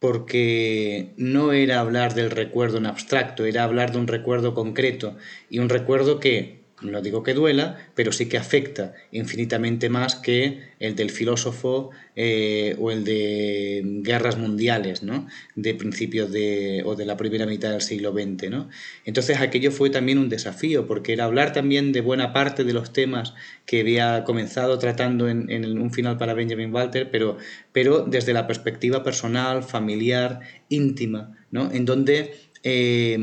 porque 0.00 1.12
no 1.16 1.52
era 1.52 1.80
hablar 1.80 2.14
del 2.14 2.30
recuerdo 2.30 2.78
en 2.78 2.86
abstracto, 2.86 3.44
era 3.44 3.64
hablar 3.64 3.92
de 3.92 3.98
un 3.98 4.06
recuerdo 4.06 4.54
concreto 4.54 5.16
y 5.50 5.58
un 5.58 5.68
recuerdo 5.68 6.20
que 6.20 6.57
no 6.80 7.02
digo 7.02 7.22
que 7.22 7.34
duela, 7.34 7.76
pero 7.94 8.12
sí 8.12 8.28
que 8.28 8.36
afecta 8.36 8.94
infinitamente 9.10 9.88
más 9.88 10.14
que 10.14 10.60
el 10.78 10.94
del 10.94 11.10
filósofo 11.10 11.90
eh, 12.14 12.76
o 12.78 12.90
el 12.90 13.04
de 13.04 13.82
guerras 14.02 14.38
mundiales, 14.38 15.02
¿no? 15.02 15.26
De 15.56 15.74
principios 15.74 16.30
de, 16.30 16.82
o 16.84 16.94
de 16.94 17.04
la 17.04 17.16
primera 17.16 17.46
mitad 17.46 17.70
del 17.70 17.80
siglo 17.80 18.12
XX, 18.12 18.50
¿no? 18.50 18.68
Entonces 19.04 19.40
aquello 19.40 19.72
fue 19.72 19.90
también 19.90 20.18
un 20.18 20.28
desafío, 20.28 20.86
porque 20.86 21.12
era 21.12 21.24
hablar 21.24 21.52
también 21.52 21.92
de 21.92 22.00
buena 22.00 22.32
parte 22.32 22.64
de 22.64 22.72
los 22.72 22.92
temas 22.92 23.34
que 23.66 23.80
había 23.80 24.22
comenzado 24.24 24.78
tratando 24.78 25.28
en, 25.28 25.48
un 25.78 25.92
final 25.92 26.16
para 26.16 26.34
Benjamin 26.34 26.72
Walter, 26.72 27.10
pero, 27.10 27.38
pero 27.72 28.04
desde 28.04 28.32
la 28.32 28.46
perspectiva 28.46 29.02
personal, 29.02 29.62
familiar, 29.64 30.40
íntima, 30.68 31.36
¿no? 31.50 31.72
En 31.72 31.84
donde... 31.84 32.34
Eh, 32.62 33.16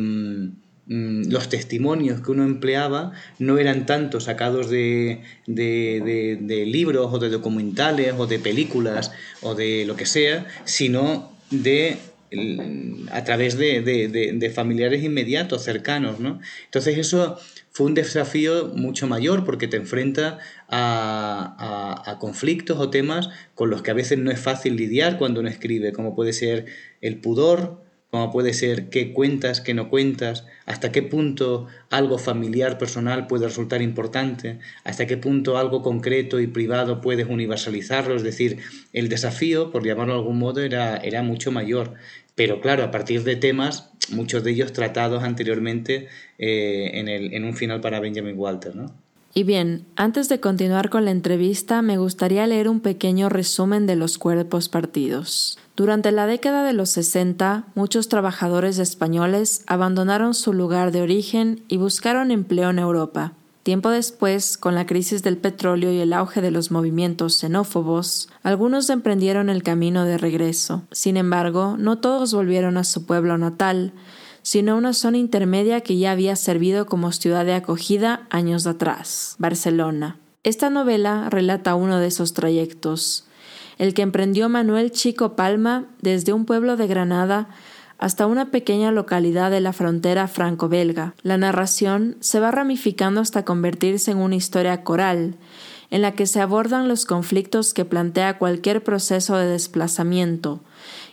los 0.88 1.50
testimonios 1.50 2.22
que 2.22 2.32
uno 2.32 2.44
empleaba 2.44 3.14
no 3.40 3.58
eran 3.58 3.86
tanto 3.86 4.20
sacados 4.20 4.70
de, 4.70 5.22
libros 5.48 7.10
o 7.12 7.20
de 7.20 7.30
documentales 7.30 8.14
o 8.18 8.28
de 8.28 8.40
películas 8.40 9.12
o 9.42 9.56
de 9.56 9.86
lo 9.86 9.96
que 9.96 10.06
sea, 10.06 10.46
sino 10.64 11.32
de 11.50 11.98
a 13.12 13.24
través 13.24 13.58
de, 13.58 14.52
familiares 14.54 15.04
inmediatos, 15.04 15.64
cercanos. 15.64 16.20
¿no? 16.20 16.40
Entonces 16.66 16.98
eso 16.98 17.40
fue 17.72 17.88
un 17.88 17.94
desafío 17.94 18.72
mucho 18.76 19.08
mayor 19.08 19.44
porque 19.44 19.68
te 19.68 19.78
enfrenta 19.78 20.38
a, 20.70 22.04
a, 22.06 22.20
conflictos 22.20 22.78
o 22.80 22.90
temas 22.90 23.30
con 23.54 23.70
los 23.70 23.82
que 23.82 23.92
a 23.92 23.96
veces 23.96 24.20
no 24.20 24.32
es 24.32 24.40
fácil 24.40 24.76
lidiar 24.76 25.18
cuando 25.18 25.40
uno 25.40 25.50
escribe, 25.50 25.94
como 25.94 26.16
puede 26.16 26.34
ser 26.34 26.66
el 27.02 27.18
pudor, 27.18 27.85
como 28.12 28.32
puede 28.32 28.54
ser 28.54 28.90
qué 28.90 29.14
cuentas, 29.14 29.62
qué 29.62 29.74
no 29.74 29.90
cuentas, 29.90 30.46
hasta 30.66 30.92
qué 30.92 31.02
punto 31.02 31.68
algo 31.90 32.18
familiar, 32.18 32.78
personal 32.78 33.28
puede 33.28 33.48
resultar 33.48 33.82
importante, 33.82 34.60
hasta 34.84 35.06
qué 35.06 35.18
punto 35.18 35.58
algo 35.58 35.82
concreto 35.82 36.40
y 36.40 36.48
privado 36.48 37.02
puedes 37.02 37.28
universalizarlo, 37.28 38.16
es 38.16 38.24
decir, 38.24 38.60
el 38.94 39.10
desafío, 39.10 39.72
por 39.72 39.86
llamarlo 39.86 40.14
de 40.14 40.20
algún 40.20 40.40
modo, 40.40 40.62
era, 40.62 40.98
era 40.98 41.24
mucho 41.24 41.52
mayor. 41.52 41.94
Pero 42.36 42.62
claro, 42.62 42.84
a 42.84 42.92
partir 42.92 43.24
de 43.24 43.36
temas, 43.36 43.92
muchos 44.10 44.44
de 44.44 44.52
ellos 44.52 44.74
tratados 44.74 45.24
anteriormente 45.24 46.08
eh, 46.38 46.92
en, 46.94 47.08
el, 47.08 47.34
en 47.34 47.44
un 47.44 47.56
final 47.56 47.82
para 47.82 48.00
Benjamin 48.00 48.38
Walter, 48.38 48.76
¿no? 48.76 48.94
Y 49.38 49.44
bien, 49.44 49.86
antes 49.98 50.30
de 50.30 50.40
continuar 50.40 50.90
con 50.90 51.04
la 51.04 51.12
entrevista, 51.12 51.82
me 51.82 51.98
gustaría 51.98 52.48
leer 52.48 52.70
un 52.70 52.80
pequeño 52.80 53.28
resumen 53.28 53.86
de 53.86 53.98
los 53.98 54.18
cuerpos 54.18 54.70
partidos. 54.70 55.58
Durante 55.76 56.14
la 56.14 56.26
década 56.26 56.64
de 56.64 56.72
los 56.72 56.90
60, 56.92 57.66
muchos 57.76 58.08
trabajadores 58.08 58.80
españoles 58.80 59.64
abandonaron 59.68 60.34
su 60.34 60.54
lugar 60.54 60.94
de 60.94 61.02
origen 61.02 61.64
y 61.68 61.76
buscaron 61.76 62.32
empleo 62.32 62.70
en 62.70 62.80
Europa. 62.80 63.34
Tiempo 63.64 63.90
después, 63.90 64.58
con 64.58 64.74
la 64.74 64.86
crisis 64.86 65.22
del 65.22 65.38
petróleo 65.38 65.92
y 65.92 66.00
el 66.00 66.14
auge 66.14 66.40
de 66.40 66.52
los 66.52 66.72
movimientos 66.72 67.40
xenófobos, 67.40 68.30
algunos 68.42 68.90
emprendieron 68.90 69.50
el 69.50 69.64
camino 69.64 70.06
de 70.06 70.18
regreso. 70.18 70.84
Sin 70.92 71.18
embargo, 71.18 71.76
no 71.78 71.98
todos 71.98 72.34
volvieron 72.34 72.78
a 72.78 72.86
su 72.86 73.06
pueblo 73.06 73.38
natal, 73.38 73.92
sino 74.44 74.74
a 74.74 74.76
una 74.76 74.94
zona 74.94 75.18
intermedia 75.18 75.82
que 75.82 75.98
ya 75.98 76.12
había 76.12 76.38
servido 76.38 76.86
como 76.86 77.12
ciudad 77.12 77.44
de 77.44 77.56
acogida 77.56 78.28
años 78.30 78.66
atrás, 78.66 79.36
Barcelona. 79.40 80.20
Esta 80.44 80.70
novela 80.70 81.28
relata 81.32 81.74
uno 81.74 81.98
de 81.98 82.06
esos 82.06 82.34
trayectos, 82.34 83.25
el 83.78 83.94
que 83.94 84.02
emprendió 84.02 84.50
Manuel 84.50 84.92
Chico 84.92 85.36
Palma 85.36 85.86
desde 86.02 86.34
un 86.34 86.46
pueblo 86.46 86.78
de 86.78 86.88
Granada 86.88 87.50
hasta 87.98 88.28
una 88.28 88.52
pequeña 88.52 88.92
localidad 88.92 89.52
de 89.52 89.62
la 89.62 89.74
frontera 89.74 90.28
franco-belga. 90.28 91.14
La 91.24 91.38
narración 91.38 92.18
se 92.20 92.40
va 92.40 92.52
ramificando 92.52 93.22
hasta 93.22 93.46
convertirse 93.46 94.12
en 94.12 94.18
una 94.18 94.36
historia 94.36 94.84
coral, 94.84 95.36
en 95.92 96.02
la 96.02 96.12
que 96.12 96.26
se 96.26 96.42
abordan 96.42 96.88
los 96.88 97.06
conflictos 97.06 97.74
que 97.74 97.86
plantea 97.86 98.38
cualquier 98.38 98.84
proceso 98.84 99.38
de 99.38 99.46
desplazamiento, 99.46 100.62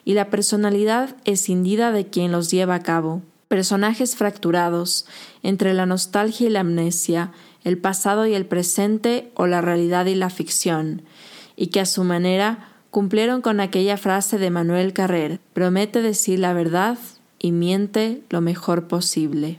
y 0.05 0.15
la 0.15 0.31
personalidad 0.31 1.17
escindida 1.25 1.93
de 1.93 2.07
quien 2.07 2.33
los 2.33 2.51
lleva 2.51 2.75
a 2.75 2.83
cabo. 2.83 3.23
Personajes 3.49 4.17
fracturados 4.17 5.07
entre 5.43 5.75
la 5.75 5.87
nostalgia 5.87 6.49
y 6.49 6.51
la 6.51 6.61
amnesia, 6.61 7.33
el 7.65 7.79
pasado 7.79 8.27
y 8.27 8.35
el 8.35 8.47
presente 8.47 9.31
o 9.35 9.47
la 9.47 9.61
realidad 9.61 10.07
y 10.07 10.15
la 10.15 10.31
ficción, 10.31 11.03
y 11.57 11.69
que 11.69 11.81
a 11.81 11.87
su 11.87 12.05
manera 12.05 12.69
cumplieron 12.91 13.41
con 13.41 13.61
aquella 13.61 13.97
frase 13.97 14.39
de 14.39 14.51
Manuel 14.51 14.93
Carrer, 14.93 15.41
promete 15.55 16.03
decir 16.03 16.39
la 16.39 16.53
verdad 16.53 16.99
y 17.39 17.53
miente 17.53 18.23
lo 18.31 18.41
mejor 18.41 18.87
posible. 18.87 19.59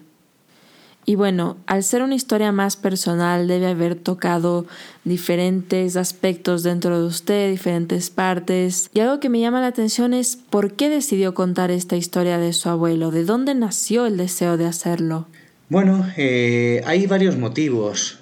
Y 1.06 1.16
bueno, 1.16 1.58
al 1.66 1.84
ser 1.84 2.02
una 2.02 2.16
historia 2.16 2.52
más 2.52 2.78
personal, 2.78 3.48
debe 3.48 3.68
haber 3.68 3.96
tocado 3.96 4.66
diferentes 5.04 5.98
aspectos 5.98 6.64
dentro 6.64 7.00
de 7.00 7.06
usted, 7.06 7.52
diferentes 7.52 8.10
partes. 8.10 8.90
Y 8.94 9.02
algo 9.02 9.20
que 9.20 9.30
me 9.30 9.42
llama 9.42 9.60
la 9.60 9.68
atención 9.68 10.14
es 10.14 10.38
por 10.38 10.74
qué 10.74 10.90
decidió 10.90 11.34
contar 11.34 11.72
esta 11.72 11.98
historia 11.98 12.38
de 12.38 12.54
su 12.54 12.70
abuelo, 12.70 13.12
de 13.12 13.26
dónde 13.26 13.54
nació 13.54 14.06
el 14.06 14.16
deseo 14.16 14.56
de 14.56 14.66
hacerlo. 14.66 15.28
Bueno, 15.68 16.08
eh, 16.16 16.82
hay 16.86 17.06
varios 17.06 17.38
motivos. 17.38 18.20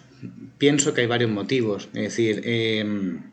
Pienso 0.58 0.94
que 0.94 1.02
hay 1.02 1.08
varios 1.08 1.30
motivos. 1.30 1.90
Es 1.94 2.04
decir, 2.04 2.42
em, 2.46 3.31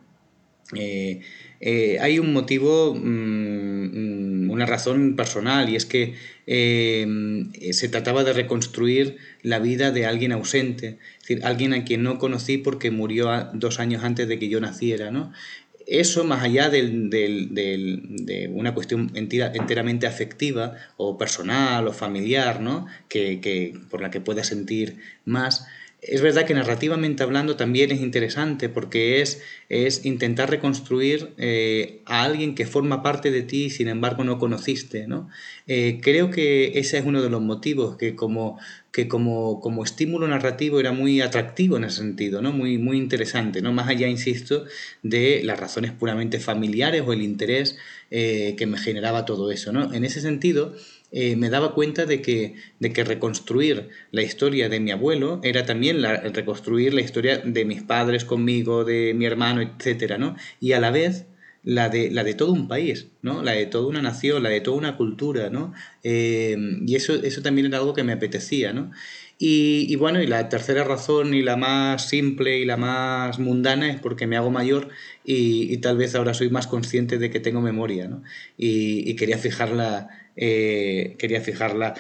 eh, 0.75 1.21
eh, 1.61 1.99
hay 2.01 2.19
un 2.19 2.33
motivo, 2.33 2.95
mm, 2.95 4.45
mm, 4.47 4.51
una 4.51 4.67
razón 4.67 5.17
personal, 5.17 5.69
y 5.69 5.77
es 5.77 5.87
que 5.87 6.15
em, 6.47 7.53
se 7.73 7.89
trataba 7.89 8.25
de 8.25 8.33
reconstruir 8.33 9.17
la 9.43 9.59
vida 9.59 9.91
de 9.91 10.07
alguien 10.07 10.33
ausente, 10.33 10.99
es 11.17 11.21
decir, 11.21 11.41
alguien 11.45 11.75
a 11.75 11.85
quien 11.85 12.03
no 12.03 12.19
conocí 12.19 12.59
porque 12.59 12.91
murió 12.91 13.51
dos 13.55 13.81
años 13.81 14.05
antes 14.05 14.29
de 14.29 14.39
que 14.39 14.49
yo 14.49 14.61
naciera, 14.61 15.11
¿no? 15.11 15.33
Eso, 15.89 16.25
más 16.25 16.43
allá 16.43 16.69
de 16.69 18.51
una 18.53 18.75
cuestión 18.75 19.11
enteramente 19.15 20.07
afectiva 20.07 20.75
o 20.99 21.17
personal 21.17 21.89
o 21.89 21.95
familiar, 21.95 22.61
¿no? 22.61 22.87
que, 23.09 23.75
por 23.89 24.03
la 24.03 24.11
que 24.11 24.21
pueda 24.21 24.45
sentir 24.45 24.99
más, 25.25 25.67
es 26.01 26.23
verdad 26.23 26.47
que 26.47 26.55
narrativamente 26.55 27.25
hablando 27.25 27.57
también 27.57 27.91
es 27.91 28.01
interesante 28.01 28.69
porque 28.69 29.21
es, 29.21 29.43
es 29.69 30.05
intentar 30.05 30.49
reconstruir 30.49 31.31
eh, 31.39 32.03
a 32.07 32.23
alguien 32.23 32.55
que 32.55 32.67
forma 32.67 33.03
parte 33.03 33.33
de 33.33 33.43
ti 33.43 33.65
y 33.65 33.71
sin 33.71 33.89
embargo 33.89 34.23
no 34.23 34.39
conociste. 34.39 35.09
¿no? 35.09 35.29
Eh, 35.67 35.99
creo 36.01 36.31
que 36.31 36.79
ese 36.79 36.99
es 36.99 37.05
uno 37.05 37.21
de 37.21 37.31
los 37.31 37.43
motivos 37.43 37.97
que 37.97 38.15
como, 38.15 38.61
que 38.93 39.09
como, 39.09 39.61
como 39.61 39.83
estímulo 39.83 40.29
narrativo 40.29 40.79
era 40.79 40.93
muy 40.93 41.21
atractivo 41.21 41.77
en 41.77 41.85
ese 41.85 41.97
sentido, 41.97 42.43
¿no? 42.43 42.53
muy, 42.53 42.79
muy 42.79 42.97
interesante, 42.97 43.61
¿no? 43.61 43.73
más 43.73 43.89
allá, 43.89 44.07
insisto, 44.07 44.67
de 45.03 45.43
las 45.43 45.59
razones 45.59 45.91
puramente 45.91 46.39
familiares 46.39 47.03
o 47.05 47.13
el 47.13 47.23
interés 47.23 47.77
eh, 48.13 48.55
que 48.57 48.67
me 48.67 48.79
generaba 48.79 49.25
todo 49.25 49.51
eso. 49.51 49.73
¿no? 49.73 49.93
En 49.93 50.05
ese 50.05 50.21
sentido, 50.21 50.77
eh, 51.11 51.37
me 51.37 51.51
daba 51.51 51.75
cuenta 51.75 52.05
de 52.07 52.21
que, 52.21 52.55
de 52.81 52.93
que 52.93 53.05
reconstruir 53.05 53.89
la 54.11 54.23
historia 54.23 54.69
de 54.69 54.81
mi 54.81 54.91
abuelo 54.91 55.41
era 55.43 55.65
también 55.65 56.03
la, 56.03 56.17
reconstruir 56.17 56.93
la 56.95 57.01
historia 57.01 57.39
de 57.39 57.65
mis 57.65 57.83
padres 57.83 58.25
conmigo, 58.25 58.85
de 58.85 59.15
mi 59.15 59.25
hermano, 59.25 59.63
etc. 59.63 60.19
¿no? 60.19 60.37
Y 60.61 60.73
a 60.73 60.81
la 60.81 60.91
vez 60.91 61.27
la 61.65 61.89
de, 61.89 62.11
la 62.11 62.25
de 62.25 62.35
todo 62.35 62.53
un 62.53 62.69
país, 62.69 63.09
¿no? 63.21 63.43
La 63.43 63.53
de 63.53 63.67
toda 63.67 63.89
una 63.89 64.01
nación, 64.01 64.43
la 64.43 64.49
de 64.49 64.61
toda 64.61 64.77
una 64.79 64.97
cultura, 64.97 65.51
¿no? 65.51 65.75
Eh, 66.03 66.57
y 66.87 66.95
eso, 66.95 67.15
eso 67.15 67.43
también 67.43 67.67
era 67.67 67.79
algo 67.79 67.95
que 67.95 68.05
me 68.05 68.13
apetecía, 68.13 68.73
¿no? 68.73 68.91
Y, 69.41 69.95
bueno, 69.95 70.21
y 70.21 70.27
la 70.27 70.49
tercera 70.49 70.83
razón 70.83 71.33
y 71.33 71.43
la 71.43 71.57
más 71.57 72.09
simple 72.09 72.59
y 72.59 72.65
la 72.65 72.77
más 72.77 73.39
mundana 73.39 73.89
es 73.89 74.01
porque 74.01 74.27
me 74.27 74.37
hago 74.37 74.51
mayor 74.51 74.89
y, 75.25 75.77
tal 75.77 75.97
vez 75.97 76.17
ahora 76.17 76.35
soy 76.35 76.51
más 76.51 76.67
consciente 76.67 77.19
de 77.19 77.31
que 77.31 77.39
tengo 77.39 77.61
memoria, 77.61 78.09
¿no? 78.09 78.23
Y, 78.57 79.15
quería 79.15 79.39
fijarla, 79.39 80.09
eh, 80.39 81.17
quería 81.19 81.41
fijarla 81.41 81.95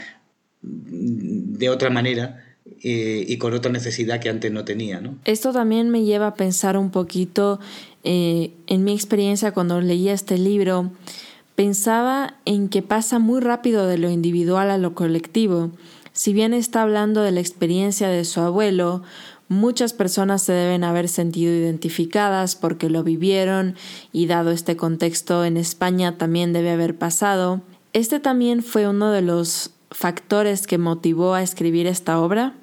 de 0.62 1.68
otra 1.68 1.90
manera 1.90 2.44
eh, 2.82 3.24
y 3.26 3.36
con 3.38 3.52
otra 3.52 3.70
necesidad 3.72 4.20
que 4.20 4.28
antes 4.28 4.52
no 4.52 4.64
tenía. 4.64 5.02
Esto 5.24 5.52
también 5.52 5.90
me 5.90 6.04
lleva 6.04 6.28
a 6.28 6.34
pensar 6.34 6.76
un 6.76 6.90
poquito 6.90 7.60
eh, 8.04 8.52
en 8.66 8.84
mi 8.84 8.92
experiencia 8.92 9.52
cuando 9.52 9.80
leía 9.80 10.12
este 10.12 10.38
libro. 10.38 10.92
Pensaba 11.54 12.36
en 12.44 12.68
que 12.68 12.82
pasa 12.82 13.18
muy 13.18 13.40
rápido 13.40 13.86
de 13.86 13.98
lo 13.98 14.10
individual 14.10 14.70
a 14.70 14.78
lo 14.78 14.94
colectivo 14.94 15.72
si 16.18 16.32
bien 16.32 16.52
está 16.52 16.82
hablando 16.82 17.22
de 17.22 17.30
la 17.30 17.38
experiencia 17.38 18.08
de 18.08 18.24
su 18.24 18.40
abuelo, 18.40 19.04
muchas 19.46 19.92
personas 19.92 20.42
se 20.42 20.52
deben 20.52 20.82
haber 20.82 21.08
sentido 21.08 21.52
identificadas 21.52 22.56
porque 22.56 22.90
lo 22.90 23.04
vivieron 23.04 23.76
y 24.12 24.26
dado 24.26 24.50
este 24.50 24.76
contexto 24.76 25.44
en 25.44 25.56
España 25.56 26.18
también 26.18 26.52
debe 26.52 26.72
haber 26.72 26.98
pasado. 26.98 27.60
¿Este 27.92 28.20
también 28.20 28.62
fue 28.62 28.86
uno 28.86 29.10
de 29.12 29.22
los 29.22 29.70
factores 29.90 30.66
que 30.66 30.78
motivó 30.78 31.34
a 31.34 31.42
escribir 31.42 31.86
esta 31.86 32.18
obra? 32.20 32.54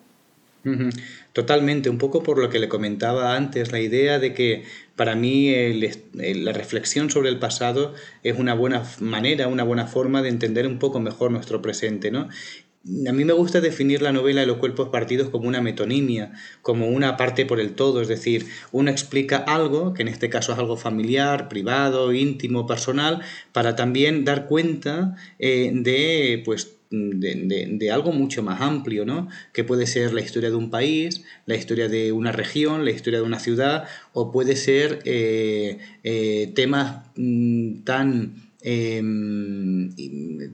Totalmente, 1.34 1.90
un 1.92 2.00
poco 2.00 2.24
por 2.24 2.40
lo 2.40 2.50
que 2.50 2.58
le 2.58 2.68
comentaba 2.68 3.36
antes, 3.36 3.72
la 3.72 3.80
idea 3.80 4.18
de 4.18 4.34
que 4.34 4.64
para 4.96 5.16
mí 5.16 5.54
la 6.14 6.54
reflexión 6.54 7.12
sobre 7.12 7.30
el 7.30 7.38
pasado 7.38 7.94
es 8.24 8.40
una 8.40 8.56
buena 8.56 8.84
manera, 9.00 9.48
una 9.48 9.64
buena 9.64 9.86
forma 9.86 10.24
de 10.24 10.30
entender 10.30 10.66
un 10.66 10.80
poco 10.80 11.00
mejor 11.00 11.30
nuestro 11.32 11.62
presente, 11.62 12.10
¿no? 12.10 12.30
A 13.08 13.12
mí 13.14 13.26
me 13.26 13.34
gusta 13.34 13.62
definir 13.62 14.04
la 14.04 14.12
novela 14.12 14.42
de 14.42 14.48
los 14.48 14.58
cuerpos 14.58 14.90
partidos 14.90 15.30
como 15.30 15.48
una 15.48 15.60
metonimia, 15.60 16.34
como 16.62 16.88
una 16.88 17.18
parte 17.18 17.48
por 17.48 17.60
el 17.60 17.74
todo, 17.74 18.00
es 18.00 18.08
decir, 18.08 18.46
uno 18.72 18.92
explica 18.92 19.38
algo, 19.38 19.96
que 19.96 20.04
en 20.04 20.08
este 20.08 20.30
caso 20.30 20.54
es 20.54 20.60
algo 20.60 20.78
familiar, 20.78 21.50
privado, 21.50 22.14
íntimo, 22.14 22.68
personal, 22.68 23.22
para 23.54 23.76
también 23.76 24.24
dar 24.24 24.46
cuenta 24.46 25.16
eh, 25.40 25.72
de, 25.74 26.44
pues, 26.46 26.76
de, 26.92 27.90
algo 27.92 28.12
mucho 28.12 28.44
más 28.44 28.62
amplio, 28.62 29.04
¿no? 29.04 29.30
Que 29.52 29.64
puede 29.64 29.88
ser 29.88 30.14
la 30.14 30.22
historia 30.22 30.52
de 30.52 30.56
un 30.56 30.70
país, 30.70 31.24
la 31.48 31.56
historia 31.56 31.90
de 31.90 32.12
una 32.12 32.32
región, 32.32 32.86
la 32.86 32.92
historia 32.92 33.20
de 33.20 33.26
una 33.26 33.40
ciudad, 33.40 33.86
o 34.14 34.32
puede 34.32 34.56
ser 34.56 35.00
eh, 35.06 35.80
eh, 36.04 36.52
temas 36.54 37.08
mm, 37.16 37.84
tan 37.84 38.45
Em, 38.68 39.92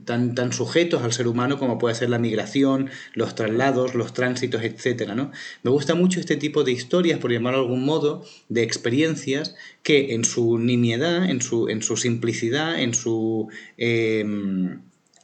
tan, 0.04 0.34
tan 0.34 0.52
sujetos 0.52 1.02
al 1.02 1.14
ser 1.14 1.26
humano 1.28 1.58
como 1.58 1.78
puede 1.78 1.94
ser 1.94 2.10
la 2.10 2.18
migración, 2.18 2.90
los 3.14 3.34
traslados, 3.34 3.94
los 3.94 4.12
tránsitos, 4.12 4.62
etc. 4.62 5.14
¿no? 5.16 5.32
Me 5.62 5.70
gusta 5.70 5.94
mucho 5.94 6.20
este 6.20 6.36
tipo 6.36 6.62
de 6.62 6.72
historias, 6.72 7.18
por 7.18 7.32
llamarlo 7.32 7.60
de 7.60 7.64
algún 7.64 7.86
modo, 7.86 8.22
de 8.50 8.64
experiencias 8.64 9.54
que 9.82 10.12
en 10.12 10.26
su 10.26 10.58
nimiedad, 10.58 11.24
en 11.30 11.40
su, 11.40 11.70
en 11.70 11.82
su 11.82 11.96
simplicidad, 11.96 12.78
en 12.82 12.92
su... 12.92 13.48
Em, 13.78 14.82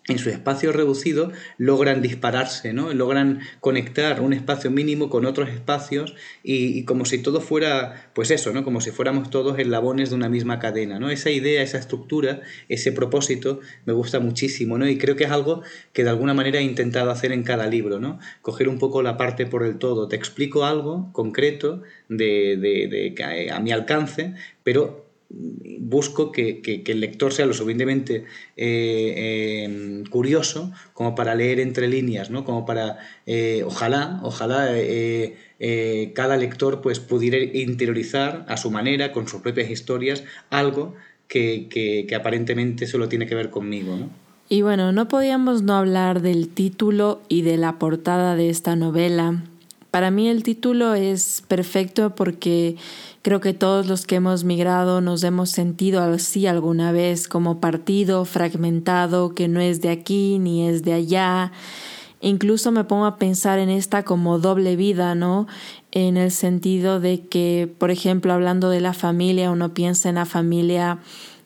en 0.09 0.19
su 0.19 0.31
espacio 0.31 0.73
reducido 0.73 1.31
logran 1.59 2.01
dispararse, 2.01 2.73
¿no? 2.73 2.93
logran 2.95 3.41
conectar 3.61 4.23
un 4.23 4.33
espacio 4.33 4.71
mínimo 4.71 5.11
con 5.11 5.27
otros 5.27 5.51
espacios 5.51 6.15
y, 6.43 6.85
como 6.85 7.05
si 7.05 7.19
todo 7.19 7.43
fuera, 7.43 8.11
pues 8.15 8.31
eso, 8.31 8.53
¿no? 8.53 8.65
como 8.65 8.81
si 8.81 8.91
fuéramos 8.91 9.29
todos 9.31 9.59
eslabones 9.59 10.09
de 10.09 10.17
una 10.17 10.31
misma 10.31 10.59
cadena. 10.59 10.99
¿no? 10.99 11.11
Esa 11.11 11.31
idea, 11.31 11.63
esa 11.63 11.79
estructura, 11.79 12.41
ese 12.69 12.91
propósito 12.91 13.61
me 13.85 13.93
gusta 13.93 14.19
muchísimo 14.19 14.79
¿no? 14.79 14.89
y 14.89 14.97
creo 14.97 15.15
que 15.15 15.25
es 15.25 15.31
algo 15.31 15.63
que 15.93 16.05
de 16.05 16.11
alguna 16.11 16.33
manera 16.33 16.59
he 16.59 16.63
intentado 16.63 17.11
hacer 17.11 17.33
en 17.33 17.43
cada 17.43 17.67
libro, 17.67 18.01
¿no? 18.01 18.19
coger 18.41 18.69
un 18.69 18.79
poco 18.79 19.03
la 19.03 19.19
parte 19.19 19.45
por 19.45 19.63
el 19.63 19.77
todo. 19.77 20.09
Te 20.09 20.17
explico 20.17 20.65
algo 20.65 21.13
concreto 21.13 21.83
de, 22.09 22.57
de, 22.57 22.89
de 22.89 23.51
a 23.53 23.61
mi 23.61 23.73
alcance, 23.73 24.35
pero 24.63 25.08
busco 25.31 26.33
que, 26.33 26.83
el 26.87 27.01
lector 27.01 27.33
sea 27.33 27.47
lo 27.47 27.53
suficientemente 27.53 28.25
eh, 28.57 29.65
em, 29.65 30.05
curioso 30.05 30.73
como 30.95 31.15
para 31.15 31.35
leer 31.35 31.61
entre 31.61 31.87
líneas, 31.87 32.31
¿no? 32.31 32.45
Como 32.45 32.65
para, 32.65 32.99
eh, 33.27 33.63
ojalá, 33.67 34.21
ojalá 34.23 34.69
eh, 34.73 36.13
cada 36.15 36.37
lector 36.37 36.81
pues 36.81 37.01
pudiera 37.01 37.39
interiorizar 37.39 38.47
a 38.49 38.57
su 38.57 38.71
manera, 38.71 39.13
con 39.13 39.29
sus 39.29 39.43
propias 39.43 39.71
historias, 39.71 40.25
algo 40.51 40.95
que, 41.27 41.69
que 41.69 42.15
aparentemente 42.15 42.87
solo 42.87 43.09
tiene 43.09 43.27
que 43.27 43.35
ver 43.35 43.51
conmigo, 43.51 43.97
¿no? 43.97 44.29
Y 44.51 44.63
bueno, 44.63 44.93
no 44.93 45.09
podíamos 45.09 45.63
no 45.63 45.75
hablar 45.75 46.23
del 46.23 46.49
título 46.49 47.21
y 47.29 47.43
de 47.43 47.59
la 47.59 47.79
portada 47.79 48.35
de 48.35 48.49
esta 48.49 48.77
novela. 48.77 49.43
Para 49.91 50.11
mí 50.11 50.29
el 50.29 50.43
título 50.43 50.95
es 50.95 51.43
perfecto 51.49 52.15
porque 52.15 52.77
Creo 53.29 53.41
que 53.41 53.53
todos 53.53 53.87
los 53.89 54.07
que 54.07 54.15
hemos 54.15 54.45
migrado 54.45 55.03
nos 55.03 55.23
hemos 55.23 55.51
sentido 55.51 56.01
así 56.01 56.47
alguna 56.47 56.93
vez, 56.93 57.29
como 57.29 57.61
partido 57.61 58.25
fragmentado 58.25 59.35
que 59.35 59.49
no 59.49 59.61
es 59.61 59.83
de 59.83 59.91
aquí 59.91 60.39
ni 60.39 60.67
es 60.67 60.83
de 60.83 60.95
allá. 60.95 61.53
Incluso 62.23 62.73
me 62.73 62.85
pongo 62.85 63.05
a 63.05 63.17
pensar 63.17 63.59
en 63.59 63.69
esta 63.69 64.03
como 64.03 64.39
doble 64.39 64.77
vida, 64.77 65.15
¿no? 65.15 65.47
En 65.91 66.17
el 66.17 66.31
sentido 66.31 67.01
de 67.01 67.27
que, 67.27 67.71
por 67.77 67.91
ejemplo, 67.91 68.33
hablando 68.33 68.71
de 68.71 68.81
la 68.81 68.95
familia, 68.95 69.51
uno 69.51 69.75
piensa 69.75 70.09
en 70.09 70.15
la 70.15 70.25
familia 70.25 70.99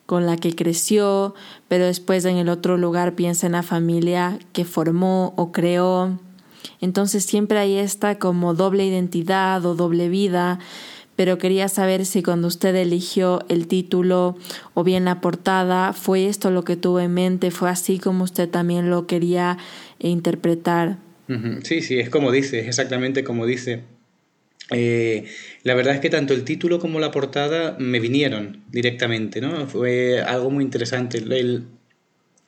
con 0.06 0.24
la 0.24 0.36
que 0.36 0.54
creció, 0.54 1.34
pero 1.66 1.86
después 1.86 2.24
en 2.26 2.36
el 2.36 2.48
otro 2.48 2.76
lugar 2.76 3.14
piensa 3.14 3.46
en 3.46 3.52
la 3.52 3.64
familia 3.64 4.38
que 4.52 4.64
formó 4.64 5.32
o 5.36 5.50
creó. 5.50 6.18
Entonces 6.80 7.24
siempre 7.24 7.58
hay 7.58 7.76
esta 7.76 8.18
como 8.18 8.54
doble 8.54 8.86
identidad 8.86 9.64
o 9.66 9.74
doble 9.74 10.08
vida 10.08 10.58
pero 11.16 11.38
quería 11.38 11.68
saber 11.68 12.06
si 12.06 12.22
cuando 12.22 12.48
usted 12.48 12.74
eligió 12.74 13.44
el 13.48 13.66
título 13.66 14.36
o 14.74 14.82
bien 14.82 15.04
la 15.04 15.20
portada, 15.20 15.92
fue 15.92 16.26
esto 16.26 16.50
lo 16.50 16.64
que 16.64 16.76
tuvo 16.76 17.00
en 17.00 17.12
mente, 17.12 17.50
fue 17.50 17.68
así 17.68 17.98
como 17.98 18.24
usted 18.24 18.48
también 18.48 18.90
lo 18.90 19.06
quería 19.06 19.58
interpretar. 19.98 20.98
Sí, 21.62 21.80
sí, 21.80 21.98
es 21.98 22.10
como 22.10 22.30
dice, 22.32 22.60
es 22.60 22.66
exactamente 22.66 23.24
como 23.24 23.46
dice. 23.46 23.82
Eh, 24.70 25.26
la 25.64 25.74
verdad 25.74 25.94
es 25.94 26.00
que 26.00 26.10
tanto 26.10 26.34
el 26.34 26.44
título 26.44 26.78
como 26.78 26.98
la 26.98 27.10
portada 27.10 27.76
me 27.78 28.00
vinieron 28.00 28.62
directamente, 28.70 29.40
¿no? 29.40 29.66
Fue 29.66 30.20
algo 30.20 30.50
muy 30.50 30.64
interesante. 30.64 31.18
El, 31.18 31.66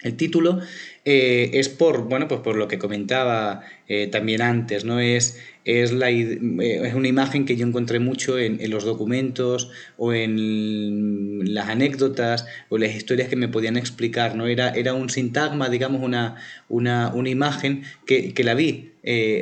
el 0.05 0.17
título 0.17 0.61
eh, 1.07 1.51
es 1.55 1.69
por, 1.69 2.05
bueno, 2.05 2.29
pues 2.29 2.41
por 2.41 2.57
lo 2.57 2.69
que 2.69 2.79
comentaba 2.79 3.63
eh, 3.89 4.07
también 4.07 4.43
antes, 4.43 4.85
¿no? 4.85 5.01
Es, 5.01 5.39
es, 5.65 5.93
la, 5.93 6.11
eh, 6.11 6.39
es 6.61 6.95
una 6.95 7.09
imagen 7.09 7.47
que 7.47 7.57
yo 7.57 7.67
encontré 7.67 7.99
mucho 7.99 8.39
en, 8.39 8.59
los 8.71 8.85
documentos 8.85 9.71
o 9.97 10.13
en 10.13 11.55
las 11.55 11.69
anécdotas 11.69 12.47
o 12.69 12.79
las 12.79 12.95
historias 12.95 13.29
que 13.29 13.37
me 13.37 13.49
podían 13.49 13.79
explicar, 13.79 14.37
¿no? 14.37 14.47
Era, 14.47 14.71
era 14.71 14.93
un 14.93 15.09
sintagma, 15.09 15.71
digamos, 15.71 16.03
una, 16.03 16.37
una, 16.69 17.13
una 17.15 17.31
imagen 17.31 17.85
que, 18.07 18.35
que 18.35 18.45
la 18.45 18.55
vi 18.55 18.91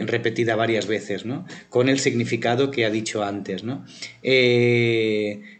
repetida 0.04 0.56
varias 0.56 0.88
veces, 0.88 1.24
¿no? 1.24 1.46
Con 1.68 1.88
el 1.88 2.00
significado 2.00 2.72
que 2.72 2.84
ha 2.84 2.90
dicho 2.90 3.22
antes, 3.22 3.62
¿no? 3.62 3.84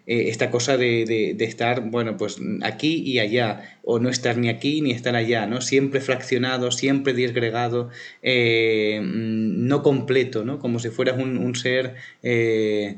Eh, 0.07 0.29
esta 0.29 0.51
cosa 0.51 0.77
de, 0.77 1.35
de, 1.37 1.45
estar, 1.45 1.83
bueno, 1.91 2.17
pues 2.17 2.39
aquí 2.63 3.03
y 3.05 3.19
allá, 3.19 3.79
o 3.85 3.99
no 3.99 4.09
estar 4.09 4.37
ni 4.37 4.49
aquí 4.49 4.81
ni 4.81 4.93
estar 4.93 5.17
allá, 5.17 5.47
¿no? 5.47 5.61
Siempre 5.61 6.01
fraccionado, 6.01 6.71
siempre 6.71 7.13
disgregado, 7.13 7.91
no 8.23 9.83
completo, 9.83 10.45
¿no? 10.45 10.59
Como 10.59 10.79
si 10.79 10.91
fueras 10.91 11.19
un, 11.19 11.39
un 11.39 11.55
ser 11.55 11.95
eh, 12.23 12.97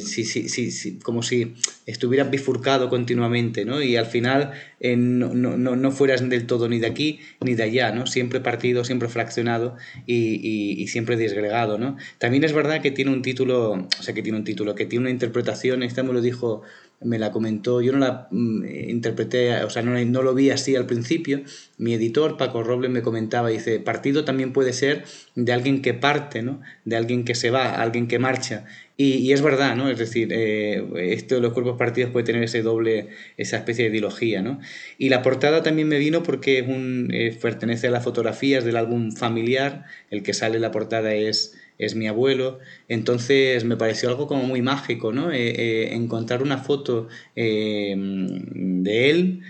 sí, 0.00 0.24
sí, 0.24 0.48
sí, 0.48 0.98
como 1.00 1.22
si 1.22 1.54
estuvieras 1.84 2.30
bifurcado 2.30 2.88
continuamente, 2.88 3.64
¿no? 3.66 3.82
Y 3.82 3.96
al 3.96 4.06
final 4.06 4.52
eh, 4.80 4.96
no, 4.96 5.34
no, 5.34 5.56
no, 5.56 5.90
fueras 5.90 6.26
del 6.26 6.46
todo 6.46 6.68
ni 6.68 6.78
de 6.78 6.86
aquí 6.86 7.20
ni 7.40 7.54
de 7.54 7.64
allá, 7.64 7.92
¿no? 7.92 8.06
Siempre 8.06 8.40
partido, 8.40 8.84
siempre 8.84 9.08
fraccionado 9.08 9.76
y, 10.06 10.80
y, 10.80 10.86
siempre 10.88 11.16
disgregado, 11.16 11.76
¿no? 11.76 11.96
También 12.18 12.44
es 12.44 12.54
verdad 12.54 12.80
que 12.80 12.90
tiene 12.90 13.10
un 13.10 13.20
título, 13.20 13.72
o 13.72 14.02
sea, 14.02 14.14
que 14.14 14.22
tiene 14.22 14.38
un 14.38 14.44
título, 14.44 14.74
que 14.74 14.86
tiene 14.86 15.02
una 15.02 15.10
interpretación, 15.10 15.82
esta 15.82 16.02
me 16.02 16.14
lo 16.14 16.22
dijo 16.22 16.62
me 17.00 17.18
la 17.18 17.30
comentó, 17.30 17.80
yo 17.80 17.92
no 17.92 17.98
la 17.98 18.28
mm, 18.30 18.64
interpreté, 18.88 19.62
o 19.62 19.70
sea, 19.70 19.82
no, 19.82 19.98
no, 20.04 20.22
lo 20.22 20.34
vi 20.34 20.50
así 20.50 20.74
al 20.74 20.86
principio. 20.86 21.42
Mi 21.76 21.94
editor, 21.94 22.36
Paco 22.36 22.62
Robles, 22.62 22.90
me 22.90 23.02
comentaba, 23.02 23.50
dice, 23.50 23.78
partido 23.78 24.24
también 24.24 24.52
puede 24.52 24.72
ser 24.72 25.04
de 25.34 25.52
alguien 25.52 25.80
que 25.80 25.94
parte, 25.94 26.42
¿no? 26.42 26.60
De 26.84 26.96
alguien 26.96 27.24
que 27.24 27.34
se 27.34 27.50
va, 27.50 27.80
alguien 27.80 28.08
que 28.08 28.18
marcha. 28.18 28.64
Y, 28.96 29.30
es 29.30 29.42
verdad, 29.42 29.76
¿no? 29.76 29.88
Es 29.88 29.98
decir, 29.98 30.30
eh, 30.32 30.84
esto 31.12 31.36
de 31.36 31.40
los 31.40 31.52
cuerpos 31.52 31.78
partidos 31.78 32.10
puede 32.10 32.26
tener 32.26 32.42
ese 32.42 32.62
doble, 32.62 33.10
esa 33.36 33.58
especie 33.58 33.84
de 33.84 33.90
ideología, 33.90 34.42
¿no? 34.42 34.58
Y 34.98 35.08
la 35.08 35.22
portada 35.22 35.62
también 35.62 35.86
me 35.86 35.98
vino 35.98 36.24
porque 36.24 36.58
es 36.58 36.66
un, 36.66 37.08
eh, 37.12 37.36
pertenece 37.40 37.86
a 37.86 37.90
las 37.92 38.02
fotografías 38.02 38.64
del 38.64 38.76
álbum 38.76 39.12
familiar, 39.12 39.84
el 40.10 40.24
que 40.24 40.34
sale 40.34 40.56
en 40.56 40.62
la 40.62 40.72
portada 40.72 41.14
es 41.14 41.54
es 41.78 41.94
mi 41.94 42.06
abuelo. 42.06 42.58
Entonces 42.88 43.64
me 43.64 43.76
pareció 43.76 44.08
algo 44.08 44.26
como 44.26 44.44
muy 44.44 44.62
mágico, 44.62 45.12
¿no? 45.12 45.32
Eh, 45.32 45.48
eh, 45.50 45.94
encontrar 45.94 46.42
una 46.42 46.58
foto 46.58 47.08
de 47.34 49.10
él 49.10 49.42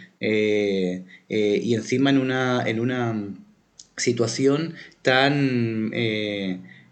y 1.28 1.74
encima 1.74 2.10
en 2.10 2.18
una, 2.18 2.62
en 2.66 2.80
una 2.80 3.34
situación 3.96 4.74
tan 5.02 5.90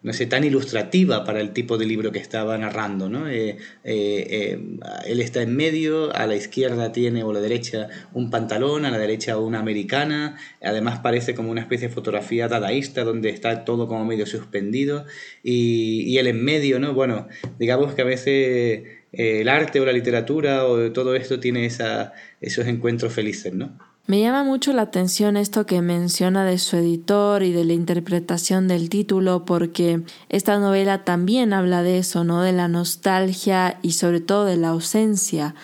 no 0.07 0.12
sé, 0.12 0.27
tan 0.27 0.45
ilustrativa 0.45 1.25
para 1.25 1.40
el 1.40 1.51
tipo 1.51 1.79
de 1.79 1.85
libro 1.85 2.12
que 2.12 2.21
estaba 2.21 2.57
narrando. 2.57 3.09
¿no? 3.09 3.29
Eh, 3.29 3.49
eh, 3.49 3.57
eh, 3.83 4.61
él 5.05 5.21
está 5.21 5.42
en 5.42 5.57
medio, 5.57 6.14
a 6.14 6.29
la 6.29 6.37
izquierda 6.37 6.92
tiene 6.92 7.25
o 7.25 7.31
a 7.33 7.35
la 7.35 7.40
derecha 7.40 7.88
un 8.12 8.31
pantalón, 8.31 8.85
a 8.85 8.92
la 8.92 8.99
derecha 8.99 9.37
una 9.37 9.59
americana, 9.59 10.38
además 10.62 11.01
parece 11.01 11.35
como 11.35 11.51
una 11.51 11.62
especie 11.62 11.88
de 11.88 11.95
fotografía 11.95 12.47
dadaísta 12.47 13.03
donde 13.03 13.31
está 13.31 13.64
todo 13.64 13.88
como 13.88 14.05
medio 14.05 14.27
suspendido 14.27 15.07
y, 15.42 16.03
y 16.03 16.19
él 16.19 16.29
en 16.29 16.45
medio, 16.45 16.79
¿no? 16.79 16.95
Bueno, 16.95 17.27
digamos 17.59 17.92
que 17.95 18.03
a 18.03 18.05
veces 18.05 18.85
el 19.11 19.49
arte 19.49 19.81
o 19.81 19.85
la 19.85 19.92
literatura 19.92 20.66
o 20.66 20.92
todo 20.92 21.16
esto 21.16 21.40
tiene 21.40 21.66
esa, 21.66 22.12
esos 22.40 22.69
encuentros 22.69 23.12
felices, 23.12 23.53
¿no? 23.55 23.77
Me 24.09 24.21
llama 24.21 24.45
mucho 24.45 24.73
la 24.73 24.83
atención 24.83 25.37
esto 25.37 25.66
que 25.66 25.83
menciona 25.83 26.45
de 26.45 26.59
su 26.59 26.77
editor 26.77 27.42
y 27.42 27.51
de 27.51 27.64
la 27.64 27.73
interpretación 27.73 28.69
del 28.69 28.88
título, 28.88 29.45
porque 29.45 30.03
esta 30.29 30.61
novela 30.61 31.03
también 31.03 31.53
habla 31.53 31.83
de 31.83 31.99
eso, 31.99 32.23
¿no? 32.23 32.40
De 32.42 32.53
la 32.53 32.69
nostalgia 32.69 33.81
y 33.83 33.92
sobre 33.92 34.21
todo 34.21 34.45
de 34.45 34.59
la 34.59 34.69
ausencia. 34.69 35.57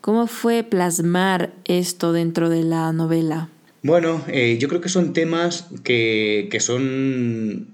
¿Cómo 0.00 0.28
fue 0.28 0.62
plasmar 0.62 1.52
esto 1.66 2.14
dentro 2.14 2.48
de 2.48 2.62
la 2.62 2.90
novela? 2.94 3.50
Bueno, 3.82 4.24
eh, 4.28 4.56
yo 4.58 4.68
creo 4.68 4.80
que 4.80 4.88
son 4.88 5.12
temas 5.12 5.66
que, 5.84 6.48
son, 6.58 7.68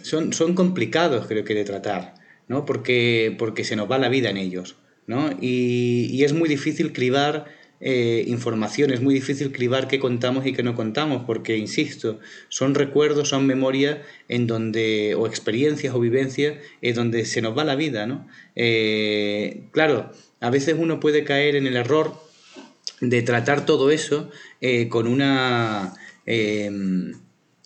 son, 0.00 0.32
son, 0.32 0.54
complicados, 0.54 1.26
creo 1.26 1.44
que, 1.44 1.54
de 1.54 1.64
tratar, 1.64 2.14
¿no? 2.48 2.64
Porque, 2.64 3.36
porque 3.38 3.64
se 3.64 3.76
nos 3.76 3.90
va 3.90 3.98
la 3.98 4.08
vida 4.08 4.30
en 4.30 4.38
ellos, 4.38 4.76
¿no? 5.06 5.30
Y, 5.42 6.08
y 6.10 6.24
es 6.24 6.32
muy 6.32 6.48
difícil 6.48 6.94
cribar 6.94 7.60
eh, 7.84 8.22
información. 8.28 8.92
Es 8.92 9.02
muy 9.02 9.12
difícil 9.12 9.50
cribar 9.50 9.88
qué 9.88 9.98
contamos 9.98 10.46
y 10.46 10.52
qué 10.52 10.62
no 10.62 10.76
contamos, 10.76 11.24
porque, 11.26 11.56
insisto, 11.56 12.20
son 12.48 12.76
recuerdos, 12.76 13.30
son 13.30 13.44
memorias 13.44 13.98
en 14.28 14.46
donde, 14.46 15.16
o 15.16 15.26
experiencias 15.26 15.92
o 15.92 15.98
vivencias, 15.98 16.58
en 16.80 16.94
donde 16.94 17.24
se 17.24 17.42
nos 17.42 17.58
va 17.58 17.64
la 17.64 17.74
vida, 17.74 18.06
¿no? 18.06 18.28
Eh, 18.54 19.64
claro, 19.72 20.12
a 20.40 20.50
veces 20.50 20.76
uno 20.78 21.00
puede 21.00 21.24
caer 21.24 21.56
en 21.56 21.66
el 21.66 21.74
error 21.74 22.14
de 23.00 23.20
tratar 23.22 23.66
todo 23.66 23.90
eso 23.90 24.30
eh, 24.60 24.88
con 24.88 25.08
una 25.08 25.94
em, 26.24 27.14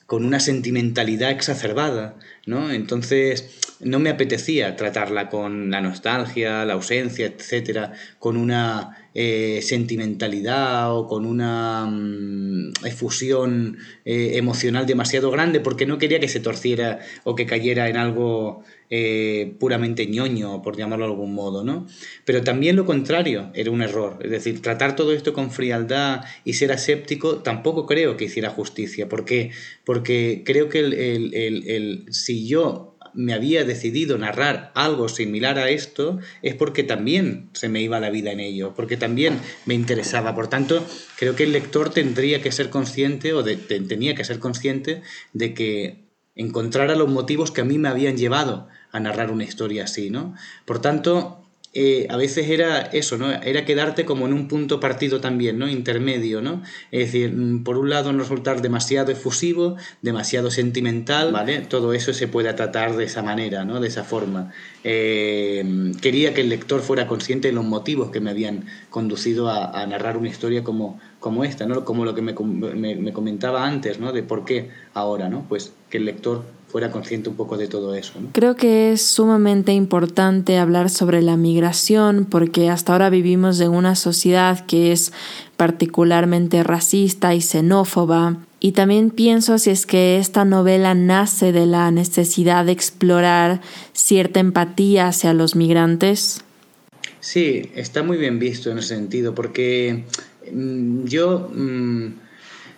con 0.07 0.25
una 0.25 0.39
sentimentalidad 0.41 1.31
exacerbada, 1.33 2.17
¿no? 2.47 2.71
Entonces, 2.71 3.59
no 3.81 3.99
me 3.99 4.09
apetecía 4.09 4.77
tratarla 4.77 5.29
con 5.29 5.71
la 5.71 5.81
nostalgia, 5.81 6.65
la 6.65 6.75
ausencia, 6.75 7.27
etcétera, 7.27 7.93
con 8.19 8.37
una 8.37 9.06
eh, 9.19 9.63
sentimentalidad 9.63 10.95
o 10.95 11.07
con 11.07 11.25
una 11.25 11.87
mm, 11.87 12.85
efusión 12.85 13.79
eh, 14.05 14.33
emocional 14.35 14.85
demasiado 14.85 15.31
grande 15.31 15.59
porque 15.61 15.87
no 15.87 15.97
quería 15.97 16.21
que 16.21 16.29
se 16.29 16.39
torciera 16.39 17.01
o 17.25 17.35
que 17.35 17.47
cayera 17.47 17.89
en 17.89 17.97
algo 17.97 18.63
eh, 18.91 19.55
puramente 19.59 20.07
ñoño, 20.07 20.61
por 20.61 20.77
llamarlo 20.77 21.07
de 21.07 21.13
algún 21.13 21.33
modo, 21.33 21.65
¿no? 21.65 21.87
Pero 22.27 22.43
también 22.43 22.77
lo 22.77 22.85
contrario 22.85 23.51
era 23.55 23.71
un 23.71 23.81
error, 23.81 24.19
es 24.23 24.31
decir, 24.31 24.61
tratar 24.61 24.97
todo 24.97 25.15
esto 25.15 25.33
con 25.33 25.51
frialdad 25.51 26.21
y 26.45 26.53
ser 26.53 26.71
aséptico 26.71 27.39
tampoco 27.39 27.87
creo 27.87 28.19
que 28.19 28.27
hiciera 28.27 28.51
justicia, 28.51 29.09
porque, 29.09 29.51
porque 29.85 30.43
creo 30.45 30.69
que 30.69 30.81
el, 30.81 32.05
si 32.11 32.47
yo 32.47 32.96
me 33.17 33.33
había 33.33 33.65
decidido 33.65 34.19
narrar 34.19 34.71
algo 34.75 35.09
similar 35.09 35.59
a 35.59 35.71
esto 35.71 36.19
es 36.43 36.55
porque 36.55 36.83
también 36.83 37.51
se 37.55 37.69
me 37.69 37.83
iba 37.83 37.99
la 37.99 38.11
vida 38.11 38.31
en 38.31 38.41
ello, 38.41 38.75
porque 38.77 38.97
también 38.97 39.41
me 39.65 39.75
interesaba. 39.75 40.35
Por 40.35 40.49
tanto, 40.49 40.87
creo 41.17 41.35
que 41.35 41.45
el 41.45 41.53
lector 41.53 41.91
tendría 41.91 42.43
que 42.43 42.53
ser 42.53 42.71
consciente 42.71 43.33
o 43.33 43.43
tenía 43.43 44.15
que 44.15 44.25
ser 44.25 44.39
consciente 44.39 45.03
de 45.33 45.55
que 45.55 46.07
encontrara 46.35 46.95
los 46.95 47.09
motivos 47.09 47.51
que 47.51 47.63
a 47.63 47.65
mí 47.65 47.79
me 47.79 47.89
habían 47.89 48.17
llevado 48.17 48.69
a 48.93 49.01
narrar 49.01 49.31
una 49.31 49.45
historia 49.45 49.85
así, 49.85 50.11
¿no? 50.11 50.35
Por 50.67 50.81
tanto, 50.81 51.46
eh, 51.79 52.07
a 52.09 52.17
veces 52.17 52.49
era 52.49 52.81
eso, 52.81 53.19
¿no? 53.19 53.31
Era 53.31 53.67
quedarte 53.67 54.07
como 54.07 54.25
en 54.25 54.33
un 54.33 54.49
punto 54.49 54.81
partido 54.81 55.21
también, 55.21 55.59
¿no? 55.59 55.69
Intermedio, 55.69 56.41
¿no? 56.41 56.63
Es 56.91 57.13
decir, 57.13 57.35
mm, 57.35 57.65
por 57.65 57.77
un 57.77 57.91
lado 57.91 58.15
no 58.15 58.21
resultar 58.21 58.63
demasiado 58.63 59.13
efusivo, 59.13 59.77
demasiado 60.01 60.51
sentimental, 60.51 61.33
¿vale? 61.33 61.61
Todo 61.61 61.93
eso 61.93 62.15
se 62.15 62.29
puede 62.29 62.51
tratar 62.55 62.97
de 62.97 63.05
esa 63.05 63.23
manera, 63.23 63.67
¿no? 63.67 63.79
De 63.79 63.89
esa 63.89 64.05
forma. 64.05 64.55
Eh, 64.85 65.93
quería 66.01 66.33
que 66.33 66.41
el 66.41 66.49
lector 66.49 66.81
fuera 66.81 67.07
consciente 67.07 67.49
de 67.49 67.53
los 67.53 67.67
motivos 67.67 68.11
que 68.11 68.21
me 68.21 68.31
habían 68.31 68.65
conducido 68.89 69.51
a, 69.51 69.85
narrar 69.87 70.17
una 70.17 70.31
historia 70.31 70.65
como, 70.65 70.99
como 71.21 71.45
esta, 71.45 71.67
¿no? 71.67 71.85
Como 71.85 72.07
lo 72.07 72.15
que 72.15 72.23
me, 72.23 72.33
me, 72.33 73.13
comentaba 73.13 73.67
antes, 73.67 74.01
¿no? 74.01 74.13
De 74.13 74.23
por 74.23 74.47
qué 74.47 74.71
ahora, 74.95 75.29
¿no? 75.29 75.45
Pues 75.47 75.75
que 75.91 75.99
el 75.99 76.07
lector 76.07 76.43
fuera 76.77 76.91
consciente 76.91 77.31
un 77.31 77.37
poco 77.37 77.57
de 77.57 77.69
todo 77.69 77.95
eso. 77.95 78.13
Creo 78.33 78.55
que 78.55 78.93
es 78.93 79.01
sumamente 79.01 79.73
importante 79.73 80.59
hablar 80.59 80.91
sobre 80.91 81.23
la 81.23 81.39
migración 81.39 82.27
porque 82.27 82.69
hasta 82.69 82.93
ahora 82.93 83.09
vivimos 83.09 83.59
en 83.61 83.71
una 83.71 83.95
sociedad 83.95 84.67
que 84.67 84.93
es 84.93 85.11
particularmente 85.57 86.63
racista 86.63 87.35
y 87.35 87.41
xenófoba. 87.41 88.37
Y 88.61 88.73
también 88.73 89.09
pienso 89.09 89.57
si 89.57 89.71
es 89.71 89.87
que 89.87 90.19
esta 90.19 90.45
novela 90.45 90.93
nace 90.93 91.51
de 91.51 91.65
la 91.65 91.91
necesidad 91.91 92.67
de 92.67 92.73
explorar 92.73 93.63
cierta 93.95 94.41
empatía 94.41 95.09
hacia 95.09 95.33
los 95.33 95.57
migrantes. 95.57 96.43
Sí, 97.21 97.71
está 97.75 98.03
muy 98.03 98.19
bien 98.19 98.39
visto 98.39 98.71
en 98.71 98.77
ese 98.81 98.89
sentido, 98.89 99.35
porque 99.35 100.05
mm, 100.53 101.07
yo, 101.07 101.51
mm, 101.55 102.07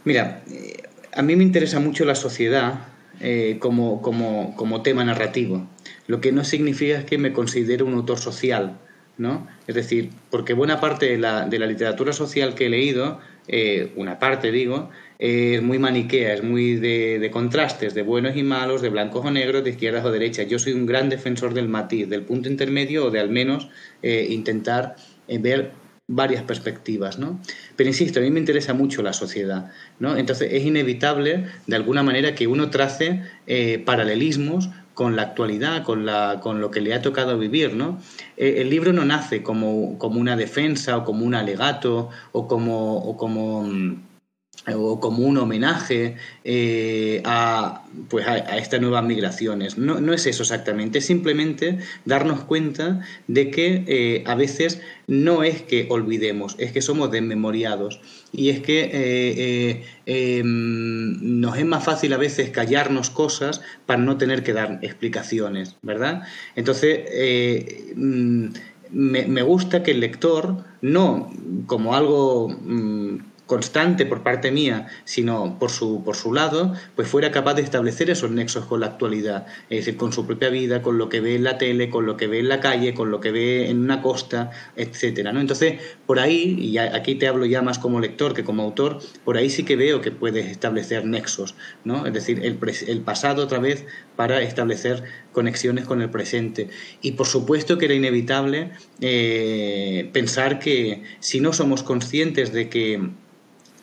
mira, 0.04 0.44
eh, 0.48 0.84
a 1.12 1.22
mí 1.22 1.34
me 1.34 1.42
interesa 1.42 1.80
mucho 1.80 2.04
la 2.04 2.14
sociedad 2.14 2.86
eh, 3.20 3.56
como, 3.58 4.00
como, 4.02 4.54
como, 4.56 4.82
tema 4.82 5.04
narrativo. 5.04 5.66
Lo 6.06 6.20
que 6.20 6.32
no 6.32 6.44
significa 6.44 7.04
que 7.04 7.18
me 7.18 7.32
considere 7.32 7.82
un 7.82 7.94
autor 7.94 8.18
social, 8.18 8.78
¿no? 9.16 9.48
Es 9.66 9.74
decir, 9.74 10.10
porque 10.30 10.54
buena 10.54 10.80
parte 10.80 11.06
de 11.06 11.18
la, 11.18 11.46
de 11.46 11.58
la 11.58 11.66
literatura 11.66 12.12
social 12.12 12.54
que 12.54 12.66
he 12.66 12.68
leído, 12.68 13.20
eh, 13.48 13.92
una 13.96 14.18
parte 14.18 14.52
digo, 14.52 14.90
es 15.18 15.60
muy 15.62 15.78
maniquea, 15.78 16.34
es 16.34 16.44
muy 16.44 16.76
de, 16.76 17.18
de, 17.18 17.30
contrastes, 17.30 17.94
de 17.94 18.02
buenos 18.02 18.36
y 18.36 18.42
malos, 18.44 18.82
de 18.82 18.88
blancos 18.88 19.26
o 19.26 19.30
negros, 19.30 19.64
de 19.64 19.70
izquierdas 19.70 20.04
o 20.04 20.12
derechas. 20.12 20.48
Yo 20.48 20.58
soy 20.58 20.74
un 20.74 20.86
gran 20.86 21.08
defensor 21.08 21.54
del 21.54 21.68
matiz, 21.68 22.08
del 22.08 22.22
punto 22.22 22.48
intermedio 22.48 23.06
o 23.06 23.10
de 23.10 23.18
al 23.18 23.30
menos 23.30 23.68
eh, 24.02 24.28
intentar 24.30 24.94
ver 25.26 25.72
varias 26.08 26.42
perspectivas, 26.42 27.18
¿no? 27.18 27.38
Pero 27.76 27.88
insisto, 27.90 28.18
a 28.18 28.22
mí 28.22 28.30
me 28.30 28.40
interesa 28.40 28.72
mucho 28.72 29.02
la 29.02 29.12
sociedad, 29.12 29.70
¿no? 30.00 30.16
Entonces 30.16 30.48
es 30.52 30.64
inevitable, 30.64 31.46
de 31.66 31.76
alguna 31.76 32.02
manera, 32.02 32.34
que 32.34 32.46
uno 32.46 32.70
trace 32.70 33.22
eh, 33.46 33.78
paralelismos 33.84 34.70
con 34.94 35.14
la 35.14 35.22
actualidad, 35.22 35.84
con, 35.84 36.06
la, 36.06 36.40
con 36.42 36.60
lo 36.60 36.70
que 36.70 36.80
le 36.80 36.94
ha 36.94 37.02
tocado 37.02 37.38
vivir, 37.38 37.74
¿no? 37.74 38.00
Eh, 38.38 38.56
el 38.58 38.70
libro 38.70 38.94
no 38.94 39.04
nace 39.04 39.42
como, 39.42 39.98
como, 39.98 40.18
una 40.18 40.34
defensa 40.34 40.96
o 40.96 41.04
como 41.04 41.26
un 41.26 41.34
alegato 41.34 42.08
o 42.32 42.48
como, 42.48 42.96
o 42.96 43.16
como 43.18 43.62
mm, 43.64 44.07
o 44.66 45.00
como 45.00 45.24
un 45.24 45.38
homenaje 45.38 46.16
eh, 46.44 47.22
a, 47.24 47.84
pues 48.08 48.26
a, 48.26 48.58
estas 48.58 48.80
nuevas 48.80 49.04
migraciones. 49.04 49.78
No, 49.78 50.00
no, 50.00 50.12
es 50.12 50.26
eso 50.26 50.42
exactamente, 50.42 50.98
es 50.98 51.06
simplemente 51.06 51.78
darnos 52.04 52.44
cuenta 52.44 53.00
de 53.26 53.50
que 53.50 53.84
eh, 53.86 54.24
a 54.26 54.34
veces 54.34 54.80
no 55.06 55.42
es 55.42 55.62
que 55.62 55.86
olvidemos, 55.90 56.54
es 56.58 56.72
que 56.72 56.82
somos 56.82 57.10
desmemoriados 57.10 58.00
y 58.32 58.50
es 58.50 58.60
que 58.60 58.90
eh, 58.92 59.84
em, 60.06 61.40
nos 61.40 61.56
es 61.56 61.64
más 61.64 61.84
fácil 61.84 62.12
a 62.12 62.18
veces 62.18 62.50
callarnos 62.50 63.10
cosas 63.10 63.62
para 63.86 64.02
no 64.02 64.18
tener 64.18 64.42
que 64.42 64.52
dar 64.52 64.80
explicaciones, 64.82 65.76
¿verdad? 65.82 66.22
Entonces, 66.56 67.00
mm, 67.96 68.46
me, 68.90 69.26
me, 69.26 69.42
gusta 69.42 69.82
que 69.82 69.92
el 69.92 70.00
lector, 70.00 70.64
no 70.82 71.30
como 71.66 71.94
algo... 71.94 72.48
Constante 73.48 74.04
por 74.04 74.22
parte 74.22 74.52
mía, 74.52 74.88
sino 75.04 75.58
por 75.58 75.70
su, 75.70 76.04
por 76.04 76.16
su 76.16 76.34
lado, 76.34 76.74
pues 76.94 77.08
fuera 77.08 77.30
capaz 77.30 77.54
de 77.54 77.62
establecer 77.62 78.10
esos 78.10 78.30
nexos 78.30 78.66
con 78.66 78.80
la 78.80 78.86
actualidad, 78.86 79.46
es 79.70 79.78
decir, 79.78 79.96
con 79.96 80.12
su 80.12 80.26
propia 80.26 80.50
vida, 80.50 80.82
con 80.82 80.98
lo 80.98 81.08
que 81.08 81.20
ve 81.20 81.34
en 81.34 81.44
la 81.44 81.56
tele, 81.56 81.88
con 81.88 82.04
lo 82.04 82.18
que 82.18 82.26
ve 82.26 82.40
en 82.40 82.50
la 82.50 82.60
calle, 82.60 82.92
con 82.92 83.10
lo 83.10 83.20
que 83.20 83.32
ve 83.32 83.70
en 83.70 83.80
una 83.80 84.02
costa, 84.02 84.50
etcétera, 84.76 85.32
¿no? 85.32 85.40
Entonces, 85.40 85.80
por 86.04 86.20
ahí, 86.20 86.58
y 86.60 86.76
aquí 86.76 87.14
te 87.14 87.26
hablo 87.26 87.46
ya 87.46 87.62
más 87.62 87.78
como 87.78 88.00
lector 88.00 88.34
que 88.34 88.44
como 88.44 88.62
autor, 88.62 88.98
por 89.24 89.38
ahí 89.38 89.48
sí 89.48 89.64
que 89.64 89.76
veo 89.76 90.02
que 90.02 90.10
puedes 90.10 90.46
establecer 90.46 91.06
nexos, 91.06 91.54
¿no? 91.84 92.04
Es 92.06 92.12
decir, 92.12 92.44
el, 92.44 92.58
el 92.86 93.00
pasado 93.00 93.42
otra 93.42 93.60
vez 93.60 93.86
para 94.14 94.42
establecer 94.42 95.04
conexiones 95.32 95.86
con 95.86 96.02
el 96.02 96.10
presente. 96.10 96.68
Y 97.00 97.12
por 97.12 97.26
supuesto 97.26 97.78
que 97.78 97.86
era 97.86 97.94
inevitable 97.94 98.72
eh, 99.00 100.10
pensar 100.12 100.58
que 100.58 101.02
si 101.20 101.40
no 101.40 101.52
somos 101.52 101.82
conscientes 101.82 102.52
de 102.52 102.68
que 102.68 103.10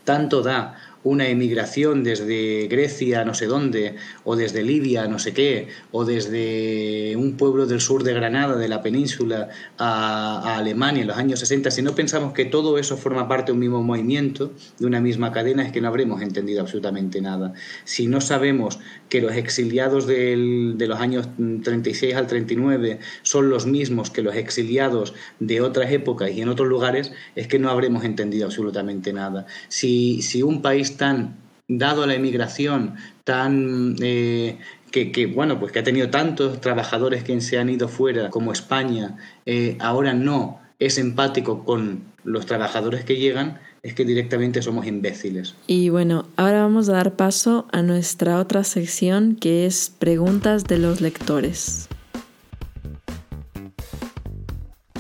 tanto 0.06 0.40
da 0.42 0.72
una 1.06 1.28
emigración 1.28 2.04
desde 2.04 2.68
Grecia, 2.68 3.24
no 3.24 3.34
sé 3.34 3.46
dónde, 3.46 3.96
o 4.24 4.36
desde 4.36 4.64
Libia, 4.64 5.08
no 5.08 5.20
sé 5.20 5.34
qué, 5.34 5.68
o 5.92 6.04
desde 6.04 7.16
un 7.16 7.38
pueblo 7.38 7.68
del 7.68 7.80
sur 7.80 8.04
de 8.04 8.14
Granada, 8.14 8.56
de 8.58 8.68
la 8.68 8.82
península, 8.82 9.50
a, 9.78 10.58
Alemania 10.58 11.02
en 11.04 11.08
los 11.08 11.18
años 11.18 11.40
60, 11.40 11.70
si 11.70 11.84
no 11.84 11.94
pensamos 11.94 12.34
que 12.34 12.46
todo 12.46 12.80
eso 12.80 12.98
forma 12.98 13.28
parte 13.28 13.52
de 13.52 13.54
un 13.54 13.60
mismo 13.60 13.84
movimiento, 13.84 14.52
de 14.80 14.88
una 14.88 15.00
misma 15.00 15.32
cadena, 15.32 15.64
es 15.64 15.72
que 15.72 15.80
no 15.80 15.90
habremos 15.90 16.24
entendido 16.24 16.62
absolutamente 16.62 17.22
nada. 17.22 17.54
Si 17.84 18.08
no 18.08 18.20
sabemos 18.20 18.80
que 19.08 19.22
los 19.22 19.36
exiliados 19.36 20.08
de 20.08 20.76
los 20.88 21.00
años 21.00 21.30
36 21.64 22.16
al 22.16 22.26
39 22.26 23.00
son 23.22 23.50
los 23.50 23.68
mismos 23.68 24.10
que 24.10 24.24
los 24.24 24.36
exiliados 24.36 25.14
de 25.40 25.62
otras 25.62 25.92
épocas 25.92 26.32
y 26.32 26.42
en 26.42 26.50
otros 26.50 26.68
lugares, 26.68 27.12
es 27.36 27.48
que 27.48 27.60
no 27.60 27.70
habremos 27.70 28.04
entendido 28.04 28.46
absolutamente 28.46 29.14
nada. 29.14 29.46
Si, 29.68 30.24
si 30.24 30.42
un 30.42 30.64
país 30.64 30.95
tan 30.98 31.36
dado 31.68 32.04
a 32.04 32.08
la 32.08 32.16
emigración, 32.16 32.96
tan 33.24 33.96
eh, 34.02 34.60
que, 34.92 35.28
bueno, 35.28 35.60
pues 35.60 35.72
que 35.72 35.80
ha 35.80 35.84
tenido 35.84 36.10
tantos 36.10 36.62
trabajadores 36.62 37.24
que 37.24 37.40
se 37.42 37.58
han 37.58 37.70
ido 37.70 37.88
fuera 37.88 38.30
como 38.30 38.54
España, 38.54 39.18
eh, 39.46 39.78
ahora 39.80 40.14
no 40.14 40.60
es 40.80 40.98
empático 40.98 41.66
con 41.66 42.04
los 42.24 42.46
trabajadores 42.46 43.04
que 43.04 43.18
llegan, 43.18 43.60
es 43.84 43.94
que 43.94 44.06
directamente 44.06 44.62
somos 44.62 44.88
imbéciles. 44.88 45.56
Y 45.68 45.90
bueno, 45.90 46.26
ahora 46.38 46.62
vamos 46.62 46.90
a 46.90 46.94
dar 46.94 47.16
paso 47.16 47.68
a 47.72 47.82
nuestra 47.82 48.40
otra 48.40 48.64
sección 48.64 49.36
que 49.36 49.66
es 49.66 49.92
preguntas 50.00 50.64
de 50.64 50.80
los 50.80 51.02
lectores. 51.02 51.88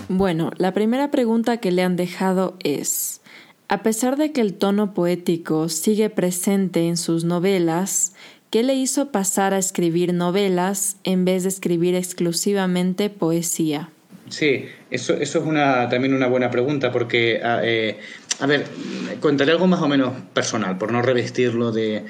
Bueno, 0.07 0.51
la 0.57 0.73
primera 0.73 1.09
pregunta 1.09 1.57
que 1.57 1.71
le 1.71 1.81
han 1.81 1.95
dejado 1.95 2.57
es, 2.63 3.21
a 3.67 3.83
pesar 3.83 4.17
de 4.17 4.31
que 4.31 4.41
el 4.41 4.53
tono 4.53 4.93
poético 4.93 5.69
sigue 5.69 6.09
presente 6.09 6.87
en 6.87 6.97
sus 6.97 7.23
novelas, 7.23 8.13
¿qué 8.49 8.63
le 8.63 8.75
hizo 8.75 9.11
pasar 9.11 9.53
a 9.53 9.57
escribir 9.57 10.13
novelas 10.13 10.97
en 11.03 11.25
vez 11.25 11.43
de 11.43 11.49
escribir 11.49 11.95
exclusivamente 11.95 13.09
poesía? 13.09 13.89
Sí, 14.29 14.65
eso, 14.89 15.13
es 15.13 15.31
también 15.31 16.13
una 16.13 16.27
buena 16.27 16.49
pregunta 16.49 16.91
porque 16.91 17.41
ah, 17.43 17.61
eh, 17.63 17.99
a 18.39 18.47
ver, 18.47 18.65
contaré 19.21 19.51
algo 19.51 19.67
más 19.67 19.81
o 19.81 19.87
menos 19.87 20.13
personal, 20.33 20.77
por 20.77 20.91
no 20.91 21.01
revestirlo 21.01 21.71
de, 21.71 22.03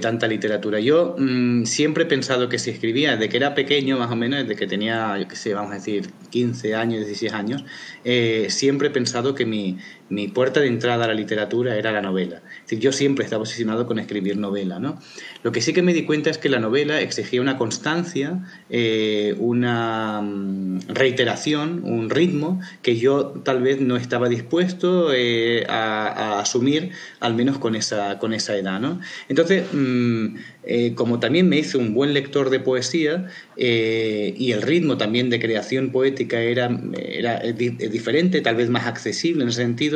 tanta 0.00 0.26
literatura. 0.26 0.80
Yo 0.80 1.14
mm, 1.16 1.64
siempre 1.64 2.04
he 2.04 2.06
pensado 2.06 2.48
que 2.48 2.58
si 2.58 2.70
escribía 2.70 3.12
desde 3.12 3.28
que 3.28 3.36
era 3.36 3.54
pequeño, 3.54 3.98
más 3.98 4.10
o 4.10 4.16
menos, 4.16 4.40
desde 4.40 4.56
que 4.56 4.66
tenía, 4.66 5.16
yo 5.18 5.28
qué 5.28 5.36
sé, 5.36 5.54
vamos 5.54 5.72
a 5.72 5.74
decir, 5.76 6.10
15 6.30 6.74
años, 6.74 7.06
16 7.06 7.32
años, 7.32 7.64
eh, 8.04 8.46
siempre 8.50 8.88
he 8.88 8.90
pensado 8.90 9.34
que 9.34 9.46
mi, 9.46 9.78
mi, 10.08 10.28
puerta 10.28 10.60
de 10.60 10.66
entrada 10.66 11.04
a 11.04 11.08
la 11.08 11.14
literatura 11.14 11.76
era 11.76 11.92
la 11.92 12.02
novela. 12.02 12.42
Es 12.56 12.62
decir, 12.62 12.80
yo 12.80 12.92
siempre 12.92 13.24
estaba 13.24 13.42
obsesionado 13.42 13.86
con 13.86 13.98
escribir 13.98 14.36
novela. 14.36 14.78
¿no? 14.78 15.00
Lo 15.42 15.52
que 15.52 15.60
sí 15.60 15.72
que 15.72 15.82
me 15.82 15.94
di 15.94 16.04
cuenta 16.04 16.30
es 16.30 16.38
que 16.38 16.48
la 16.48 16.58
novela 16.58 17.00
exigía 17.00 17.40
una 17.40 17.56
constancia, 17.56 18.44
eh, 18.70 19.34
una 19.38 20.20
mm, 20.22 20.80
reiteración, 20.88 21.82
un 21.84 22.10
ritmo 22.10 22.60
que 22.82 22.96
yo 22.96 23.26
tal 23.44 23.62
vez 23.62 23.80
no 23.80 23.96
estaba 23.96 24.28
dispuesto. 24.28 25.12
Eh, 25.12 25.64
a, 25.68 26.40
asumir, 26.40 26.90
al 27.20 27.34
menos 27.34 27.58
con 27.58 27.74
esa, 27.74 28.18
con 28.18 28.32
esa 28.34 28.56
edad. 28.56 28.80
¿no? 28.80 29.00
Entonces, 29.28 29.64
mm, 29.72 30.36
eh, 30.64 30.94
como 30.94 31.20
también 31.20 31.48
me 31.48 31.58
hice 31.58 31.78
un 31.78 31.94
buen 31.94 32.14
lector 32.14 32.50
de 32.50 32.60
poesía 32.60 33.28
y 33.56 34.52
el 34.52 34.62
ritmo 34.62 34.96
también 34.96 35.30
de 35.30 35.38
creación 35.38 35.90
poética 35.90 36.40
era, 36.40 36.70
era 36.96 37.40
diferente, 37.40 38.40
tal 38.40 38.56
vez 38.56 38.68
más 38.68 38.86
accesible 38.86 39.42
en 39.42 39.48
ese 39.48 39.62
sentido, 39.62 39.93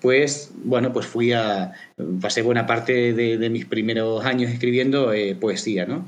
pues 0.00 0.52
bueno, 0.64 0.92
pues 0.92 1.06
fui 1.06 1.32
a, 1.32 1.72
pasé 2.20 2.42
buena 2.42 2.66
parte 2.66 3.12
de, 3.12 3.50
mis 3.50 3.66
primeros 3.66 4.24
años 4.24 4.50
escribiendo 4.50 5.12
eh, 5.12 5.34
poesía, 5.34 5.86
¿no? 5.86 6.06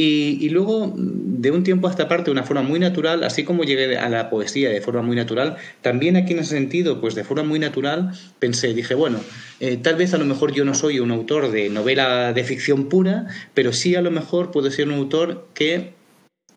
Y, 0.00 0.48
luego, 0.50 0.94
de 0.96 1.50
un 1.50 1.64
tiempo 1.64 1.88
a 1.88 1.90
esta 1.90 2.06
parte, 2.06 2.26
de 2.26 2.30
una 2.30 2.44
forma 2.44 2.62
muy 2.62 2.78
natural, 2.78 3.24
así 3.24 3.42
como 3.42 3.64
llegué 3.64 3.96
a 3.98 4.08
la 4.08 4.30
poesía 4.30 4.70
de 4.70 4.80
forma 4.80 5.02
muy 5.02 5.16
natural, 5.16 5.56
también 5.82 6.16
aquí 6.16 6.34
en 6.34 6.38
ese 6.38 6.54
sentido, 6.54 7.00
pues 7.00 7.16
de 7.16 7.24
forma 7.24 7.42
muy 7.42 7.58
natural, 7.58 8.12
pensé, 8.38 8.74
dije, 8.74 8.94
bueno, 8.94 9.18
eh, 9.58 9.76
tal 9.76 9.96
vez 9.96 10.14
a 10.14 10.18
lo 10.18 10.24
mejor 10.24 10.52
yo 10.52 10.64
no 10.64 10.74
soy 10.74 11.00
un 11.00 11.10
autor 11.10 11.50
de 11.50 11.68
novela 11.68 12.32
de 12.32 12.44
ficción 12.44 12.88
pura, 12.88 13.26
pero 13.54 13.72
sí 13.72 13.96
a 13.96 14.00
lo 14.00 14.12
mejor 14.12 14.52
puedo 14.52 14.70
ser 14.70 14.86
un 14.86 14.94
autor 14.94 15.48
que 15.52 15.94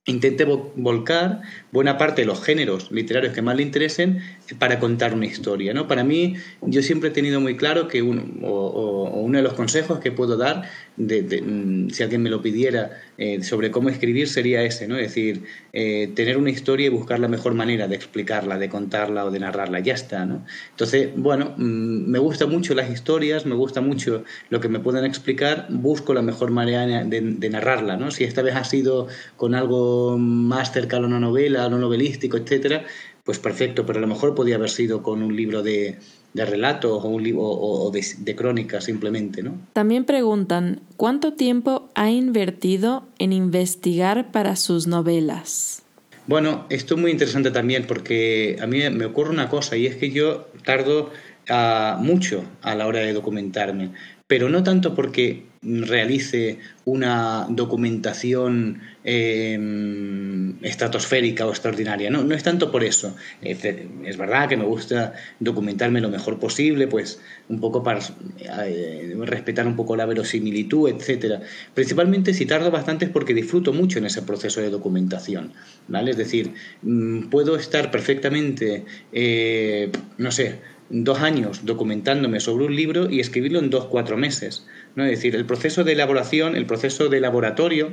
intente 0.06 0.46
volcar 0.46 1.42
buena 1.72 1.98
parte 1.98 2.22
de 2.22 2.28
los 2.28 2.44
géneros 2.44 2.92
literarios 2.92 3.34
que 3.34 3.42
más 3.42 3.56
le 3.56 3.64
interesen 3.64 4.22
para 4.60 4.80
contar 4.80 5.14
una 5.14 5.26
historia. 5.26 5.74
¿no? 5.74 5.88
Para 5.88 6.04
mí, 6.04 6.36
yo 6.62 6.82
siempre 6.82 7.10
he 7.10 7.12
tenido 7.14 7.40
muy 7.40 7.56
claro 7.56 7.88
que 7.88 8.02
uno, 8.02 8.24
o, 8.44 9.10
uno 9.22 9.38
de 9.38 9.44
los 9.44 9.54
consejos 9.54 10.00
que 10.00 10.12
puedo 10.12 10.38
dar, 10.38 10.64
de, 10.98 11.42
mm, 11.42 11.90
si 11.90 12.04
alguien 12.04 12.22
me 12.22 12.30
lo 12.30 12.42
pidiera, 12.42 13.02
eh, 13.18 13.42
sobre 13.44 13.72
cómo 13.72 13.90
escribir 13.90 14.28
sería 14.28 14.64
ese, 14.64 14.88
¿no? 14.88 14.98
es 14.98 15.04
decir, 15.04 15.44
eh, 15.74 16.12
tener 16.16 16.38
una 16.38 16.50
historia 16.50 16.88
y 16.88 16.90
buscar 16.90 17.20
la 17.20 17.28
mejor 17.28 17.54
manera 17.54 17.88
de 17.88 17.96
explicarla, 17.96 18.58
de 18.58 18.70
contarla 18.70 19.26
o 19.26 19.32
de 19.32 19.40
narrarla, 19.40 19.80
ya 19.80 19.94
está. 19.94 20.26
¿no? 20.26 20.46
Entonces, 20.72 21.10
bueno, 21.16 21.54
mm, 21.58 22.10
me 22.10 22.20
gustan 22.20 22.50
mucho 22.50 22.76
las 22.76 22.90
historias, 22.90 23.46
me 23.46 23.56
gusta 23.56 23.80
mucho 23.80 24.24
lo 24.50 24.60
que 24.60 24.68
me 24.68 24.80
puedan 24.80 25.06
explicar, 25.06 25.68
busco 25.70 26.14
la 26.14 26.22
mejor 26.22 26.52
manera 26.52 26.86
de, 26.86 27.22
de 27.22 27.50
narrarla. 27.50 27.96
¿no? 27.96 28.12
Si 28.12 28.26
esta 28.26 28.42
vez 28.42 28.56
ha 28.56 28.66
sido 28.66 29.08
con 29.38 29.56
algo 29.56 30.18
más 30.18 30.74
cercano 30.74 31.06
a 31.06 31.08
una 31.08 31.20
novela, 31.20 31.61
lo 31.70 31.78
novelístico, 31.78 32.38
etcétera, 32.38 32.86
pues 33.24 33.40
perfecto, 33.40 33.86
pero 33.86 34.00
a 34.00 34.02
lo 34.02 34.08
mejor 34.08 34.36
podía 34.36 34.56
haber 34.56 34.70
sido 34.70 35.04
con 35.04 35.22
un 35.22 35.36
libro 35.36 35.62
de, 35.62 35.98
relatos 36.34 37.04
o, 37.04 37.08
un 37.08 37.24
libro, 37.24 37.44
o, 37.44 37.92
de, 37.92 38.06
de 38.20 38.36
crónicas 38.36 38.86
simplemente, 38.86 39.44
¿no? 39.44 39.56
También 39.74 40.06
preguntan, 40.06 40.82
¿cuánto 40.98 41.34
tiempo 41.34 41.90
ha 41.94 42.10
invertido 42.10 43.06
en 43.20 43.34
investigar 43.34 44.32
para 44.32 44.56
sus 44.56 44.88
novelas? 44.88 45.84
Bueno, 46.28 46.66
esto 46.70 46.96
es 46.96 47.02
muy 47.02 47.12
interesante 47.12 47.52
también 47.52 47.86
porque 47.88 48.58
a 48.62 48.68
mí 48.68 48.80
me 48.90 49.06
ocurre 49.06 49.32
una 49.32 49.50
cosa 49.50 49.76
y 49.76 49.88
es 49.88 49.96
que 49.96 50.12
yo 50.12 50.48
tardo 50.64 51.10
ah, 51.50 51.98
mucho 52.00 52.44
a 52.62 52.76
la 52.76 52.88
hora 52.88 53.00
de 53.00 53.14
documentarme, 53.14 53.92
pero 54.28 54.48
no 54.48 54.64
tanto 54.64 54.96
porque 54.96 55.51
realice 55.64 56.58
una 56.86 57.46
documentación 57.50 58.82
em, 59.04 60.56
estratosférica 60.64 61.46
o 61.46 61.52
extraordinaria. 61.52 62.10
No, 62.10 62.24
no 62.24 62.34
es 62.34 62.42
tanto 62.42 62.72
por 62.72 62.84
eso. 62.84 63.16
Es, 63.42 64.18
verdad 64.18 64.50
que 64.50 64.58
me 64.58 64.66
gusta 64.66 65.14
documentarme 65.40 66.02
lo 66.02 66.10
mejor 66.10 66.40
posible, 66.40 66.88
pues 66.88 67.22
un 67.48 67.60
poco 67.60 67.84
para 67.84 68.00
eh, 68.40 69.16
respetar 69.20 69.68
un 69.68 69.76
poco 69.76 69.96
la 69.96 70.08
verosimilitud, 70.08 70.90
etcétera. 70.90 71.42
Principalmente 71.76 72.34
si 72.34 72.48
tardo 72.48 72.72
bastante 72.72 73.06
es 73.06 73.12
porque 73.12 73.36
disfruto 73.36 73.72
mucho 73.72 74.00
en 74.00 74.06
ese 74.06 74.24
proceso 74.24 74.62
de 74.62 74.72
documentación. 74.72 75.54
¿vale? 75.88 76.12
Es 76.12 76.18
decir, 76.18 76.54
mm, 76.82 77.30
puedo 77.30 77.56
estar 77.56 77.92
perfectamente, 77.92 78.84
eh, 79.12 79.92
no 80.18 80.32
sé, 80.32 80.71
dos 80.92 81.20
años 81.20 81.66
documentándome 81.66 82.40
sobre 82.40 82.66
un 82.66 82.76
libro 82.76 83.10
y 83.10 83.20
escribirlo 83.20 83.60
en 83.60 83.70
dos, 83.70 83.86
cuatro 83.86 84.18
meses. 84.18 84.68
¿no? 84.96 85.04
Es 85.04 85.12
decir, 85.12 85.36
el 85.36 85.46
proceso 85.46 85.84
de 85.84 85.94
elaboración, 85.94 86.56
el 86.56 86.66
proceso 86.66 87.10
de 87.10 87.20
laboratorio, 87.20 87.92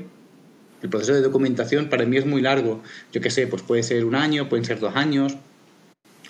el 0.83 0.89
proceso 0.91 1.15
de 1.15 1.23
documentación 1.23 1.89
para 1.89 2.05
mí 2.05 2.17
es 2.17 2.27
muy 2.27 2.43
largo. 2.43 2.83
Yo 3.13 3.21
qué 3.21 3.31
sé, 3.31 3.47
pues 3.47 3.63
puede 3.63 3.83
ser 3.83 4.05
un 4.05 4.15
año, 4.15 4.49
pueden 4.49 4.65
ser 4.65 4.81
dos 4.81 4.97
años, 4.97 5.37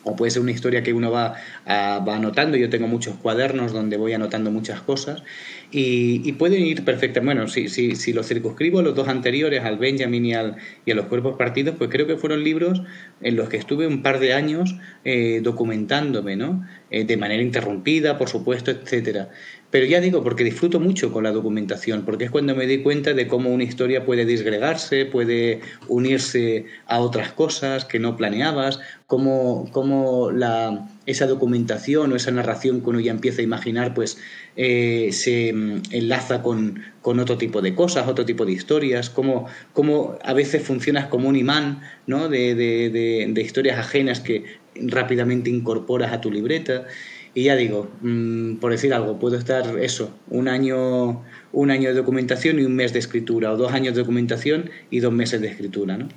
o 0.05 0.16
puede 0.16 0.31
ser 0.31 0.43
una 0.43 0.53
historia 0.53 0.83
que 0.83 0.93
uno 0.93 1.11
va, 1.11 1.35
va 1.66 2.16
anotando. 2.16 2.57
Yo 2.57 2.71
tengo 2.71 2.87
muchos 2.87 3.16
cuadernos 3.16 3.73
donde 3.73 3.97
voy 3.97 4.12
anotando 4.12 4.51
muchas 4.51 4.81
cosas 4.81 5.23
y, 5.71 6.33
pueden 6.33 6.64
ir 6.64 6.85
perfectamente. 6.85 7.35
Bueno, 7.35 7.49
si, 7.49 7.69
si, 7.69 7.95
si 7.95 8.12
los 8.12 8.27
circunscribo 8.27 8.79
a 8.79 8.83
los 8.83 8.95
dos 8.95 9.09
anteriores, 9.09 9.62
al 9.64 9.77
Benjamin 9.77 10.25
y, 10.25 10.35
al, 10.35 10.57
y 10.87 10.93
a 10.93 10.95
los 10.95 11.07
cuerpos 11.07 11.37
partidos, 11.37 11.75
pues 11.77 11.91
creo 11.91 12.07
que 12.07 12.16
fueron 12.16 12.43
libros 12.43 12.83
en 13.21 13.37
los 13.37 13.49
que 13.49 13.59
estuve 13.59 13.87
un 13.87 14.03
par 14.03 14.19
de 14.19 14.33
años 14.33 14.77
eh, 15.05 15.41
documentándome, 15.43 16.37
¿no? 16.37 16.64
Eh, 16.91 17.05
de 17.05 17.16
manera 17.19 17.43
interrumpida, 17.43 18.16
por 18.16 18.29
supuesto, 18.29 18.71
etcétera. 18.71 19.29
Pero 19.71 19.85
ya 19.85 20.01
digo, 20.01 20.23
porque 20.23 20.45
disfruto 20.45 20.81
mucho 20.81 21.12
con 21.12 21.25
la 21.25 21.33
documentación, 21.33 22.07
porque 22.07 22.25
es 22.25 22.31
cuando 22.31 22.55
me 22.55 22.66
di 22.66 22.83
cuenta 22.83 23.12
de 23.12 23.27
cómo 23.29 23.51
una 23.51 23.64
historia 23.64 24.07
puede 24.07 24.25
disgregarse, 24.25 25.05
puede 25.05 25.61
unirse 25.89 26.64
a 26.87 27.01
otras 27.01 27.33
cosas 27.33 27.85
que 27.85 27.99
no 27.99 28.16
planeabas, 28.16 28.81
cómo, 29.07 29.69
cómo 29.73 30.31
la, 30.31 30.89
esa 31.09 31.27
documentación 31.27 32.13
o 32.13 32.17
esa 32.17 32.31
narración 32.31 32.83
que 32.83 32.91
uno 32.91 33.01
ya 33.01 33.13
empieza 33.13 33.41
a 33.41 33.45
imaginar, 33.45 33.95
pues 33.95 34.19
eh, 34.57 35.09
se 35.13 35.55
mm, 35.55 35.83
enlaza 35.91 36.43
con, 36.43 36.83
con, 37.01 37.19
otro 37.19 37.39
tipo 37.39 37.63
de 37.63 37.75
cosas, 37.75 38.07
otro 38.09 38.27
tipo 38.27 38.45
de 38.45 38.53
historias, 38.53 39.09
cómo, 39.09 39.47
cómo 39.73 40.19
a 40.23 40.35
veces 40.35 40.63
funcionas 40.63 41.07
como 41.07 41.31
un 41.31 41.37
imán 41.37 41.81
¿no? 42.07 42.29
de, 42.29 42.55
de, 42.55 43.27
de 43.33 43.41
historias 43.41 43.79
ajenas 43.79 44.21
que 44.21 44.45
rápidamente 44.75 45.49
incorporas 45.49 46.13
a 46.13 46.21
tu 46.21 46.31
libreta. 46.31 46.85
Y 47.33 47.45
ya 47.45 47.57
digo, 47.57 47.89
mm, 48.03 48.57
por 48.57 48.73
decir 48.73 48.93
algo, 48.93 49.19
puedo 49.19 49.39
estar 49.39 49.79
eso, 49.79 50.15
un 50.29 50.47
año, 50.47 51.23
un 51.53 51.71
año 51.71 51.89
de 51.89 51.95
documentación 51.95 52.59
y 52.59 52.65
un 52.65 52.75
mes 52.75 52.93
de 52.93 52.99
escritura, 52.99 53.51
o 53.51 53.57
dos 53.57 53.73
años 53.73 53.95
de 53.95 54.01
documentación 54.01 54.71
y 54.91 55.01
dos 55.01 55.13
meses 55.13 55.41
de 55.41 55.49
escritura. 55.49 55.97
¿no? 55.97 56.09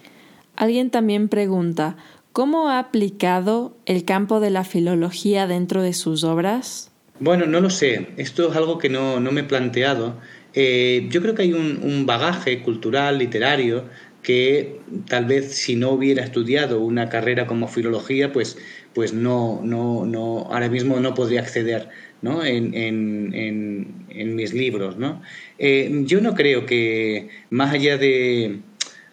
Alguien 0.57 0.89
también 0.89 1.29
pregunta, 1.29 1.95
¿cómo 2.31 2.69
ha 2.69 2.79
aplicado 2.79 3.75
el 3.85 4.05
campo 4.05 4.39
de 4.39 4.49
la 4.49 4.63
filología 4.63 5.47
dentro 5.47 5.81
de 5.81 5.93
sus 5.93 6.23
obras? 6.23 6.91
Bueno, 7.19 7.45
no 7.45 7.61
lo 7.61 7.69
sé. 7.69 8.07
Esto 8.17 8.49
es 8.49 8.55
algo 8.55 8.77
que 8.77 8.89
no, 8.89 9.19
me 9.19 9.41
he 9.41 9.43
planteado. 9.43 10.17
Eh, 10.53 11.07
yo 11.09 11.21
creo 11.21 11.35
que 11.35 11.43
hay 11.43 11.53
un, 11.53 12.05
bagaje 12.05 12.61
cultural, 12.61 13.19
literario, 13.19 13.85
que 14.23 14.79
tal 15.07 15.25
vez 15.25 15.53
si 15.55 15.75
no 15.75 15.91
hubiera 15.91 16.23
estudiado 16.23 16.79
una 16.81 17.09
carrera 17.09 17.47
como 17.47 17.67
filología, 17.67 18.31
pues, 18.31 18.57
pues 18.93 19.13
no, 19.13 19.61
no, 19.63 20.05
no, 20.05 20.47
ahora 20.51 20.69
mismo 20.69 20.99
no 20.99 21.13
podría 21.13 21.41
acceder 21.41 21.89
¿no? 22.21 22.43
En, 22.43 22.73
en, 22.73 24.35
mis 24.35 24.53
libros. 24.53 24.97
¿no? 24.97 25.21
Eh, 25.59 26.03
yo 26.05 26.21
no 26.21 26.35
creo 26.35 26.65
que, 26.65 27.29
más 27.49 27.73
allá 27.73 27.97
de, 27.97 28.59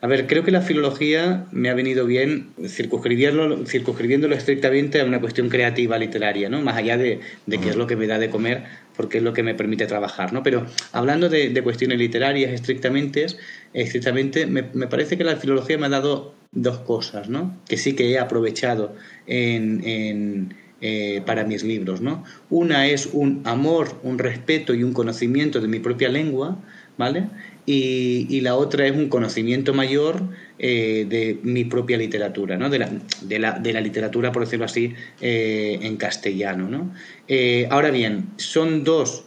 a 0.00 0.06
ver, 0.06 0.28
creo 0.28 0.44
que 0.44 0.52
la 0.52 0.60
filología 0.60 1.46
me 1.50 1.70
ha 1.70 1.74
venido 1.74 2.06
bien 2.06 2.50
circunscribiéndolo, 2.68 3.66
circunscribiéndolo 3.66 4.36
estrictamente 4.36 5.00
a 5.00 5.04
una 5.04 5.20
cuestión 5.20 5.48
creativa 5.48 5.98
literaria, 5.98 6.48
¿no? 6.48 6.60
Más 6.60 6.76
allá 6.76 6.96
de, 6.96 7.18
qué 7.50 7.68
es 7.68 7.74
lo 7.74 7.88
que 7.88 7.96
me 7.96 8.06
da 8.06 8.20
de 8.20 8.30
comer, 8.30 8.62
porque 8.96 9.18
es 9.18 9.24
lo 9.24 9.32
que 9.32 9.42
me 9.42 9.56
permite 9.56 9.86
trabajar, 9.86 10.32
¿no? 10.32 10.44
Pero 10.44 10.66
hablando 10.92 11.28
de, 11.28 11.60
cuestiones 11.64 11.98
literarias 11.98 12.52
estrictamente, 12.52 13.26
estrictamente 13.74 14.46
me, 14.46 14.62
parece 14.62 15.18
que 15.18 15.24
la 15.24 15.36
filología 15.36 15.78
me 15.78 15.86
ha 15.86 15.90
dado 15.90 16.32
dos 16.52 16.78
cosas, 16.78 17.28
¿no? 17.28 17.58
Que 17.68 17.76
sí 17.76 17.94
que 17.94 18.12
he 18.12 18.20
aprovechado 18.20 18.94
en, 19.26 20.54
eh, 20.80 21.22
para 21.26 21.42
mis 21.42 21.64
libros, 21.64 22.00
¿no? 22.00 22.22
Una 22.50 22.86
es 22.86 23.08
un 23.12 23.42
amor, 23.46 23.98
un 24.04 24.20
respeto 24.20 24.74
y 24.74 24.84
un 24.84 24.92
conocimiento 24.92 25.60
de 25.60 25.66
mi 25.66 25.80
propia 25.80 26.08
lengua, 26.08 26.56
¿vale? 26.98 27.28
y, 27.70 28.40
la 28.40 28.56
otra 28.56 28.86
es 28.86 28.92
un 28.92 29.08
conocimiento 29.08 29.74
mayor 29.74 30.22
eh, 30.58 31.06
de 31.08 31.38
mi 31.42 31.64
propia 31.64 31.98
literatura, 31.98 32.56
¿no? 32.56 32.70
de, 32.70 32.78
la, 32.78 32.90
de, 33.22 33.38
la, 33.38 33.58
de 33.58 33.72
la 33.74 33.80
literatura, 33.82 34.32
por 34.32 34.44
decirlo 34.44 34.64
así, 34.64 34.94
eh, 35.20 35.78
en 35.82 35.96
castellano. 35.98 36.68
¿no? 36.68 36.94
Eh, 37.26 37.68
ahora 37.70 37.90
bien, 37.90 38.30
son 38.36 38.84
dos 38.84 39.24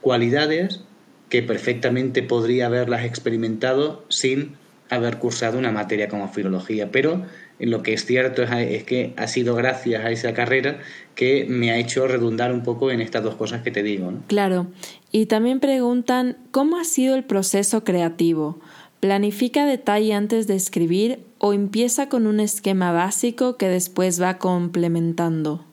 cualidades 0.00 0.80
que 1.28 1.42
perfectamente 1.42 2.22
podría 2.22 2.66
haberlas 2.66 3.04
experimentado 3.04 4.04
sin 4.08 4.52
haber 4.88 5.18
cursado 5.18 5.58
una 5.58 5.72
materia 5.72 6.08
como 6.08 6.28
filología, 6.28 6.92
pero 6.92 7.24
lo 7.62 7.82
que 7.82 7.94
es 7.94 8.04
cierto 8.04 8.42
es, 8.42 8.84
que 8.84 9.14
ha 9.16 9.26
sido 9.28 9.54
gracias 9.54 10.04
a 10.04 10.10
esa 10.10 10.34
carrera 10.34 10.80
que 11.14 11.46
me 11.48 11.70
ha 11.70 11.78
hecho 11.78 12.06
redundar 12.08 12.52
un 12.52 12.62
poco 12.62 12.90
en 12.90 13.00
estas 13.00 13.22
dos 13.22 13.36
cosas 13.36 13.62
que 13.62 13.70
te 13.70 13.82
digo. 13.82 14.12
Claro, 14.26 14.66
y 15.10 15.26
también 15.26 15.60
preguntan, 15.60 16.36
¿cómo 16.50 16.78
ha 16.78 16.84
sido 16.84 17.14
el 17.14 17.24
proceso 17.24 17.84
creativo? 17.84 18.58
¿Planifica 19.00 19.66
detalle 19.66 20.14
antes 20.14 20.46
de 20.46 20.56
escribir 20.56 21.20
o 21.38 21.52
empieza 21.52 22.08
con 22.08 22.26
un 22.26 22.40
esquema 22.40 22.92
básico 22.92 23.56
que 23.56 23.68
después 23.68 24.20
va 24.20 24.38
complementando? 24.38 25.64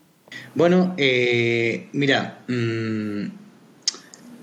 Bueno, 0.55 0.93
eh, 0.97 1.87
mira, 1.91 2.39
mm, 2.47 3.25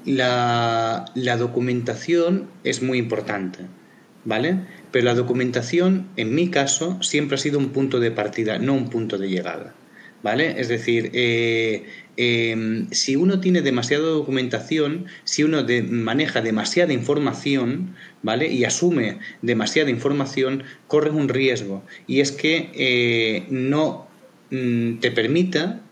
la, 0.06 1.04
la 1.14 1.36
documentación 1.36 2.46
es 2.64 2.82
muy 2.82 2.98
importante, 2.98 3.60
¿vale? 4.26 4.58
Pero 4.92 5.06
la 5.06 5.14
documentación, 5.14 6.08
en 6.16 6.34
mi 6.34 6.50
caso, 6.50 7.02
siempre 7.02 7.36
ha 7.36 7.38
sido 7.38 7.58
un 7.58 7.70
punto 7.70 8.00
de 8.00 8.10
partida, 8.10 8.58
no 8.58 8.74
un 8.74 8.90
punto 8.90 9.16
de 9.16 9.30
llegada. 9.30 9.74
¿Vale? 10.22 10.60
Es 10.60 10.68
decir, 10.68 11.10
eh, 11.12 11.84
em, 12.16 12.90
si 12.90 13.14
uno 13.14 13.38
tiene 13.38 13.62
demasiada 13.62 14.06
documentación, 14.06 15.06
si 15.24 15.44
uno 15.44 15.64
maneja 15.88 16.40
demasiada 16.40 16.92
información, 16.92 17.94
¿vale? 18.22 18.50
Y 18.50 18.64
asume 18.64 19.18
demasiada 19.42 19.90
información, 19.90 20.64
corres 20.88 21.14
un 21.14 21.28
riesgo. 21.28 21.84
Y 22.08 22.20
es 22.20 22.32
que 22.32 22.70
eh, 22.74 23.46
no 23.50 24.08
mm, 24.50 24.98
te 24.98 25.12
permita 25.12 25.82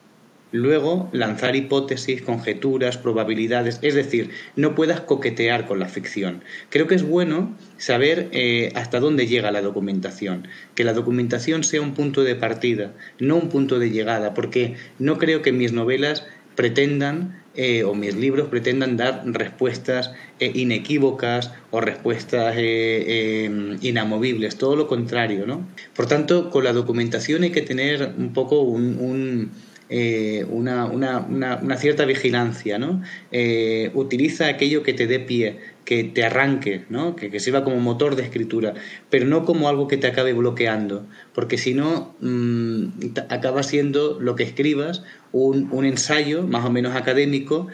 luego 0.55 1.11
lanzar 1.11 1.57
hipótesis, 1.57 2.23
conjeturas, 2.23 2.97
probabilidades, 2.97 3.81
es 3.83 3.97
decir, 3.97 4.31
no 4.55 4.77
puedas 4.77 5.01
coquetear 5.01 5.67
con 5.67 5.81
la 5.81 5.89
ficción. 5.89 6.45
Creo 6.71 6.87
que 6.87 6.95
es 6.95 7.03
bueno 7.03 7.57
saber 7.77 8.29
eh, 8.31 8.71
hasta 8.77 9.01
dónde 9.01 9.27
llega 9.27 9.51
la 9.51 9.63
documentación, 9.63 10.47
que 10.77 10.85
la 10.85 10.93
documentación 10.93 11.65
sea 11.65 11.81
un 11.81 11.93
punto 11.93 12.23
de 12.23 12.37
partida, 12.37 12.93
no 13.19 13.35
un 13.35 13.49
punto 13.49 13.81
de 13.81 13.91
llegada, 13.91 14.33
porque 14.33 14.77
no 15.01 15.19
creo 15.19 15.43
que 15.43 15.51
mis 15.51 15.73
novelas 15.73 16.25
pretendan 16.55 17.43
eh, 17.57 17.83
o 17.83 17.97
mis 17.97 18.15
libros 18.15 18.47
pretendan 18.47 18.97
dar 18.97 19.25
respuestas 19.27 20.13
eh, 20.39 20.53
inequívocas 20.55 21.51
o 21.73 21.81
respuestas 21.81 22.55
inamovibles, 22.57 24.57
todo 24.57 24.77
lo 24.77 24.87
contrario, 24.87 25.49
¿no? 25.49 25.67
Por 25.97 26.07
tanto, 26.07 26.51
con 26.51 26.63
la 26.63 26.73
documentación 26.73 27.43
hay 27.43 27.51
que 27.51 27.63
tener 27.63 28.15
un 28.17 28.33
poco 28.33 28.61
un 28.61 29.51
eh, 29.97 30.45
una, 30.51 30.87
una, 30.87 31.21
una, 31.21 31.77
cierta 31.77 32.05
vigilancia, 32.05 32.81
¿no? 32.81 33.01
Eh, 33.31 33.93
utiliza 33.95 34.49
aquello 34.49 34.83
que 34.83 34.93
te 34.93 35.07
dé 35.07 35.21
pie, 35.21 35.61
que 35.85 36.03
te 36.03 36.25
arranque, 36.25 36.85
¿no? 36.89 37.15
que, 37.15 37.39
sirva 37.39 37.63
como 37.63 37.79
motor 37.79 38.17
de 38.17 38.25
escritura, 38.25 38.75
pero 39.09 39.25
no 39.25 39.45
como 39.45 39.69
algo 39.69 39.87
que 39.87 39.97
te 39.97 40.09
acabe 40.09 40.33
bloqueando, 40.33 41.07
porque 41.33 41.59
si 41.59 41.75
no, 41.75 42.17
mm, 42.21 42.87
acaba 43.29 43.63
siendo 43.63 44.19
lo 44.19 44.35
que 44.35 44.43
escribas 44.43 45.05
un, 45.31 45.69
un 45.71 45.85
ensayo 45.85 46.43
más 46.43 46.65
o 46.65 46.71
menos 46.71 46.97
académico 46.97 47.69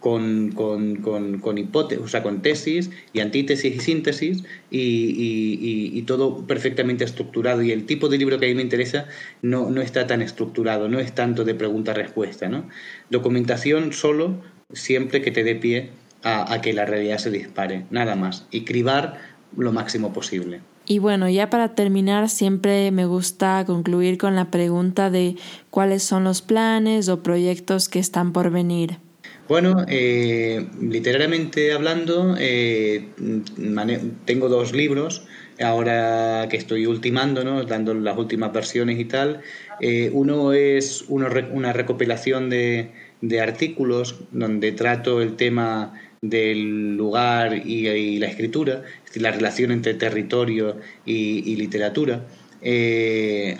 con, 0.00 0.52
con, 0.52 0.96
con, 0.96 1.38
con 1.38 1.58
hipótesis, 1.58 2.04
o 2.04 2.08
sea, 2.08 2.22
con 2.22 2.40
tesis 2.40 2.90
y 3.12 3.20
antítesis 3.20 3.74
y 3.74 3.80
síntesis 3.80 4.44
y, 4.70 6.02
todo 6.02 6.46
perfectamente 6.46 7.04
estructurado. 7.04 7.62
Y 7.62 7.72
el 7.72 7.84
tipo 7.84 8.08
de 8.08 8.16
libro 8.18 8.38
que 8.38 8.46
a 8.46 8.48
mí 8.48 8.54
me 8.54 8.62
interesa 8.62 9.06
no, 9.42 9.70
no 9.70 9.82
está 9.82 10.06
tan 10.06 10.22
estructurado, 10.22 10.88
no 10.88 11.00
es 11.00 11.14
tanto 11.14 11.44
de 11.44 11.54
pregunta-respuesta. 11.54 12.48
¿no? 12.48 12.68
Documentación 13.10 13.92
solo 13.92 14.40
siempre 14.72 15.20
que 15.20 15.30
te 15.30 15.44
dé 15.44 15.54
pie 15.54 15.90
a, 16.22 16.52
a, 16.52 16.60
que 16.60 16.72
la 16.72 16.86
realidad 16.86 17.18
se 17.18 17.30
dispare, 17.30 17.84
nada 17.90 18.16
más. 18.16 18.46
Y 18.50 18.64
cribar 18.64 19.18
lo 19.56 19.72
máximo 19.72 20.12
posible. 20.12 20.60
Y 20.86 21.00
bueno, 21.00 21.28
ya 21.28 21.50
para 21.50 21.74
terminar, 21.74 22.30
siempre 22.30 22.90
me 22.90 23.04
gusta 23.04 23.62
concluir 23.66 24.16
con 24.16 24.34
la 24.34 24.50
pregunta 24.50 25.10
de 25.10 25.36
cuáles 25.68 26.02
son 26.02 26.24
los 26.24 26.40
planes 26.40 27.10
o 27.10 27.22
proyectos 27.22 27.90
que 27.90 27.98
están 27.98 28.32
por 28.32 28.50
venir. 28.50 28.98
Bueno, 29.48 29.86
eh, 29.88 30.66
literariamente 30.78 31.72
hablando, 31.72 32.36
eh, 32.38 33.06
tengo 34.26 34.50
dos 34.50 34.74
libros 34.74 35.22
ahora 35.58 36.48
que 36.50 36.58
estoy 36.58 36.84
ultimando, 36.84 37.42
¿no? 37.44 37.64
dando 37.64 37.94
las 37.94 38.18
últimas 38.18 38.52
versiones 38.52 39.00
y 39.00 39.06
tal. 39.06 39.40
Eh, 39.80 40.10
uno 40.12 40.52
es 40.52 41.06
una 41.08 41.72
recopilación 41.72 42.50
de, 42.50 42.90
artículos 43.40 44.16
donde 44.32 44.72
trato 44.72 45.22
el 45.22 45.36
tema 45.36 45.94
del 46.20 46.98
lugar 46.98 47.56
y, 47.56 48.18
la 48.18 48.26
escritura, 48.26 48.82
es 48.98 49.06
decir, 49.06 49.22
la 49.22 49.30
relación 49.30 49.72
entre 49.72 49.94
territorio 49.94 50.76
y, 51.06 51.56
literatura. 51.56 52.26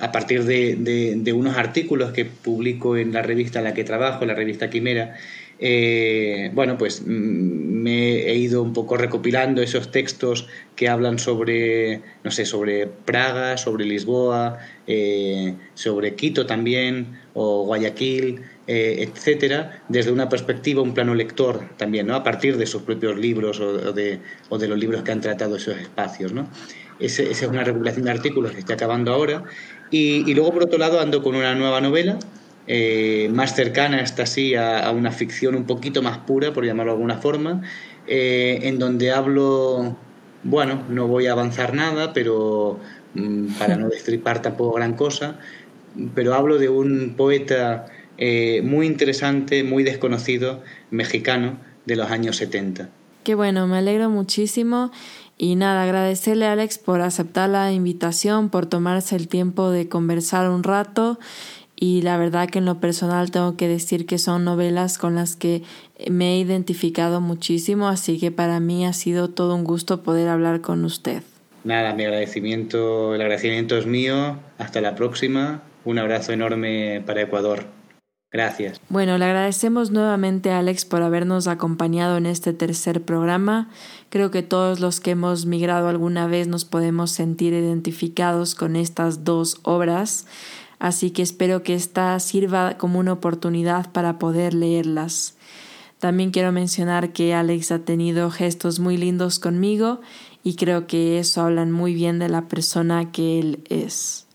a 0.01 0.13
partir 0.13 0.45
de, 0.45 0.77
de, 1.17 1.33
unos 1.33 1.57
artículos 1.57 2.13
que 2.13 2.27
publico 2.27 2.99
en 2.99 3.15
la 3.15 3.23
revista 3.23 3.61
en 3.61 3.65
la 3.65 3.75
que 3.75 3.85
trabajo, 3.85 4.27
la 4.27 4.35
revista 4.35 4.69
Quimera, 4.69 5.17
eh, 5.61 6.51
bueno, 6.55 6.79
pues 6.79 7.03
mm, 7.03 7.09
me 7.09 8.21
he 8.31 8.35
ido 8.35 8.63
un 8.63 8.73
poco 8.73 8.97
recopilando 8.97 9.61
esos 9.61 9.91
textos 9.91 10.47
que 10.77 10.89
hablan 10.89 11.19
sobre, 11.19 12.03
no 12.23 12.31
sé, 12.31 12.47
sobre 12.47 12.87
Praga, 12.87 13.57
sobre 13.57 13.85
Lisboa, 13.85 14.59
eh, 14.87 15.55
sobre 15.75 16.15
Quito 16.15 16.47
también, 16.47 17.19
o 17.35 17.65
Guayaquil, 17.65 18.43
eh, 18.69 19.09
etcétera, 19.09 19.83
desde 19.89 20.13
una 20.13 20.29
perspectiva, 20.29 20.81
un 20.83 20.95
plano 20.95 21.15
lector 21.15 21.71
también, 21.77 22.07
¿no? 22.07 22.15
A 22.15 22.23
partir 22.23 22.57
de 22.57 22.67
sus 22.67 22.83
propios 22.83 23.19
libros 23.19 23.59
o 23.61 23.93
de, 23.93 24.21
los 24.51 24.79
libros 24.79 25.03
que 25.03 25.11
han 25.11 25.21
tratado 25.21 25.57
esos 25.57 25.77
espacios, 25.77 26.33
¿no? 26.33 26.49
esa 27.01 27.23
es 27.23 27.43
una 27.43 27.63
recopilación 27.63 28.07
de 28.07 28.11
artículos 28.11 28.51
que 28.51 28.59
está 28.59 28.75
acabando 28.75 29.13
ahora. 29.13 29.45
Y 29.91 30.35
luego, 30.35 30.53
por 30.53 30.65
otro 30.65 30.79
lado, 30.79 31.01
ando 31.01 31.23
con 31.23 31.37
una 31.37 31.55
nueva 31.55 31.81
novela 31.81 32.19
eh, 32.71 33.31
más 33.33 33.55
cercana, 33.55 34.03
esta 34.03 34.27
sí, 34.27 34.55
a, 34.55 34.91
una 34.91 35.11
ficción 35.11 35.55
un 35.55 35.65
poquito 35.65 36.03
más 36.03 36.19
pura, 36.19 36.53
por 36.53 36.67
llamarlo 36.67 36.93
de 36.93 36.97
alguna 36.97 37.17
forma, 37.17 37.63
eh, 38.07 38.61
en 38.65 38.79
donde 38.79 39.11
hablo, 39.11 39.97
bueno, 40.43 40.83
no 40.91 41.09
voy 41.09 41.29
a 41.29 41.33
avanzar 41.33 41.73
nada, 41.73 42.13
pero 42.13 42.79
mm, 43.15 43.55
para 43.59 43.77
no 43.77 43.89
destripar 43.91 44.43
tampoco 44.43 44.77
gran 44.77 44.95
cosa, 44.95 45.39
pero 46.15 46.35
hablo 46.35 46.59
de 46.59 46.69
un 46.69 47.15
poeta 47.17 47.87
eh, 48.19 48.61
muy 48.63 48.87
interesante, 48.87 49.65
muy 49.65 49.83
desconocido, 49.83 50.63
mexicano, 50.91 51.57
de 51.87 51.97
los 51.97 52.11
años 52.11 52.37
70. 52.37 52.91
Qué 53.25 53.35
bueno, 53.35 53.67
me 53.67 53.79
alegro 53.79 54.11
muchísimo. 54.11 54.91
Y 55.41 55.55
nada, 55.55 55.85
agradecerle 55.85 56.47
a 56.47 56.53
Alex 56.53 56.79
por 56.79 57.01
aceptar 57.01 57.49
la 57.49 57.73
invitación, 57.73 58.51
por 58.51 58.67
tomarse 58.67 59.15
el 59.15 59.29
tiempo 59.29 59.71
de 59.71 59.89
conversar 59.89 60.51
un 60.51 60.65
rato 60.65 61.19
y 61.81 62.03
la 62.03 62.17
verdad 62.17 62.49
que 62.49 62.59
en 62.59 62.65
lo 62.65 62.81
personal 62.81 63.31
tengo 63.31 63.57
que 63.57 63.69
decir 63.69 64.05
que 64.07 64.19
son 64.19 64.45
novelas 64.45 64.99
con 64.99 65.15
las 65.15 65.37
que 65.37 65.63
me 66.11 66.35
he 66.35 66.39
identificado 66.39 67.21
muchísimo, 67.21 67.89
así 67.89 68.19
que 68.19 68.33
para 68.33 68.59
mí 68.59 68.85
ha 68.85 68.93
sido 68.93 69.29
todo 69.29 69.55
un 69.55 69.65
gusto 69.65 70.03
poder 70.03 70.29
hablar 70.29 70.61
con 70.61 70.85
usted. 70.85 71.23
Nada, 71.65 71.95
mi 71.95 72.05
agradecimiento, 72.05 73.15
el 73.15 73.21
agradecimiento 73.21 73.77
es 73.77 73.87
mío. 73.87 74.39
Hasta 74.59 74.81
la 74.81 74.95
próxima. 74.95 75.63
Un 75.85 75.99
abrazo 75.99 76.33
enorme 76.33 77.03
para 77.05 77.23
Ecuador. 77.23 77.67
Gracias. 78.31 78.81
Bueno, 78.89 79.17
le 79.17 79.25
agradecemos 79.25 79.91
nuevamente 79.91 80.51
a 80.51 80.59
Alex 80.59 80.85
por 80.85 81.03
habernos 81.03 81.47
acompañado 81.47 82.19
en 82.19 82.27
este 82.27 82.53
tercer 82.53 83.03
programa. 83.03 83.71
Creo 84.11 84.31
que 84.31 84.43
todos 84.43 84.81
los 84.81 85.01
que 85.01 85.13
hemos 85.13 85.47
migrado 85.47 85.89
alguna 85.89 86.27
vez 86.27 86.47
nos 86.47 86.65
podemos 86.65 87.11
sentir 87.11 87.55
identificados 87.55 88.55
con 88.55 88.77
estas 88.77 89.25
dos 89.25 89.61
obras, 89.63 90.27
así 90.79 91.11
que 91.11 91.23
espero 91.23 91.63
que 91.63 91.75
esta 91.75 92.19
sirva 92.21 92.77
como 92.79 92.99
una 92.99 93.13
oportunidad 93.13 93.91
para 93.93 94.19
poder 94.19 94.55
leerlas. 94.55 95.35
También 95.99 96.31
quiero 96.31 96.53
mencionar 96.53 97.13
que 97.13 97.35
Alex 97.35 97.73
ha 97.73 97.81
tenido 97.81 98.31
gestos 98.31 98.79
muy 98.79 98.97
lindos 98.97 99.39
conmigo 99.39 100.01
y 100.45 100.55
creo 100.55 100.87
que 100.87 101.19
eso 101.19 101.43
hablan 101.43 101.73
muy 101.73 101.93
bien 101.95 102.19
de 102.19 102.29
la 102.29 102.43
persona 102.43 103.11
que 103.11 103.41
él 103.41 103.65
es. 103.69 104.27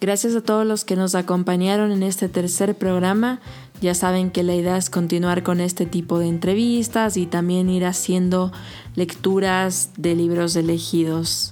Gracias 0.00 0.34
a 0.34 0.40
todos 0.40 0.66
los 0.66 0.84
que 0.84 0.96
nos 0.96 1.14
acompañaron 1.14 1.92
en 1.92 2.02
este 2.02 2.28
tercer 2.28 2.76
programa. 2.76 3.40
Ya 3.80 3.94
saben 3.94 4.30
que 4.30 4.42
la 4.42 4.54
idea 4.54 4.76
es 4.76 4.90
continuar 4.90 5.42
con 5.42 5.60
este 5.60 5.86
tipo 5.86 6.18
de 6.18 6.28
entrevistas 6.28 7.16
y 7.16 7.26
también 7.26 7.68
ir 7.68 7.84
haciendo 7.84 8.50
lecturas 8.96 9.90
de 9.96 10.14
libros 10.14 10.56
elegidos. 10.56 11.51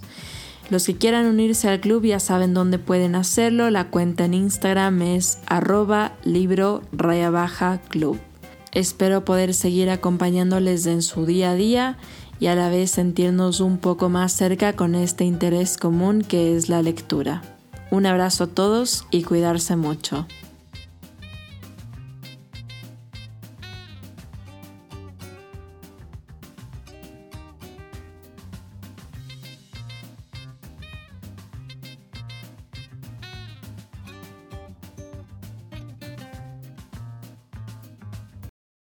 Los 0.71 0.87
que 0.87 0.97
quieran 0.97 1.27
unirse 1.27 1.69
al 1.69 1.81
club 1.81 2.05
ya 2.05 2.21
saben 2.21 2.55
dónde 2.55 2.79
pueden 2.79 3.17
hacerlo. 3.17 3.71
La 3.71 3.91
cuenta 3.91 4.25
en 4.25 4.35
Instagram 4.35 5.03
es 5.03 5.41
arroba 5.47 6.13
libro 6.23 6.83
raya 6.93 7.31
baja 7.31 7.81
club. 7.89 8.19
Espero 8.73 9.25
poder 9.25 9.53
seguir 9.53 9.91
acompañándoles 9.91 10.87
en 10.87 11.03
su 11.03 11.27
día 11.27 11.51
a 11.51 11.55
día 11.55 11.99
y 12.39 12.47
a 12.47 12.55
la 12.55 12.69
vez 12.69 12.93
sentirnos 12.93 13.59
un 13.59 13.79
poco 13.79 14.09
más 14.09 14.33
cerca 14.33 14.75
con 14.75 14.95
este 14.95 15.25
interés 15.25 15.77
común 15.77 16.23
que 16.23 16.57
es 16.57 16.69
la 16.69 16.83
lectura. 16.83 17.43
Un 17.91 18.07
abrazo 18.07 18.45
a 18.45 18.47
todos 18.47 19.07
y 19.11 19.25
cuidarse 19.25 19.75
mucho. 19.75 20.29